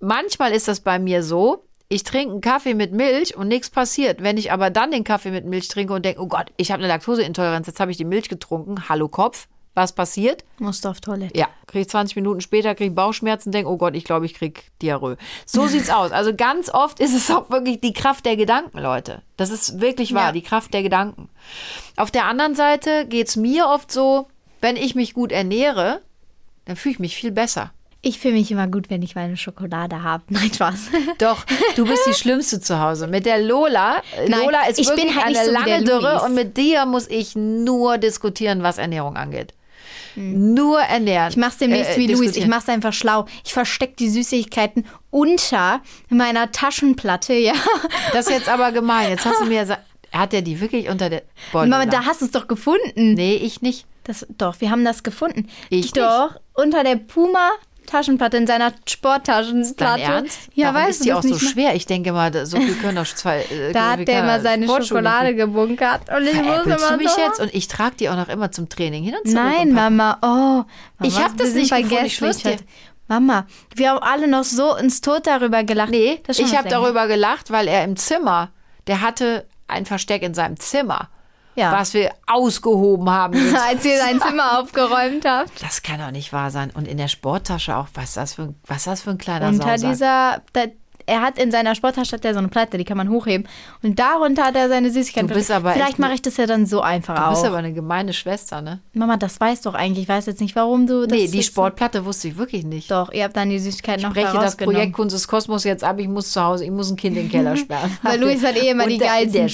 Manchmal 0.00 0.52
ist 0.52 0.66
das 0.66 0.80
bei 0.80 0.98
mir 0.98 1.22
so, 1.22 1.64
ich 1.88 2.02
trinke 2.02 2.32
einen 2.32 2.40
Kaffee 2.40 2.74
mit 2.74 2.92
Milch 2.92 3.36
und 3.36 3.48
nichts 3.48 3.70
passiert. 3.70 4.22
Wenn 4.22 4.36
ich 4.36 4.52
aber 4.52 4.70
dann 4.70 4.90
den 4.90 5.04
Kaffee 5.04 5.30
mit 5.30 5.46
Milch 5.46 5.68
trinke 5.68 5.94
und 5.94 6.04
denke, 6.04 6.20
oh 6.20 6.26
Gott, 6.26 6.52
ich 6.56 6.72
habe 6.72 6.82
eine 6.82 6.92
Laktoseintoleranz, 6.92 7.66
jetzt 7.68 7.80
habe 7.80 7.90
ich 7.92 7.96
die 7.96 8.04
Milch 8.04 8.28
getrunken, 8.28 8.88
hallo 8.88 9.08
Kopf, 9.08 9.48
was 9.78 9.92
passiert? 9.94 10.44
Musst 10.58 10.86
auf 10.86 11.00
Toilette. 11.00 11.38
Ja, 11.38 11.46
kriege 11.66 11.82
ich 11.82 11.88
20 11.88 12.16
Minuten 12.16 12.40
später, 12.42 12.74
kriege 12.74 12.90
Bauchschmerzen, 12.92 13.50
denke, 13.52 13.70
oh 13.70 13.78
Gott, 13.78 13.94
ich 13.96 14.04
glaube, 14.04 14.26
ich 14.26 14.34
kriege 14.34 14.60
Diarrhoe. 14.82 15.16
So 15.46 15.66
sieht's 15.68 15.88
aus. 15.88 16.12
Also 16.12 16.34
ganz 16.34 16.68
oft 16.68 17.00
ist 17.00 17.14
es 17.14 17.30
auch 17.30 17.48
wirklich 17.48 17.80
die 17.80 17.92
Kraft 17.94 18.26
der 18.26 18.36
Gedanken, 18.36 18.78
Leute. 18.78 19.22
Das 19.38 19.50
ist 19.50 19.80
wirklich 19.80 20.12
wahr, 20.12 20.26
Ja. 20.26 20.32
die 20.32 20.42
Kraft 20.42 20.74
der 20.74 20.82
Gedanken. 20.82 21.30
Auf 21.96 22.10
der 22.10 22.26
anderen 22.26 22.54
Seite 22.54 23.06
geht's 23.06 23.36
mir 23.36 23.66
oft 23.68 23.90
so, 23.90 24.28
wenn 24.60 24.76
ich 24.76 24.94
mich 24.94 25.14
gut 25.14 25.32
ernähre, 25.32 26.02
dann 26.64 26.76
fühle 26.76 26.94
ich 26.94 26.98
mich 26.98 27.16
viel 27.16 27.30
besser. 27.30 27.70
Ich 28.00 28.20
fühle 28.20 28.34
mich 28.34 28.48
immer 28.52 28.68
gut, 28.68 28.90
wenn 28.90 29.02
ich 29.02 29.16
meine 29.16 29.36
Schokolade 29.36 30.04
habe. 30.04 30.22
Nein, 30.28 30.52
Spaß. 30.54 30.90
Doch, 31.18 31.44
du 31.74 31.84
bist 31.84 32.02
die 32.08 32.14
Schlimmste 32.14 32.60
zu 32.60 32.78
Hause. 32.80 33.08
Mit 33.08 33.26
der 33.26 33.40
Lola, 33.40 34.02
Nein, 34.28 34.40
Lola 34.44 34.68
ist 34.68 34.78
ich 34.78 34.88
bin 34.88 34.98
wirklich 34.98 35.16
halt 35.16 35.36
eine 35.36 35.46
so 35.46 35.52
lange 35.52 35.82
Dürre 35.82 36.22
und 36.22 36.34
mit 36.34 36.56
dir 36.56 36.86
muss 36.86 37.08
ich 37.08 37.34
nur 37.34 37.98
diskutieren, 37.98 38.62
was 38.62 38.78
Ernährung 38.78 39.16
angeht. 39.16 39.52
Nur 40.16 40.80
ernähren. 40.80 41.26
Hm. 41.26 41.30
Ich 41.30 41.36
mach's 41.36 41.58
demnächst 41.58 41.96
Äh, 41.96 42.00
wie 42.00 42.06
Luis. 42.12 42.36
Ich 42.36 42.46
mach's 42.46 42.68
einfach 42.68 42.92
schlau. 42.92 43.26
Ich 43.44 43.52
versteck 43.52 43.96
die 43.96 44.08
Süßigkeiten 44.08 44.86
unter 45.10 45.80
meiner 46.08 46.50
Taschenplatte, 46.52 47.34
ja. 47.34 47.54
Das 48.12 48.26
ist 48.26 48.32
jetzt 48.32 48.48
aber 48.48 48.72
gemein. 48.72 49.10
Jetzt 49.10 49.24
hast 49.24 49.40
du 49.40 49.46
mir 49.46 49.60
gesagt, 49.60 49.82
hat 50.12 50.32
er 50.32 50.42
die 50.42 50.60
wirklich 50.60 50.88
unter 50.88 51.10
der 51.10 51.22
Boah, 51.52 51.66
Mama, 51.66 51.86
da 51.86 52.04
hast 52.04 52.20
du 52.20 52.26
es 52.26 52.30
doch 52.30 52.48
gefunden. 52.48 53.14
Nee, 53.14 53.36
ich 53.36 53.62
nicht. 53.62 53.86
Das, 54.04 54.26
doch, 54.38 54.60
wir 54.60 54.70
haben 54.70 54.84
das 54.84 55.02
gefunden. 55.02 55.48
Ich 55.68 55.92
doch, 55.92 56.30
unter 56.54 56.82
der 56.82 56.96
Puma 56.96 57.50
Taschenplatte 57.88 58.36
in 58.36 58.46
seiner 58.46 58.72
Sporttaschenplatte. 58.86 60.00
Dein 60.02 60.10
Ernst? 60.12 60.38
Ja, 60.54 60.68
Warum 60.72 60.80
weißt 60.88 61.00
ist 61.00 61.04
die 61.04 61.12
auch 61.12 61.22
so 61.22 61.30
mal? 61.30 61.38
schwer? 61.40 61.74
Ich 61.74 61.86
denke 61.86 62.12
mal, 62.12 62.30
da- 62.30 62.46
so 62.46 62.58
viel 62.58 62.74
können 62.74 62.96
doch 62.96 63.06
zwei. 63.06 63.40
Äh, 63.42 63.72
Da 63.72 63.92
hat 63.92 64.06
der 64.08 64.20
immer 64.20 64.32
er 64.32 64.40
seine 64.40 64.66
Schokolade 64.66 65.34
gebunkert 65.34 66.02
und 66.14 66.26
ich 66.26 66.34
muss 66.34 66.64
immer 66.66 66.90
du 66.92 66.96
mich 66.98 67.08
so. 67.10 67.20
jetzt? 67.20 67.40
Und 67.40 67.54
ich 67.54 67.68
trage 67.68 67.96
die 67.96 68.08
auch 68.08 68.16
noch 68.16 68.28
immer 68.28 68.50
zum 68.52 68.68
Training 68.68 69.02
hin 69.04 69.14
und 69.14 69.28
zurück. 69.30 69.42
Nein, 69.44 69.68
und 69.68 69.74
Mama, 69.74 70.18
oh. 70.22 70.26
Mama, 70.26 70.64
Ich 71.02 71.18
hab 71.18 71.36
das 71.36 71.54
nicht 71.54 71.72
dir. 71.72 72.56
Mama, 73.08 73.46
wir 73.74 73.90
haben 73.90 73.98
alle 74.02 74.28
noch 74.28 74.44
so 74.44 74.76
ins 74.76 75.00
Tod 75.00 75.26
darüber 75.26 75.64
gelacht. 75.64 75.90
Nee, 75.90 76.20
Das 76.26 76.38
ich 76.38 76.56
habe 76.56 76.68
darüber 76.68 77.06
gelacht, 77.08 77.50
weil 77.50 77.66
er 77.66 77.82
im 77.84 77.96
Zimmer, 77.96 78.50
der 78.86 79.00
hatte 79.00 79.46
ein 79.66 79.86
Versteck 79.86 80.22
in 80.22 80.34
seinem 80.34 80.58
Zimmer, 80.60 81.08
Ja. 81.58 81.72
was 81.72 81.92
wir 81.94 82.10
ausgehoben 82.26 83.10
haben. 83.10 83.34
Als 83.68 83.84
ihr 83.84 83.98
sein 83.98 84.20
Zimmer 84.20 84.60
aufgeräumt 84.60 85.24
habt. 85.24 85.62
Das 85.62 85.82
kann 85.82 85.98
doch 86.00 86.10
nicht 86.10 86.32
wahr 86.32 86.50
sein. 86.50 86.70
Und 86.74 86.86
in 86.88 86.96
der 86.98 87.08
Sporttasche 87.08 87.76
auch. 87.76 87.88
Was 87.94 88.04
ist 88.10 88.16
das 88.16 88.34
für, 88.34 88.42
ein- 88.42 88.54
was 88.66 88.78
ist 88.78 88.86
das 88.86 89.02
für 89.02 89.10
ein 89.10 89.18
kleiner 89.18 89.48
Unter 89.48 89.76
Sausack? 89.78 89.90
dieser, 89.90 90.42
da, 90.52 90.62
er 91.08 91.22
hat 91.22 91.38
in 91.38 91.50
seiner 91.50 91.74
Sporttasche 91.74 92.12
hat 92.16 92.24
er 92.24 92.32
so 92.34 92.38
eine 92.38 92.48
Platte, 92.48 92.78
die 92.78 92.84
kann 92.84 92.96
man 92.96 93.08
hochheben. 93.08 93.48
Und 93.82 93.98
darunter 93.98 94.44
hat 94.44 94.56
er 94.56 94.68
seine 94.68 94.90
Süßigkeiten. 94.90 95.28
Du 95.28 95.34
bist 95.34 95.50
aber 95.50 95.72
Vielleicht 95.72 95.98
mache 95.98 96.12
ich 96.14 96.22
das 96.22 96.36
ja 96.36 96.46
dann 96.46 96.66
so 96.66 96.80
einfach 96.80 97.14
Du 97.16 97.22
auch. 97.22 97.30
bist 97.30 97.44
aber 97.44 97.56
eine 97.56 97.72
gemeine 97.72 98.12
Schwester, 98.12 98.60
ne? 98.60 98.80
Mama, 98.92 99.16
das 99.16 99.40
weiß 99.40 99.62
doch 99.62 99.74
eigentlich. 99.74 100.04
Ich 100.04 100.08
weiß 100.08 100.26
jetzt 100.26 100.40
nicht, 100.40 100.54
warum 100.54 100.86
du 100.86 101.06
das 101.06 101.18
Nee, 101.18 101.28
die 101.28 101.42
Sportplatte 101.42 102.04
wusste 102.04 102.28
ich 102.28 102.36
wirklich 102.36 102.64
nicht. 102.64 102.90
Doch, 102.90 103.10
ihr 103.12 103.24
habt 103.24 103.36
dann 103.36 103.50
die 103.50 103.58
Süßigkeiten 103.58 104.02
noch 104.02 104.12
breche 104.12 104.32
da 104.32 104.42
das. 104.42 104.56
Projekt 104.56 104.92
Kunst 104.92 105.14
des 105.14 105.26
Kosmos 105.26 105.64
jetzt 105.64 105.82
ab, 105.84 105.98
ich 105.98 106.08
muss 106.08 106.30
zu 106.32 106.42
Hause, 106.42 106.64
ich 106.64 106.70
muss 106.70 106.90
ein 106.90 106.96
Kind 106.96 107.16
in 107.16 107.24
den 107.24 107.30
Keller 107.30 107.56
sperren. 107.56 107.96
Weil 108.02 108.20
Luis 108.20 108.44
hat 108.44 108.56
eh 108.56 108.68
immer 108.70 108.86
die 108.86 108.98
geilsten. 108.98 109.48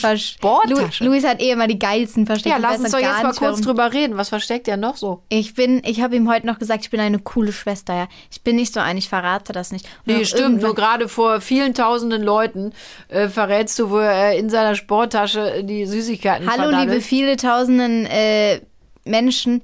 Lu 0.69 1.07
Luis 1.11 1.25
hat 1.25 1.41
eh 1.41 1.51
immer 1.53 1.67
die 1.67 1.79
geilsten 1.79 2.27
Verstecke. 2.27 2.51
ja, 2.51 2.57
Ich 2.57 2.63
lass 2.63 2.79
uns 2.81 2.91
doch 2.91 2.99
jetzt 2.99 3.23
mal 3.23 3.33
kurz 3.33 3.41
warum. 3.41 3.63
drüber 3.63 3.93
reden. 3.93 4.17
Was 4.17 4.29
versteckt 4.29 4.69
er 4.69 4.77
noch 4.77 4.97
so? 4.97 5.23
Ich 5.29 5.55
bin, 5.55 5.83
ich 5.85 6.01
habe 6.03 6.17
ihm 6.17 6.29
heute 6.31 6.47
noch 6.47 6.59
gesagt, 6.59 6.83
ich 6.85 6.91
bin 6.91 7.01
eine 7.01 7.19
coole 7.19 7.53
Schwester, 7.53 7.95
ja. 7.95 8.09
Ich 8.31 8.43
bin 8.43 8.57
nicht 8.57 8.73
so 8.75 8.81
eine, 8.81 8.99
ich 8.99 9.09
verrate 9.09 9.53
das 9.53 9.71
nicht. 9.73 9.87
Und 10.07 10.15
Nee, 10.17 10.25
stimmt. 10.25 10.63
Nur 10.63 10.75
gerade 10.75 11.09
vor 11.09 11.41
vielen 11.45 11.75
tausenden 11.75 12.23
Leuten 12.23 12.73
äh, 13.09 13.29
verrätst 13.29 13.79
du, 13.79 13.91
wo 13.91 13.99
er 13.99 14.37
in 14.37 14.51
seiner 14.51 14.75
Sporttasche 14.75 15.63
die 15.65 15.87
Süßigkeiten 15.87 16.51
Hallo, 16.51 16.65
verdaddelt. 16.65 16.91
liebe 16.91 17.01
viele 17.01 17.37
tausenden 17.37 18.07
äh, 18.07 18.61
Menschen. 19.05 19.63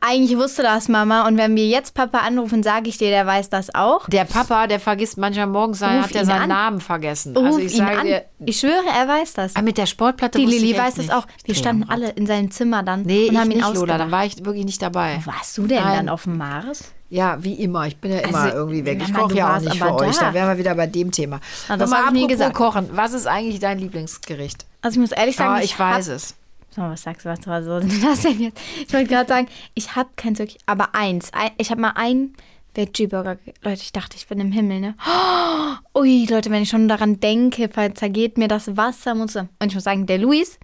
Eigentlich 0.00 0.36
wusste 0.36 0.62
das 0.62 0.88
Mama 0.88 1.26
und 1.26 1.38
wenn 1.38 1.56
wir 1.56 1.66
jetzt 1.66 1.94
Papa 1.94 2.18
anrufen, 2.18 2.62
sage 2.62 2.88
ich 2.90 2.98
dir, 2.98 3.08
der 3.08 3.26
weiß 3.26 3.48
das 3.48 3.74
auch. 3.74 4.06
Der 4.08 4.24
Papa, 4.26 4.66
der 4.66 4.80
vergisst 4.80 5.16
manchmal 5.16 5.46
morgens, 5.46 5.78
sein, 5.78 5.98
Ruf 5.98 6.06
hat 6.08 6.14
er 6.14 6.24
seinen 6.26 6.42
an. 6.42 6.48
Namen 6.50 6.80
vergessen. 6.80 7.34
Ruf 7.36 7.46
also 7.46 7.58
ich 7.60 7.72
ihn 7.72 7.78
sage 7.78 7.98
an. 8.00 8.06
dir, 8.06 8.24
ich 8.44 8.58
schwöre, 8.60 8.84
er 8.94 9.08
weiß 9.08 9.32
das. 9.34 9.56
ah, 9.56 9.62
mit 9.62 9.78
der 9.78 9.86
Sportplatte 9.86 10.38
Die 10.38 10.44
Lilly 10.44 10.72
ich 10.72 10.78
weiß 10.78 10.98
nicht. 10.98 11.12
auch. 11.12 11.26
Wir 11.44 11.54
Dreh 11.54 11.58
standen 11.60 11.84
Rad. 11.84 11.92
alle 11.92 12.10
in 12.10 12.26
seinem 12.26 12.50
Zimmer 12.50 12.82
dann 12.82 13.02
Nee, 13.02 13.28
und 13.28 13.32
ich 13.34 13.38
haben 13.40 13.50
ihn 13.50 13.58
nicht, 13.58 13.74
Lola. 13.74 13.96
Dann 13.98 14.10
war 14.10 14.26
ich 14.26 14.44
wirklich 14.44 14.66
nicht 14.66 14.82
dabei. 14.82 15.20
Wo 15.24 15.32
warst 15.32 15.56
du 15.56 15.66
denn 15.66 15.82
Nein. 15.82 15.96
dann 15.96 16.08
auf 16.10 16.24
dem 16.24 16.36
Mars? 16.36 16.92
Ja, 17.08 17.42
wie 17.42 17.54
immer. 17.54 17.86
Ich 17.86 17.96
bin 17.96 18.12
ja 18.12 18.18
immer 18.18 18.38
Also, 18.40 18.56
irgendwie 18.58 18.84
weg. 18.84 19.00
Ich 19.02 19.08
Mama, 19.08 19.24
koche 19.24 19.36
ja 19.38 19.56
auch 19.56 19.60
nicht 19.60 19.78
für 19.78 19.86
aber 19.86 20.02
euch. 20.06 20.16
da. 20.18 20.26
Da 20.26 20.34
wären 20.34 20.48
wir 20.48 20.58
wieder 20.58 20.74
bei 20.74 20.86
dem 20.86 21.10
Thema. 21.10 21.40
Ah, 21.68 21.78
das 21.78 21.90
ich 21.90 21.96
nie 21.96 22.02
apropos 22.02 22.28
gesagt. 22.28 22.54
Kochen. 22.54 22.88
Was 22.92 23.14
ist 23.14 23.26
eigentlich 23.26 23.60
dein 23.60 23.78
Lieblingsgericht? 23.78 24.66
Also 24.82 24.96
ich 24.96 25.00
muss 25.00 25.12
ehrlich 25.12 25.36
sagen, 25.36 25.54
Ah, 25.54 25.62
ich, 25.62 25.78
weiß 25.78 26.08
hab, 26.08 26.14
es. 26.16 26.34
So, 26.78 26.84
was 26.84 27.02
sagst 27.02 27.24
du, 27.26 27.30
was 27.30 27.44
war 27.48 27.62
so 27.64 27.80
das 28.02 28.22
denn 28.22 28.38
jetzt? 28.40 28.60
Ich 28.86 28.92
wollte 28.92 29.08
gerade 29.08 29.28
sagen, 29.28 29.48
ich 29.74 29.96
habe 29.96 30.10
kein 30.14 30.36
Zeug, 30.36 30.54
aber 30.66 30.94
eins. 30.94 31.32
Ein, 31.32 31.50
ich 31.58 31.70
habe 31.72 31.80
mal 31.80 31.92
einen 31.96 32.34
Veggie-Burger. 32.74 33.34
ge- 33.36 33.54
Leute, 33.64 33.82
ich 33.82 33.92
dachte, 33.92 34.16
ich 34.16 34.28
bin 34.28 34.38
im 34.38 34.52
Himmel, 34.52 34.78
ne? 34.80 34.94
Oh, 35.04 35.74
ui, 36.00 36.26
Leute, 36.30 36.50
wenn 36.52 36.62
ich 36.62 36.68
schon 36.68 36.86
daran 36.86 37.18
denke, 37.18 37.68
zergeht 37.94 38.38
mir 38.38 38.46
das 38.46 38.76
Wasser. 38.76 39.10
Und 39.12 39.34
ich 39.66 39.74
muss 39.74 39.82
sagen, 39.82 40.06
der 40.06 40.18
Luis, 40.18 40.60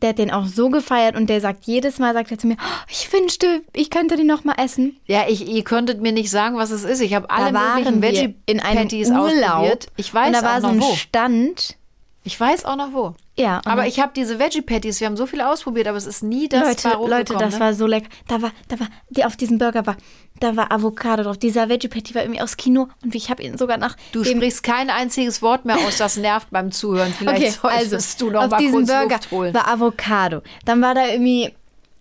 der 0.00 0.10
hat 0.10 0.18
den 0.18 0.30
auch 0.30 0.46
so 0.46 0.70
gefeiert 0.70 1.16
und 1.16 1.28
der 1.28 1.40
sagt 1.40 1.64
jedes 1.64 1.98
Mal, 1.98 2.14
sagt 2.14 2.30
er 2.30 2.38
zu 2.38 2.46
mir, 2.46 2.56
oh, 2.60 2.82
ich 2.88 3.12
wünschte, 3.12 3.62
ich 3.72 3.90
könnte 3.90 4.14
den 4.16 4.28
noch 4.28 4.44
mal 4.44 4.54
essen. 4.58 4.96
Ja, 5.06 5.24
ich, 5.28 5.48
ihr 5.48 5.64
könntet 5.64 6.00
mir 6.00 6.12
nicht 6.12 6.30
sagen, 6.30 6.56
was 6.56 6.70
es 6.70 6.84
ist. 6.84 7.00
Ich 7.00 7.14
habe 7.14 7.28
alle 7.30 7.50
möglichen 7.50 8.00
waren 8.00 8.02
wir 8.02 8.34
in 8.46 8.60
einem 8.60 8.86
Urlaub. 8.88 9.42
ausprobiert. 9.42 9.86
Ich 9.96 10.14
weiß 10.14 10.28
und 10.28 10.32
da 10.34 10.42
war 10.44 10.60
so 10.60 10.68
ein 10.68 10.80
wo. 10.80 10.94
Stand. 10.94 11.76
Ich 12.22 12.38
weiß 12.38 12.64
auch 12.64 12.76
noch 12.76 12.92
wo. 12.92 13.16
Ja, 13.38 13.62
Aber 13.64 13.86
ich 13.86 13.98
habe 13.98 14.12
diese 14.14 14.38
Veggie-Patties, 14.38 15.00
wir 15.00 15.06
haben 15.06 15.16
so 15.16 15.26
viel 15.26 15.40
ausprobiert, 15.40 15.88
aber 15.88 15.96
es 15.96 16.04
ist 16.04 16.22
nie 16.22 16.48
das 16.50 16.84
Leute, 16.84 16.98
bei 16.98 17.16
Leute, 17.16 17.34
das 17.38 17.54
ne? 17.54 17.60
war 17.60 17.74
so 17.74 17.86
lecker. 17.86 18.08
Da 18.28 18.42
war, 18.42 18.52
da 18.68 18.78
war, 18.78 18.88
die 19.08 19.24
auf 19.24 19.36
diesem 19.36 19.56
Burger 19.56 19.86
war, 19.86 19.96
da 20.38 20.54
war 20.56 20.70
Avocado 20.70 21.22
drauf. 21.22 21.38
Dieser 21.38 21.70
Veggie 21.70 21.88
Patty 21.88 22.14
war 22.14 22.22
irgendwie 22.22 22.42
aus 22.42 22.58
Kino 22.58 22.88
und 23.02 23.14
ich 23.14 23.30
habe 23.30 23.42
ihn 23.42 23.56
sogar 23.56 23.78
nach 23.78 23.96
Du 24.12 24.22
sprichst 24.22 24.62
kein 24.62 24.90
einziges 24.90 25.40
Wort 25.40 25.64
mehr 25.64 25.76
aus, 25.76 25.96
das 25.96 26.18
nervt 26.18 26.48
beim 26.50 26.72
Zuhören. 26.72 27.14
Vielleicht 27.14 27.64
okay, 27.64 27.74
also 27.74 27.90
solltest 27.90 28.20
du 28.20 28.30
noch 28.30 28.42
auf 28.42 28.50
mal 28.50 28.58
diesem 28.58 28.74
kurz 28.74 28.88
Burger 28.88 29.14
Luft 29.14 29.30
holen. 29.30 29.54
war 29.54 29.68
Avocado. 29.68 30.42
Dann 30.66 30.82
war 30.82 30.94
da 30.94 31.06
irgendwie 31.06 31.54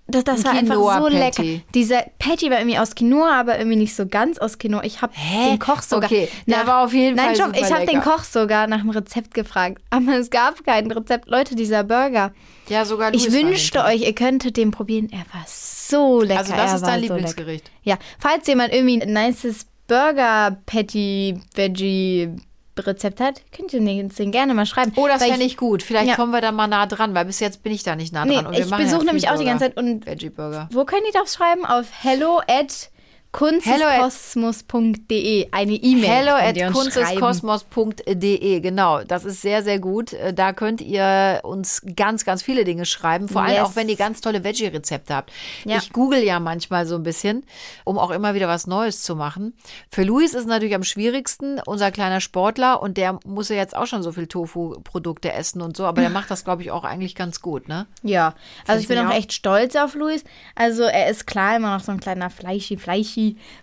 das, 0.08 0.24
das 0.24 0.44
war 0.44 0.52
einfach 0.52 0.76
so 0.76 1.08
lecker. 1.08 1.44
Dieser 1.74 2.04
Patty 2.20 2.50
war 2.52 2.60
irgendwie 2.60 2.78
aus 2.78 2.96
Quinoa, 2.96 3.40
aber 3.40 3.58
irgendwie 3.58 3.78
nicht 3.78 3.96
so 3.96 4.06
ganz 4.06 4.38
aus 4.38 4.58
Quinoa. 4.58 4.84
Ich 4.84 5.02
habe 5.02 5.14
den 5.48 5.60
Koch 5.60 5.82
sogar. 5.82 6.12
Okay, 6.12 6.28
der 6.46 6.68
war 6.68 6.84
auf 6.84 6.94
jeden 6.94 7.16
nein, 7.16 7.36
Fall 7.36 7.48
super 7.48 7.60
ich 7.60 7.74
habe 7.74 7.86
den. 7.86 8.02
Koch 8.02 8.24
sogar 8.24 8.68
nach 8.68 8.82
dem 8.82 8.90
Rezept 8.90 9.34
gefragt, 9.34 9.82
aber 9.90 10.18
es 10.18 10.30
gab 10.30 10.64
kein 10.66 10.92
Rezept. 10.92 11.30
Leute, 11.30 11.56
dieser 11.56 11.84
Burger. 11.84 12.34
Ja, 12.68 12.86
sogar 12.86 13.14
Ich 13.14 13.24
Luis 13.24 13.34
war 13.34 13.50
wünschte 13.50 13.84
euch, 13.84 14.02
ihr 14.02 14.16
könntet 14.16 14.58
den 14.58 14.72
probieren. 14.72 15.10
Er 15.12 15.20
war 15.34 15.46
so 15.46 16.22
lecker. 16.22 16.40
Also 16.40 16.54
das 16.54 16.72
er 16.72 16.76
ist 16.76 16.86
dein 16.86 17.00
so. 17.00 17.06
Lieblingsgericht. 17.14 17.72
Ja, 17.84 17.98
falls 18.20 18.48
jemand 18.48 18.74
irgendwie 18.74 19.02
ein 19.02 19.14
nices 19.14 19.66
Burger 19.88 20.58
Patty 20.66 21.40
Veggie 21.54 22.30
Rezept 22.78 23.20
hat, 23.20 23.42
könnt 23.56 23.74
ihr 23.74 23.82
uns 24.04 24.16
den 24.16 24.32
gerne 24.32 24.54
mal 24.54 24.66
schreiben. 24.66 24.94
Oh, 24.96 25.08
das 25.08 25.24
fände 25.24 25.44
ich 25.46 25.58
gut. 25.58 25.84
Vielleicht 25.84 26.10
Ja. 26.10 26.16
kommen 26.16 26.32
wir 26.32 26.42
da 26.42 26.52
mal 26.52 26.68
nah 26.68 26.86
dran, 26.86 27.14
weil 27.16 27.26
bis 27.26 27.40
jetzt 27.40 27.64
bin 27.64 27.74
ich 27.74 27.84
da 27.84 27.96
nicht 27.96 28.14
nah 28.14 28.24
Nee, 28.26 28.36
dran. 28.36 28.52
Wir 28.52 28.60
ich 28.60 28.70
besuche 28.70 29.00
ja 29.00 29.04
nämlich 29.04 29.30
auch 29.30 29.38
die 29.40 29.46
ganze. 29.46 29.66
Zeit 29.66 29.78
und 29.78 30.06
Veggie 30.06 30.30
Burger. 30.30 30.70
wo 30.72 30.86
können 30.86 31.04
die 31.08 31.12
das 31.14 31.34
schreiben? 31.34 31.66
Auf 31.66 31.88
hello 32.02 32.40
at 32.48 32.91
kunstkosmos.de. 33.32 35.48
Eine 35.52 35.74
E-Mail. 35.74 36.10
Hello 36.10 36.32
at 36.34 36.74
kunsteskosmos.de, 36.74 38.60
genau. 38.60 39.04
Das 39.04 39.26
ist 39.26 39.42
sehr, 39.42 39.64
sehr 39.64 39.80
gut. 39.80 40.14
Äh, 40.14 40.34
Da 40.34 40.54
könnt 40.54 40.82
ihr 40.82 41.40
uns 41.44 41.82
ganz, 41.96 42.26
ganz 42.26 42.44
viele 42.44 42.64
Dinge 42.64 42.86
schreiben. 42.86 43.28
Vor 43.30 43.42
allem 43.42 43.52
Yes. 43.56 43.64
auch, 43.64 43.76
wenn 43.76 43.90
ihr 43.90 43.96
ganz 43.96 44.22
tolle 44.22 44.44
Veggie-Rezepte 44.44 45.16
habt. 45.16 45.32
Ja. 45.66 45.78
Ich 45.78 45.92
google 45.94 46.24
ja 46.24 46.40
manchmal 46.40 46.86
so 46.86 46.96
ein 46.96 47.04
bisschen, 47.04 47.44
um 47.84 47.98
auch 47.98 48.12
immer 48.12 48.34
wieder 48.34 48.48
was 48.48 48.68
Neues 48.68 49.04
zu 49.04 49.16
machen. 49.16 49.54
Für 49.90 50.04
Luis 50.04 50.34
ist 50.34 50.42
es 50.42 50.46
natürlich 50.48 50.76
am 50.76 50.84
schwierigsten, 50.84 51.60
unser 51.66 51.92
kleiner 51.92 52.22
Sportler, 52.22 52.82
und 52.82 52.98
der 52.98 53.20
muss 53.26 53.50
ja 53.50 53.56
jetzt 53.56 53.76
auch 53.76 53.88
schon 53.88 54.04
so 54.04 54.12
viel 54.12 54.28
Tofu-Produkte 54.28 55.32
essen 55.34 55.62
und 55.62 55.76
so, 55.78 55.86
aber 55.86 56.02
der 56.02 56.10
macht 56.12 56.30
das, 56.32 56.44
glaube 56.44 56.62
ich, 56.64 56.72
auch 56.72 56.84
eigentlich 56.84 57.16
ganz 57.16 57.42
gut, 57.42 57.68
ne? 57.68 57.88
Ja, 58.04 58.34
also 58.68 58.82
ich 58.82 58.88
bin 58.88 58.98
auch 59.00 59.12
echt 59.14 59.34
stolz 59.34 59.76
auf 59.76 59.96
Luis. 59.96 60.24
Also 60.56 60.84
er 60.84 61.10
ist 61.10 61.28
klar 61.28 61.56
immer 61.56 61.76
noch 61.78 61.84
so 61.84 61.92
ein 61.92 62.00
kleiner 62.00 62.30
fleischi, 62.30 62.78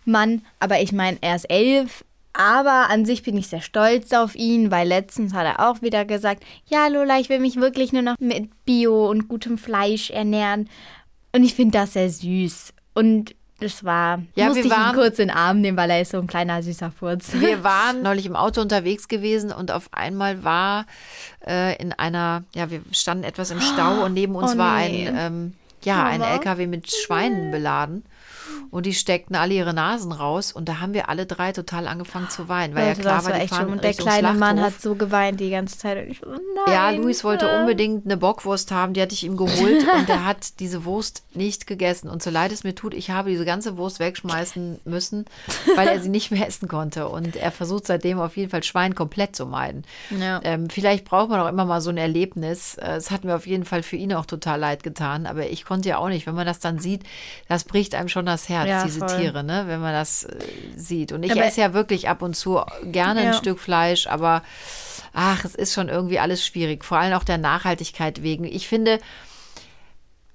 Mann, 0.05 0.42
aber 0.61 0.81
ich 0.81 0.92
meine, 0.92 1.18
er 1.21 1.37
ist 1.37 1.51
elf. 1.51 2.05
Aber 2.35 2.88
an 2.90 3.05
sich 3.05 3.23
bin 3.25 3.37
ich 3.37 3.49
sehr 3.49 3.62
stolz 3.62 4.12
auf 4.12 4.37
ihn, 4.37 4.71
weil 4.71 4.87
letztens 4.87 5.35
hat 5.35 5.44
er 5.47 5.68
auch 5.68 5.83
wieder 5.83 6.05
gesagt, 6.05 6.44
ja 6.66 6.87
Lola, 6.87 7.18
ich 7.18 7.29
will 7.31 7.40
mich 7.40 7.57
wirklich 7.57 7.92
nur 7.92 8.03
noch 8.03 8.14
mit 8.21 8.51
Bio 8.64 9.11
und 9.11 9.27
gutem 9.29 9.59
Fleisch 9.59 10.11
ernähren. 10.11 10.68
Und 11.35 11.42
ich 11.42 11.55
finde 11.55 11.79
das 11.79 11.94
sehr 11.94 12.09
süß. 12.11 12.73
Und 12.94 13.35
Das 13.61 13.83
war, 13.83 14.23
Ja, 14.37 14.47
musste 14.47 14.62
wir 14.62 14.71
ich 14.71 14.77
ihn 14.77 14.83
waren- 14.85 14.94
kurz 14.94 15.18
in 15.18 15.29
den 15.29 15.37
Arm 15.37 15.61
nehmen, 15.61 15.77
weil 15.77 15.90
er 15.90 16.01
ist 16.01 16.12
so 16.12 16.18
ein 16.18 16.29
kleiner 16.29 16.62
süßer 16.62 16.92
Furz. 16.92 17.33
Wir 17.33 17.64
waren 17.64 18.03
neulich 18.03 18.27
im 18.27 18.37
Auto 18.37 18.61
unterwegs 18.61 19.09
gewesen 19.09 19.51
und 19.51 19.73
auf 19.73 19.88
einmal 19.90 20.44
war 20.44 20.87
äh, 21.44 21.75
in 21.83 21.92
einer, 21.92 22.44
ja, 22.55 22.71
wir 22.71 22.83
standen 22.92 23.25
etwas 23.25 23.51
im 23.51 23.61
Stau 23.61 24.05
und 24.05 24.14
neben 24.14 24.37
uns 24.37 24.53
Oh, 24.55 24.59
war 24.59 24.79
nee. 24.87 25.09
ein, 25.09 25.16
ähm, 25.18 25.55
ja, 25.83 26.05
ein. 26.05 26.23
LKW 26.23 26.68
mit 26.68 26.88
Schweinen 26.88 27.51
beladen. 27.51 28.05
Und 28.70 28.87
die 28.87 28.94
steckten 28.94 29.34
alle 29.34 29.54
ihre 29.54 29.72
Nasen 29.72 30.12
raus 30.12 30.52
und 30.52 30.68
da 30.68 30.80
haben 30.80 30.92
wir 30.94 31.08
alle 31.08 31.26
drei 31.26 31.52
total 31.52 31.88
angefangen 31.88 32.28
zu 32.28 32.48
weinen, 32.48 32.74
weil 32.74 32.82
ja 32.82 32.88
Leute, 32.90 33.00
klar 33.00 33.16
das 33.16 33.24
war, 33.26 33.32
war 33.32 33.40
die 33.40 33.48
fahren. 33.48 33.68
Und 33.70 33.84
der 33.84 33.94
kleine 33.94 34.34
Mann 34.34 34.61
hat 34.61 34.80
so 34.80 34.94
geweint 34.94 35.40
die 35.40 35.50
ganze 35.50 35.78
Zeit. 35.78 36.04
Und 36.04 36.11
ich 36.11 36.20
nein. 36.22 36.74
Ja, 36.74 36.90
Luis 36.90 37.24
wollte 37.24 37.48
unbedingt 37.61 38.04
eine 38.04 38.16
Bockwurst 38.16 38.70
haben, 38.70 38.92
die 38.92 39.00
hatte 39.02 39.14
ich 39.14 39.24
ihm 39.24 39.37
geholt 39.37 39.87
und 39.94 40.08
er 40.08 40.24
hat 40.24 40.48
diese 40.61 40.84
Wurst 40.84 41.22
nicht 41.34 41.66
gegessen. 41.66 42.08
Und 42.11 42.22
so 42.22 42.30
leid 42.30 42.52
es 42.52 42.64
mir 42.64 42.74
tut, 42.74 42.94
ich 42.94 43.11
habe 43.11 43.30
diese 43.30 43.44
ganze 43.44 43.76
Wurst 43.76 44.00
wegschmeißen 44.00 44.80
müssen, 44.84 45.24
weil 45.76 45.88
er 45.88 46.00
sie 46.00 46.08
nicht 46.08 46.30
mehr 46.30 46.46
essen 46.46 46.68
konnte. 46.68 47.08
Und 47.08 47.37
er 47.37 47.52
versucht 47.52 47.87
seitdem 47.87 48.20
auf 48.20 48.37
jeden 48.37 48.50
Fall 48.50 48.62
Schwein 48.62 48.94
komplett 48.94 49.34
zu 49.34 49.46
meiden. 49.46 49.84
Ja. 50.11 50.40
Ähm, 50.44 50.68
vielleicht 50.68 51.04
braucht 51.04 51.30
man 51.30 51.40
auch 51.40 51.48
immer 51.48 51.64
mal 51.64 51.80
so 51.80 51.90
ein 51.90 51.96
Erlebnis. 51.96 52.76
Äh, 52.76 52.96
Es 52.96 53.11
hat 53.11 53.24
mir 53.24 53.34
auf 53.34 53.46
jeden 53.46 53.64
Fall 53.64 53.82
für 53.82 53.96
ihn 53.96 54.12
auch 54.12 54.26
total 54.26 54.61
leid 54.61 54.82
getan, 54.82 55.26
aber 55.26 55.48
ich 55.48 55.64
konnte 55.64 55.88
ja 55.88 55.98
auch 55.98 56.08
nicht. 56.08 56.26
Wenn 56.26 56.34
man 56.34 56.46
das 56.46 56.61
dann 56.61 56.78
sieht, 56.78 57.02
das 57.48 57.64
bricht 57.64 57.94
einem 57.94 58.08
schon 58.08 58.26
das 58.26 58.38
Herz, 58.46 58.68
Ja, 58.68 58.85
diese 58.85 58.98
voll. 58.98 59.09
Tiere, 59.18 59.42
ne? 59.42 59.64
wenn 59.66 59.81
man 59.81 59.94
das 59.94 60.24
äh, 60.24 60.37
sieht. 60.77 61.12
Und 61.12 61.22
ich 61.22 61.33
Aber- 61.33 61.44
esse 61.46 61.62
ja 61.62 61.72
wirklich 61.72 62.11
ab 62.11 62.20
und 62.20 62.37
zu 62.37 62.61
gerne 62.85 63.20
ein 63.20 63.27
Ja. 63.29 63.33
Stück 63.33 63.59
Fleisch, 63.59 64.07
aber 64.07 64.42
ach, 65.14 65.46
es 65.46 65.55
ist 65.55 65.72
schon 65.72 65.88
irgendwie 65.88 66.18
alles 66.18 66.44
schwierig, 66.46 66.85
vor 66.85 66.98
allem 66.98 67.14
auch 67.14 67.24
der 67.24 67.38
Nachhaltigkeit 67.38 68.22
wegen. 68.22 68.44
Ich 68.44 68.68
finde, 68.68 68.98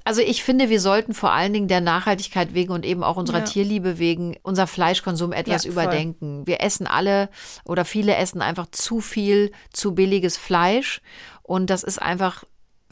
also 0.06 0.20
ich 0.22 0.44
finde, 0.44 0.70
wir 0.70 0.82
sollten 0.82 1.14
vor 1.14 1.32
allen 1.32 1.54
Dingen 1.54 1.70
der 1.70 1.80
Nachhaltigkeit 1.80 2.54
wegen 2.54 2.74
und 2.74 2.86
eben 2.86 3.04
auch 3.04 3.16
unserer 3.16 3.40
Ja. 3.40 3.46
Tierliebe 3.46 4.00
wegen 4.00 4.36
unser 4.44 4.68
Fleischkonsum 4.68 5.32
etwas 5.32 5.64
Ja, 5.64 5.72
überdenken. 5.72 6.46
Wir 6.46 6.62
essen 6.62 6.88
alle 6.88 7.30
oder 7.64 7.86
viele 7.86 8.16
essen 8.16 8.42
einfach 8.42 8.68
zu 8.72 9.00
viel, 9.00 9.52
zu 9.72 9.94
billiges 9.96 10.36
Fleisch 10.36 11.02
und 11.42 11.70
das 11.70 11.84
ist 11.84 12.02
einfach 12.02 12.44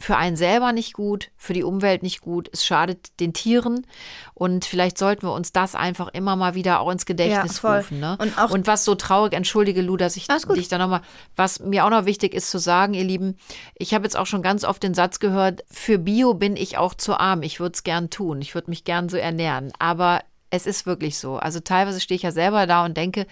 für 0.02 0.18
einen 0.18 0.36
selber 0.36 0.74
nicht 0.74 0.94
gut, 0.94 1.30
für 1.38 1.54
die 1.54 1.64
Umwelt 1.64 2.04
nicht 2.04 2.22
gut. 2.22 2.50
Es 2.52 2.66
schadet 2.66 3.20
den 3.20 3.34
Tieren 3.34 3.86
und 4.34 4.66
vielleicht 4.66 4.98
sollten 4.98 5.28
wir 5.28 5.34
uns 5.34 5.54
das 5.54 5.76
einfach 5.76 6.10
immer 6.10 6.36
mal 6.36 6.56
wieder 6.56 6.80
auch 6.80 6.92
ins 6.92 7.06
Gedächtnis 7.06 7.62
Ja, 7.62 7.78
rufen. 7.78 8.00
Ne? 8.00 8.18
Und 8.20 8.38
und 8.52 8.68
was 8.68 8.84
so 8.84 8.96
traurig, 8.96 9.34
entschuldige 9.34 9.82
Lu, 9.82 9.98
dass 9.98 10.18
ich 10.18 10.28
dich 10.28 10.68
da 10.68 10.78
nochmal, 10.78 11.02
was 11.36 11.60
mir 11.60 11.86
auch 11.86 11.90
noch 11.90 12.06
wichtig 12.06 12.34
ist 12.34 12.50
zu 12.50 12.58
sagen, 12.58 12.94
ihr 12.94 13.04
Lieben, 13.04 13.38
ich 13.76 13.94
habe 13.94 14.04
jetzt 14.04 14.18
auch 14.18 14.26
schon 14.26 14.42
ganz 14.42 14.64
oft 14.64 14.84
den 14.84 14.94
Satz 14.94 15.20
gehört, 15.20 15.64
für 15.70 16.00
Bio 16.00 16.34
bin 16.34 16.56
ich 16.56 16.78
auch 16.78 16.94
zu 16.94 17.20
arm. 17.20 17.44
Ich 17.44 17.60
würde 17.60 17.74
es 17.76 17.84
gern 17.84 18.10
tun. 18.10 18.42
Ich 18.42 18.56
würde 18.56 18.70
mich 18.70 18.84
gern 18.84 19.10
so 19.10 19.18
ernähren. 19.18 19.72
Aber 19.80 20.22
es 20.50 20.66
ist 20.66 20.86
wirklich 20.86 21.18
so. 21.18 21.38
Also 21.38 21.60
teilweise 21.60 22.00
stehe 22.00 22.18
ich 22.18 22.24
ja 22.24 22.32
selber 22.32 22.68
da 22.68 22.86
und 22.86 22.98
denke, 22.98 23.26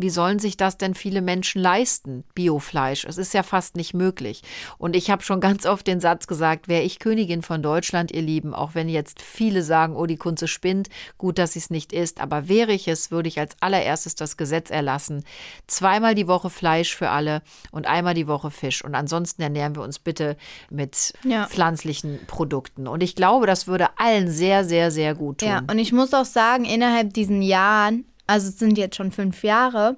wie 0.00 0.10
sollen 0.10 0.38
sich 0.38 0.56
das 0.56 0.78
denn 0.78 0.94
viele 0.94 1.20
Menschen 1.20 1.60
leisten, 1.60 2.24
Biofleisch? 2.34 3.04
Es 3.04 3.18
ist 3.18 3.34
ja 3.34 3.42
fast 3.42 3.76
nicht 3.76 3.94
möglich. 3.94 4.42
Und 4.78 4.96
ich 4.96 5.10
habe 5.10 5.22
schon 5.22 5.40
ganz 5.40 5.66
oft 5.66 5.86
den 5.86 6.00
Satz 6.00 6.26
gesagt, 6.26 6.68
wäre 6.68 6.82
ich 6.82 6.98
Königin 6.98 7.42
von 7.42 7.62
Deutschland, 7.62 8.10
ihr 8.12 8.22
Lieben, 8.22 8.54
auch 8.54 8.74
wenn 8.74 8.88
jetzt 8.88 9.20
viele 9.22 9.62
sagen, 9.62 9.96
oh, 9.96 10.06
die 10.06 10.16
Kunze 10.16 10.48
spinnt, 10.48 10.88
gut, 11.18 11.38
dass 11.38 11.52
sie 11.52 11.58
es 11.58 11.70
nicht 11.70 11.92
ist, 11.92 12.20
aber 12.20 12.48
wäre 12.48 12.72
ich 12.72 12.88
es, 12.88 13.10
würde 13.10 13.28
ich 13.28 13.38
als 13.38 13.56
allererstes 13.60 14.14
das 14.14 14.36
Gesetz 14.36 14.70
erlassen. 14.70 15.24
Zweimal 15.66 16.14
die 16.14 16.28
Woche 16.28 16.50
Fleisch 16.50 16.94
für 16.94 17.10
alle 17.10 17.42
und 17.70 17.86
einmal 17.86 18.14
die 18.14 18.26
Woche 18.26 18.50
Fisch. 18.50 18.84
Und 18.84 18.94
ansonsten 18.94 19.42
ernähren 19.42 19.74
wir 19.74 19.82
uns 19.82 19.98
bitte 19.98 20.36
mit 20.70 21.12
Ja. 21.24 21.46
pflanzlichen 21.46 22.20
Produkten. 22.26 22.86
Und 22.86 23.02
ich 23.02 23.14
glaube, 23.14 23.46
das 23.46 23.66
würde 23.66 23.88
allen 23.98 24.30
sehr, 24.30 24.64
sehr, 24.64 24.90
sehr 24.90 25.14
gut 25.14 25.38
tun. 25.38 25.48
Ja, 25.48 25.62
und 25.70 25.78
ich 25.78 25.92
muss 25.92 26.14
auch 26.14 26.24
sagen, 26.24 26.64
innerhalb 26.64 27.12
diesen 27.14 27.42
Jahren, 27.42 28.04
also 28.30 28.48
es 28.48 28.58
sind 28.60 28.78
jetzt 28.78 28.96
schon 28.96 29.10
fünf 29.10 29.42
Jahre, 29.42 29.96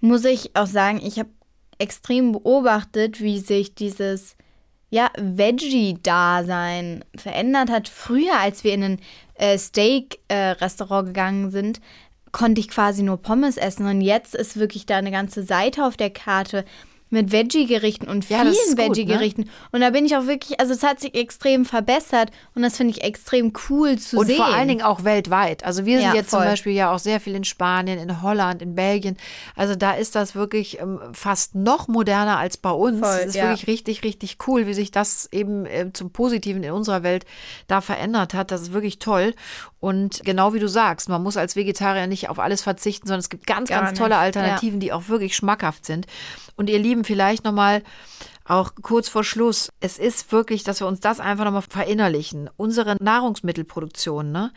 muss 0.00 0.24
ich 0.26 0.54
auch 0.54 0.66
sagen, 0.66 1.00
ich 1.02 1.18
habe 1.18 1.30
extrem 1.78 2.32
beobachtet, 2.32 3.22
wie 3.22 3.38
sich 3.38 3.74
dieses 3.74 4.36
ja, 4.90 5.10
Veggie-Dasein 5.16 7.04
verändert 7.16 7.70
hat. 7.70 7.88
Früher, 7.88 8.38
als 8.38 8.64
wir 8.64 8.74
in 8.74 8.82
ein 8.84 9.00
äh, 9.34 9.56
Steak-Restaurant 9.56 11.06
gegangen 11.08 11.50
sind, 11.50 11.80
konnte 12.32 12.60
ich 12.60 12.68
quasi 12.68 13.02
nur 13.02 13.16
Pommes 13.16 13.56
essen. 13.56 13.86
Und 13.86 14.02
jetzt 14.02 14.34
ist 14.34 14.58
wirklich 14.58 14.84
da 14.84 14.98
eine 14.98 15.10
ganze 15.10 15.42
Seite 15.42 15.86
auf 15.86 15.96
der 15.96 16.10
Karte 16.10 16.66
mit 17.10 17.30
Veggie-Gerichten 17.30 18.08
und 18.08 18.28
Ja, 18.28 18.40
vielen 18.40 18.54
das 18.54 18.70
ne? 18.70 18.76
Veggie-Gerichten. 18.78 19.48
Und 19.70 19.80
da 19.82 19.90
bin 19.90 20.04
ich 20.04 20.16
auch 20.16 20.26
wirklich, 20.26 20.58
also 20.58 20.72
es 20.72 20.82
hat 20.82 20.98
sich 21.00 21.14
extrem 21.14 21.64
verbessert 21.64 22.30
und 22.56 22.62
das 22.62 22.76
finde 22.76 22.92
ich 22.92 23.04
extrem 23.04 23.52
cool 23.68 23.96
zu 23.98 24.18
Und 24.18 24.26
sehen. 24.26 24.36
vor 24.36 24.46
allen 24.52 24.66
Dingen 24.68 24.82
auch 24.82 25.04
weltweit. 25.04 25.64
Also 25.64 25.86
wir 25.86 25.98
sind 26.00 26.08
Ja, 26.08 26.14
jetzt 26.14 26.30
zum 26.30 26.40
voll. 26.40 26.48
Beispiel 26.48 26.72
ja 26.72 26.92
auch 26.92 26.98
sehr 26.98 27.20
viel 27.20 27.34
in 27.36 27.44
Spanien, 27.44 27.98
in 28.00 28.20
Holland, 28.22 28.62
in 28.62 28.74
Belgien. 28.74 29.16
Also 29.54 29.76
da 29.76 29.92
ist 29.92 30.14
das 30.16 30.34
wirklich 30.34 30.80
ähm, 30.80 30.98
fast 31.12 31.54
noch 31.54 31.86
moderner 31.88 32.38
als 32.38 32.56
bei 32.56 32.70
uns. 32.70 32.98
Voll, 33.00 33.18
Es 33.20 33.26
ist 33.26 33.34
ja. 33.36 33.44
wirklich 33.44 33.66
richtig, 33.68 34.02
richtig 34.02 34.38
cool, 34.48 34.66
wie 34.66 34.74
sich 34.74 34.90
das 34.90 35.28
eben 35.30 35.66
äh, 35.66 35.90
zum 35.92 36.10
Positiven 36.10 36.64
in 36.64 36.72
unserer 36.72 37.02
Welt 37.04 37.26
da 37.68 37.80
verändert 37.80 38.34
hat. 38.34 38.50
Das 38.50 38.60
ist 38.62 38.72
wirklich 38.72 38.98
toll. 38.98 39.34
Und 39.78 40.22
genau 40.24 40.54
wie 40.54 40.58
du 40.60 40.68
sagst, 40.68 41.08
man 41.10 41.22
muss 41.22 41.36
als 41.36 41.56
Vegetarier 41.56 42.06
nicht 42.06 42.30
auf 42.30 42.38
alles 42.38 42.62
verzichten, 42.62 43.06
sondern 43.06 43.20
es 43.20 43.28
gibt 43.28 43.46
ganz, 43.46 43.68
Gar 43.68 43.82
ganz 43.82 43.98
tolle 43.98 44.10
nicht, 44.14 44.18
Alternativen, 44.18 44.80
die 44.80 44.92
auch 44.92 45.08
wirklich 45.08 45.36
schmackhaft 45.36 45.84
sind. 45.84 46.06
Und 46.56 46.70
ihr 46.70 46.78
Lieben, 46.78 46.93
vielleicht 47.02 47.44
nochmal 47.44 47.82
auch 48.44 48.72
kurz 48.82 49.08
vor 49.08 49.24
Schluss. 49.24 49.70
Es 49.80 49.98
ist 49.98 50.30
wirklich, 50.30 50.64
dass 50.64 50.80
wir 50.80 50.86
uns 50.86 51.00
das 51.00 51.18
einfach 51.18 51.44
nochmal 51.44 51.62
verinnerlichen. 51.62 52.50
Unsere 52.56 52.96
Nahrungsmittelproduktion, 53.02 54.30
ne? 54.30 54.52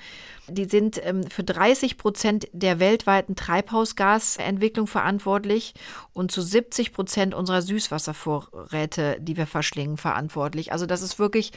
Die 0.49 0.65
sind 0.65 0.99
ähm, 1.05 1.23
für 1.23 1.43
30 1.43 1.97
Prozent 1.97 2.47
der 2.51 2.79
weltweiten 2.79 3.35
Treibhausgasentwicklung 3.35 4.87
verantwortlich 4.87 5.73
und 6.13 6.31
zu 6.31 6.41
70 6.41 6.93
Prozent 6.93 7.33
unserer 7.33 7.61
Süßwasservorräte, 7.61 9.17
die 9.19 9.37
wir 9.37 9.47
verschlingen, 9.47 9.97
verantwortlich. 9.97 10.71
Also 10.71 10.85
das 10.85 11.01
ist 11.01 11.17
wirklich 11.17 11.51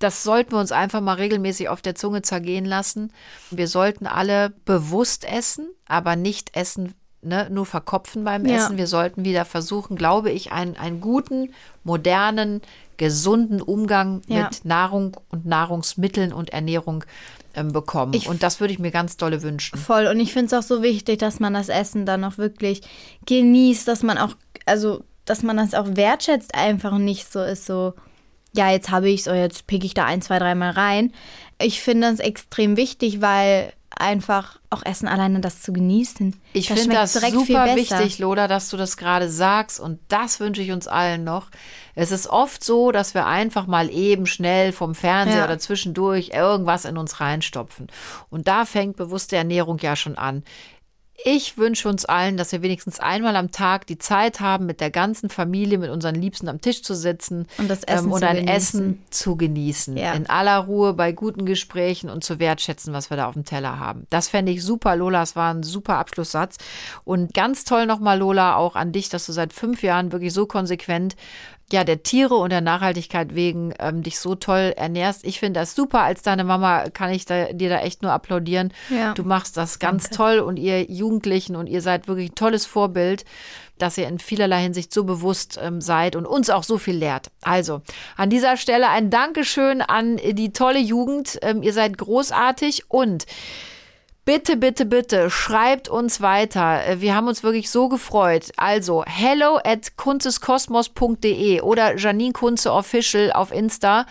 das 0.00 0.22
sollten 0.22 0.52
wir 0.52 0.58
uns 0.58 0.72
einfach 0.72 1.02
mal 1.02 1.16
regelmäßig 1.16 1.68
auf 1.68 1.82
der 1.82 1.94
Zunge 1.94 2.22
zergehen 2.22 2.64
lassen. 2.64 3.12
Wir 3.50 3.68
sollten 3.68 4.06
alle 4.06 4.48
bewusst 4.64 5.24
essen, 5.24 5.68
aber 5.86 6.16
nicht 6.16 6.56
essen, 6.56 6.94
ne, 7.22 7.48
nur 7.50 7.66
verkopfen 7.66 8.24
beim 8.24 8.46
Ja. 8.46 8.56
Essen. 8.56 8.76
Wir 8.76 8.86
sollten 8.86 9.24
wieder 9.24 9.44
versuchen, 9.44 9.96
glaube 9.96 10.30
ich, 10.30 10.52
einen, 10.52 10.76
einen 10.76 11.00
guten, 11.00 11.52
modernen, 11.84 12.60
gesunden 12.96 13.60
Umgang 13.62 14.22
Ja. 14.26 14.44
mit 14.44 14.64
Nahrung 14.64 15.16
und 15.30 15.46
Nahrungsmitteln 15.46 16.32
und 16.32 16.50
Ernährung 16.50 17.04
ähm, 17.54 17.72
bekommen. 17.72 18.14
Ich- 18.14 18.28
und 18.28 18.42
das 18.42 18.60
würde 18.60 18.72
ich 18.72 18.78
mir 18.78 18.90
ganz 18.90 19.16
dolle 19.16 19.42
wünschen. 19.42 19.78
Voll. 19.78 20.06
Und 20.06 20.20
ich 20.20 20.32
finde 20.32 20.46
es 20.46 20.52
auch 20.64 20.66
so 20.66 20.82
wichtig, 20.82 21.18
dass 21.18 21.40
man 21.40 21.54
das 21.54 21.68
Essen 21.68 22.06
dann 22.06 22.22
auch 22.24 22.38
wirklich 22.38 22.82
genießt, 23.26 23.88
dass 23.88 24.02
man 24.02 24.18
auch, 24.18 24.34
also, 24.66 25.02
dass 25.24 25.42
man 25.42 25.56
das 25.56 25.74
auch 25.74 25.86
wertschätzt 25.96 26.54
einfach 26.54 26.92
und 26.92 27.04
nicht 27.04 27.30
so 27.32 27.42
ist, 27.42 27.66
so, 27.66 27.94
ja, 28.54 28.70
jetzt 28.70 28.90
habe 28.90 29.08
ich 29.08 29.22
es, 29.22 29.28
oder 29.28 29.40
jetzt 29.40 29.66
pick 29.66 29.84
ich 29.84 29.94
da 29.94 30.04
ein, 30.04 30.22
zwei, 30.22 30.38
dreimal 30.38 30.70
rein. 30.70 31.12
Ich 31.60 31.80
finde 31.80 32.10
das 32.10 32.20
extrem 32.20 32.76
wichtig, 32.76 33.20
weil 33.20 33.72
einfach 34.00 34.58
auch 34.70 34.84
Essen 34.84 35.06
alleine 35.08 35.40
das 35.40 35.62
zu 35.62 35.72
genießen. 35.72 36.40
Ich 36.52 36.68
das 36.68 36.80
finde 36.80 36.96
das 36.96 37.12
direkt 37.12 37.32
super 37.34 37.44
viel 37.66 37.74
besser. 37.76 37.98
wichtig, 38.00 38.18
Loda, 38.18 38.48
dass 38.48 38.70
du 38.70 38.76
das 38.76 38.96
gerade 38.96 39.28
sagst 39.28 39.78
und 39.80 39.98
das 40.08 40.40
wünsche 40.40 40.62
ich 40.62 40.72
uns 40.72 40.88
allen 40.88 41.24
noch. 41.24 41.48
Es 41.94 42.10
ist 42.12 42.28
oft 42.28 42.62
so, 42.64 42.92
dass 42.92 43.14
wir 43.14 43.26
einfach 43.26 43.66
mal 43.66 43.90
eben 43.90 44.26
schnell 44.26 44.72
vom 44.72 44.94
Fernseher 44.94 45.38
Ja. 45.40 45.44
oder 45.44 45.58
zwischendurch 45.58 46.30
irgendwas 46.34 46.84
in 46.84 46.96
uns 46.96 47.20
reinstopfen. 47.20 47.88
Und 48.30 48.48
da 48.48 48.64
fängt 48.64 48.96
bewusste 48.96 49.36
Ernährung 49.36 49.78
ja 49.78 49.96
schon 49.96 50.16
an. 50.16 50.42
Ich 51.24 51.58
wünsche 51.58 51.88
uns 51.88 52.04
allen, 52.04 52.36
dass 52.36 52.52
wir 52.52 52.62
wenigstens 52.62 52.98
einmal 52.98 53.36
am 53.36 53.50
Tag 53.50 53.86
die 53.86 53.98
Zeit 53.98 54.40
haben, 54.40 54.66
mit 54.66 54.80
der 54.80 54.90
ganzen 54.90 55.28
Familie, 55.28 55.78
mit 55.78 55.90
unseren 55.90 56.14
Liebsten 56.14 56.48
am 56.48 56.60
Tisch 56.60 56.82
zu 56.82 56.94
sitzen 56.94 57.46
Und 57.58 57.68
das 57.68 57.84
Essen 57.84 58.06
ähm, 58.06 58.12
und 58.12 58.20
zu 58.20 58.26
ein 58.26 58.36
genießen. 58.36 58.56
Essen 58.56 59.02
zu 59.10 59.36
genießen. 59.36 59.96
Ja. 59.96 60.12
In 60.14 60.28
aller 60.28 60.58
Ruhe, 60.58 60.94
bei 60.94 61.12
guten 61.12 61.44
Gesprächen 61.44 62.08
und 62.08 62.24
zu 62.24 62.38
wertschätzen, 62.38 62.94
was 62.94 63.10
wir 63.10 63.16
da 63.16 63.26
auf 63.26 63.34
dem 63.34 63.44
Teller 63.44 63.78
haben. 63.78 64.06
Das 64.10 64.28
fände 64.28 64.52
ich 64.52 64.64
super, 64.64 64.96
Lola. 64.96 65.22
Es 65.22 65.36
war 65.36 65.52
ein 65.52 65.62
super 65.62 65.98
Abschlusssatz. 65.98 66.56
Und 67.04 67.34
ganz 67.34 67.64
toll 67.64 67.86
nochmal, 67.86 68.18
Lola, 68.18 68.56
auch 68.56 68.74
an 68.74 68.92
dich, 68.92 69.08
dass 69.08 69.26
du 69.26 69.32
seit 69.32 69.52
fünf 69.52 69.82
Jahren 69.82 70.12
wirklich 70.12 70.32
so 70.32 70.46
konsequent 70.46 71.16
ja, 71.72 71.84
der 71.84 72.02
Tiere 72.02 72.34
und 72.34 72.50
der 72.50 72.60
Nachhaltigkeit 72.60 73.34
wegen 73.34 73.72
ähm, 73.78 74.02
dich 74.02 74.18
so 74.18 74.34
toll 74.34 74.74
ernährst. 74.76 75.24
Ich 75.24 75.38
finde 75.38 75.60
das 75.60 75.74
super. 75.74 76.02
Als 76.02 76.22
deine 76.22 76.44
Mama 76.44 76.90
kann 76.90 77.10
ich 77.10 77.24
da, 77.24 77.52
dir 77.52 77.68
da 77.68 77.80
echt 77.80 78.02
nur 78.02 78.12
applaudieren. 78.12 78.72
Ja. 78.88 79.14
Du 79.14 79.24
machst 79.24 79.56
das 79.56 79.78
ganz 79.78 80.10
toll 80.10 80.38
und 80.40 80.58
ihr 80.58 80.84
Jugendlichen 80.90 81.56
und 81.56 81.68
ihr 81.68 81.82
seid 81.82 82.08
wirklich 82.08 82.30
ein 82.30 82.34
tolles 82.34 82.66
Vorbild, 82.66 83.24
dass 83.78 83.98
ihr 83.98 84.08
in 84.08 84.18
vielerlei 84.18 84.62
Hinsicht 84.62 84.92
so 84.92 85.04
bewusst 85.04 85.58
ähm, 85.62 85.80
seid 85.80 86.16
und 86.16 86.26
uns 86.26 86.50
auch 86.50 86.64
so 86.64 86.78
viel 86.78 86.96
lehrt. 86.96 87.30
Also 87.42 87.82
an 88.16 88.30
dieser 88.30 88.56
Stelle 88.56 88.88
ein 88.88 89.10
Dankeschön 89.10 89.80
an 89.80 90.16
die 90.16 90.52
tolle 90.52 90.80
Jugend. 90.80 91.38
Ähm, 91.42 91.62
ihr 91.62 91.72
seid 91.72 91.96
großartig 91.96 92.84
und 92.88 93.26
Bitte, 94.26 94.56
bitte, 94.56 94.84
bitte, 94.84 95.30
schreibt 95.30 95.88
uns 95.88 96.20
weiter. 96.20 96.86
Äh, 96.86 97.00
Wir 97.00 97.14
haben 97.14 97.26
uns 97.26 97.42
wirklich 97.42 97.70
so 97.70 97.88
gefreut. 97.88 98.50
Also, 98.56 99.02
hello 99.06 99.58
at 99.64 99.96
kunzeskosmos.de 99.96 101.62
oder 101.62 101.96
Janine 101.96 102.32
Kunze 102.32 102.72
Official 102.72 103.32
auf 103.32 103.50
Insta. 103.52 104.06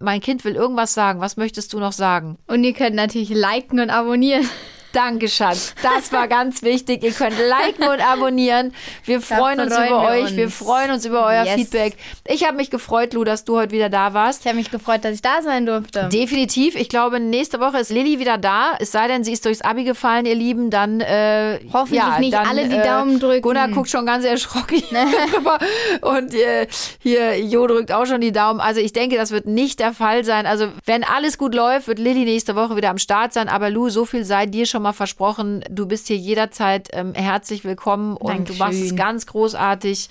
Mein 0.00 0.20
Kind 0.20 0.44
will 0.44 0.56
irgendwas 0.56 0.94
sagen. 0.94 1.20
Was 1.20 1.36
möchtest 1.36 1.72
du 1.72 1.78
noch 1.78 1.92
sagen? 1.92 2.38
Und 2.48 2.64
ihr 2.64 2.72
könnt 2.72 2.96
natürlich 2.96 3.28
liken 3.28 3.78
und 3.78 3.90
abonnieren. 3.90 4.48
Danke, 4.92 5.28
Schatz. 5.28 5.74
Das 5.82 6.12
war 6.12 6.28
ganz 6.28 6.62
wichtig. 6.62 7.02
Ihr 7.02 7.12
könnt 7.12 7.34
liken 7.38 7.88
und 7.88 8.00
abonnieren. 8.00 8.74
Wir 9.04 9.20
freuen 9.20 9.60
uns 9.60 9.72
über 9.72 9.88
wir 9.88 9.96
euch. 10.10 10.36
Wir 10.36 10.44
uns. 10.46 10.54
freuen 10.54 10.90
uns 10.90 11.06
über 11.06 11.24
euer 11.26 11.44
Yes. 11.44 11.54
Feedback. 11.54 11.96
Ich 12.26 12.46
habe 12.46 12.56
mich 12.56 12.70
gefreut, 12.70 13.14
Lu, 13.14 13.24
dass 13.24 13.44
du 13.44 13.56
heute 13.56 13.72
wieder 13.72 13.88
da 13.88 14.12
warst. 14.12 14.42
Ich 14.42 14.46
habe 14.46 14.56
mich 14.56 14.70
gefreut, 14.70 15.04
dass 15.04 15.14
ich 15.14 15.22
da 15.22 15.40
sein 15.42 15.64
durfte. 15.66 16.08
Definitiv. 16.12 16.74
Ich 16.76 16.88
glaube, 16.88 17.20
nächste 17.20 17.58
Woche 17.60 17.78
ist 17.78 17.90
Lilly 17.90 18.18
wieder 18.18 18.36
da. 18.38 18.72
Es 18.80 18.92
sei 18.92 19.08
denn, 19.08 19.24
sie 19.24 19.32
ist 19.32 19.44
durchs 19.46 19.62
Abi 19.62 19.84
gefallen, 19.84 20.26
ihr 20.26 20.34
Lieben. 20.34 20.68
Dann 20.70 21.00
äh, 21.00 21.60
Hoffentlich 21.72 22.02
ja, 22.02 22.18
nicht 22.18 22.34
dann, 22.34 22.46
alle 22.46 22.68
die 22.68 22.76
äh, 22.76 22.84
Daumen 22.84 23.18
drücken. 23.18 23.42
Gunnar 23.42 23.68
guckt 23.68 23.88
schon 23.90 24.04
ganz 24.04 24.24
erschrocken 24.24 24.82
rüber. 25.36 25.58
Und 26.02 26.34
äh, 26.34 26.66
hier 27.02 27.38
Jo 27.40 27.66
drückt 27.66 27.92
auch 27.92 28.04
schon 28.06 28.20
die 28.20 28.32
Daumen. 28.32 28.60
Also 28.60 28.80
ich 28.80 28.92
denke, 28.92 29.16
das 29.16 29.30
wird 29.30 29.46
nicht 29.46 29.80
der 29.80 29.94
Fall 29.94 30.24
sein. 30.24 30.44
Also 30.46 30.68
wenn 30.84 31.02
alles 31.04 31.38
gut 31.38 31.54
läuft, 31.54 31.88
wird 31.88 31.98
Lilly 31.98 32.24
nächste 32.24 32.56
Woche 32.56 32.76
wieder 32.76 32.90
am 32.90 32.98
Start 32.98 33.32
sein. 33.32 33.48
Aber 33.48 33.70
Lu, 33.70 33.88
so 33.88 34.04
viel 34.04 34.24
sei 34.24 34.46
dir 34.46 34.66
schon 34.66 34.81
mal 34.82 34.92
versprochen. 34.92 35.64
Du 35.70 35.86
bist 35.86 36.08
hier 36.08 36.16
jederzeit 36.16 36.88
ähm, 36.92 37.14
herzlich 37.14 37.64
willkommen 37.64 38.16
und 38.16 38.48
du 38.48 38.54
machst 38.54 38.74
es 38.74 38.88
Dankeschön. 38.88 38.96
ganz 38.96 39.26
großartig. 39.26 40.08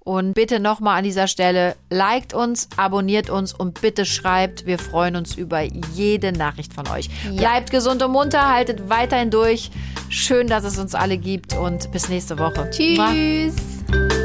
Und 0.00 0.34
bitte 0.34 0.60
nochmal 0.60 0.98
an 0.98 1.04
dieser 1.04 1.26
Stelle, 1.26 1.76
liked 1.88 2.34
uns, 2.34 2.68
abonniert 2.76 3.30
uns 3.30 3.54
und 3.54 3.80
bitte 3.80 4.04
schreibt. 4.04 4.66
Wir 4.66 4.78
freuen 4.78 5.16
uns 5.16 5.34
über 5.34 5.62
jede 5.62 6.32
Nachricht 6.32 6.74
von 6.74 6.86
euch. 6.88 7.08
Bleibt 7.34 7.70
gesund 7.70 8.02
und 8.02 8.12
munter, 8.12 8.52
haltet 8.52 8.90
weiterhin 8.90 9.30
durch. 9.30 9.70
Schön, 10.10 10.46
dass 10.46 10.64
es 10.64 10.78
uns 10.78 10.94
alle 10.94 11.16
gibt 11.16 11.54
und 11.54 11.90
bis 11.90 12.10
nächste 12.10 12.38
Woche. 12.38 12.70
Mua. 12.96 13.12
Tschüss. 13.12 14.23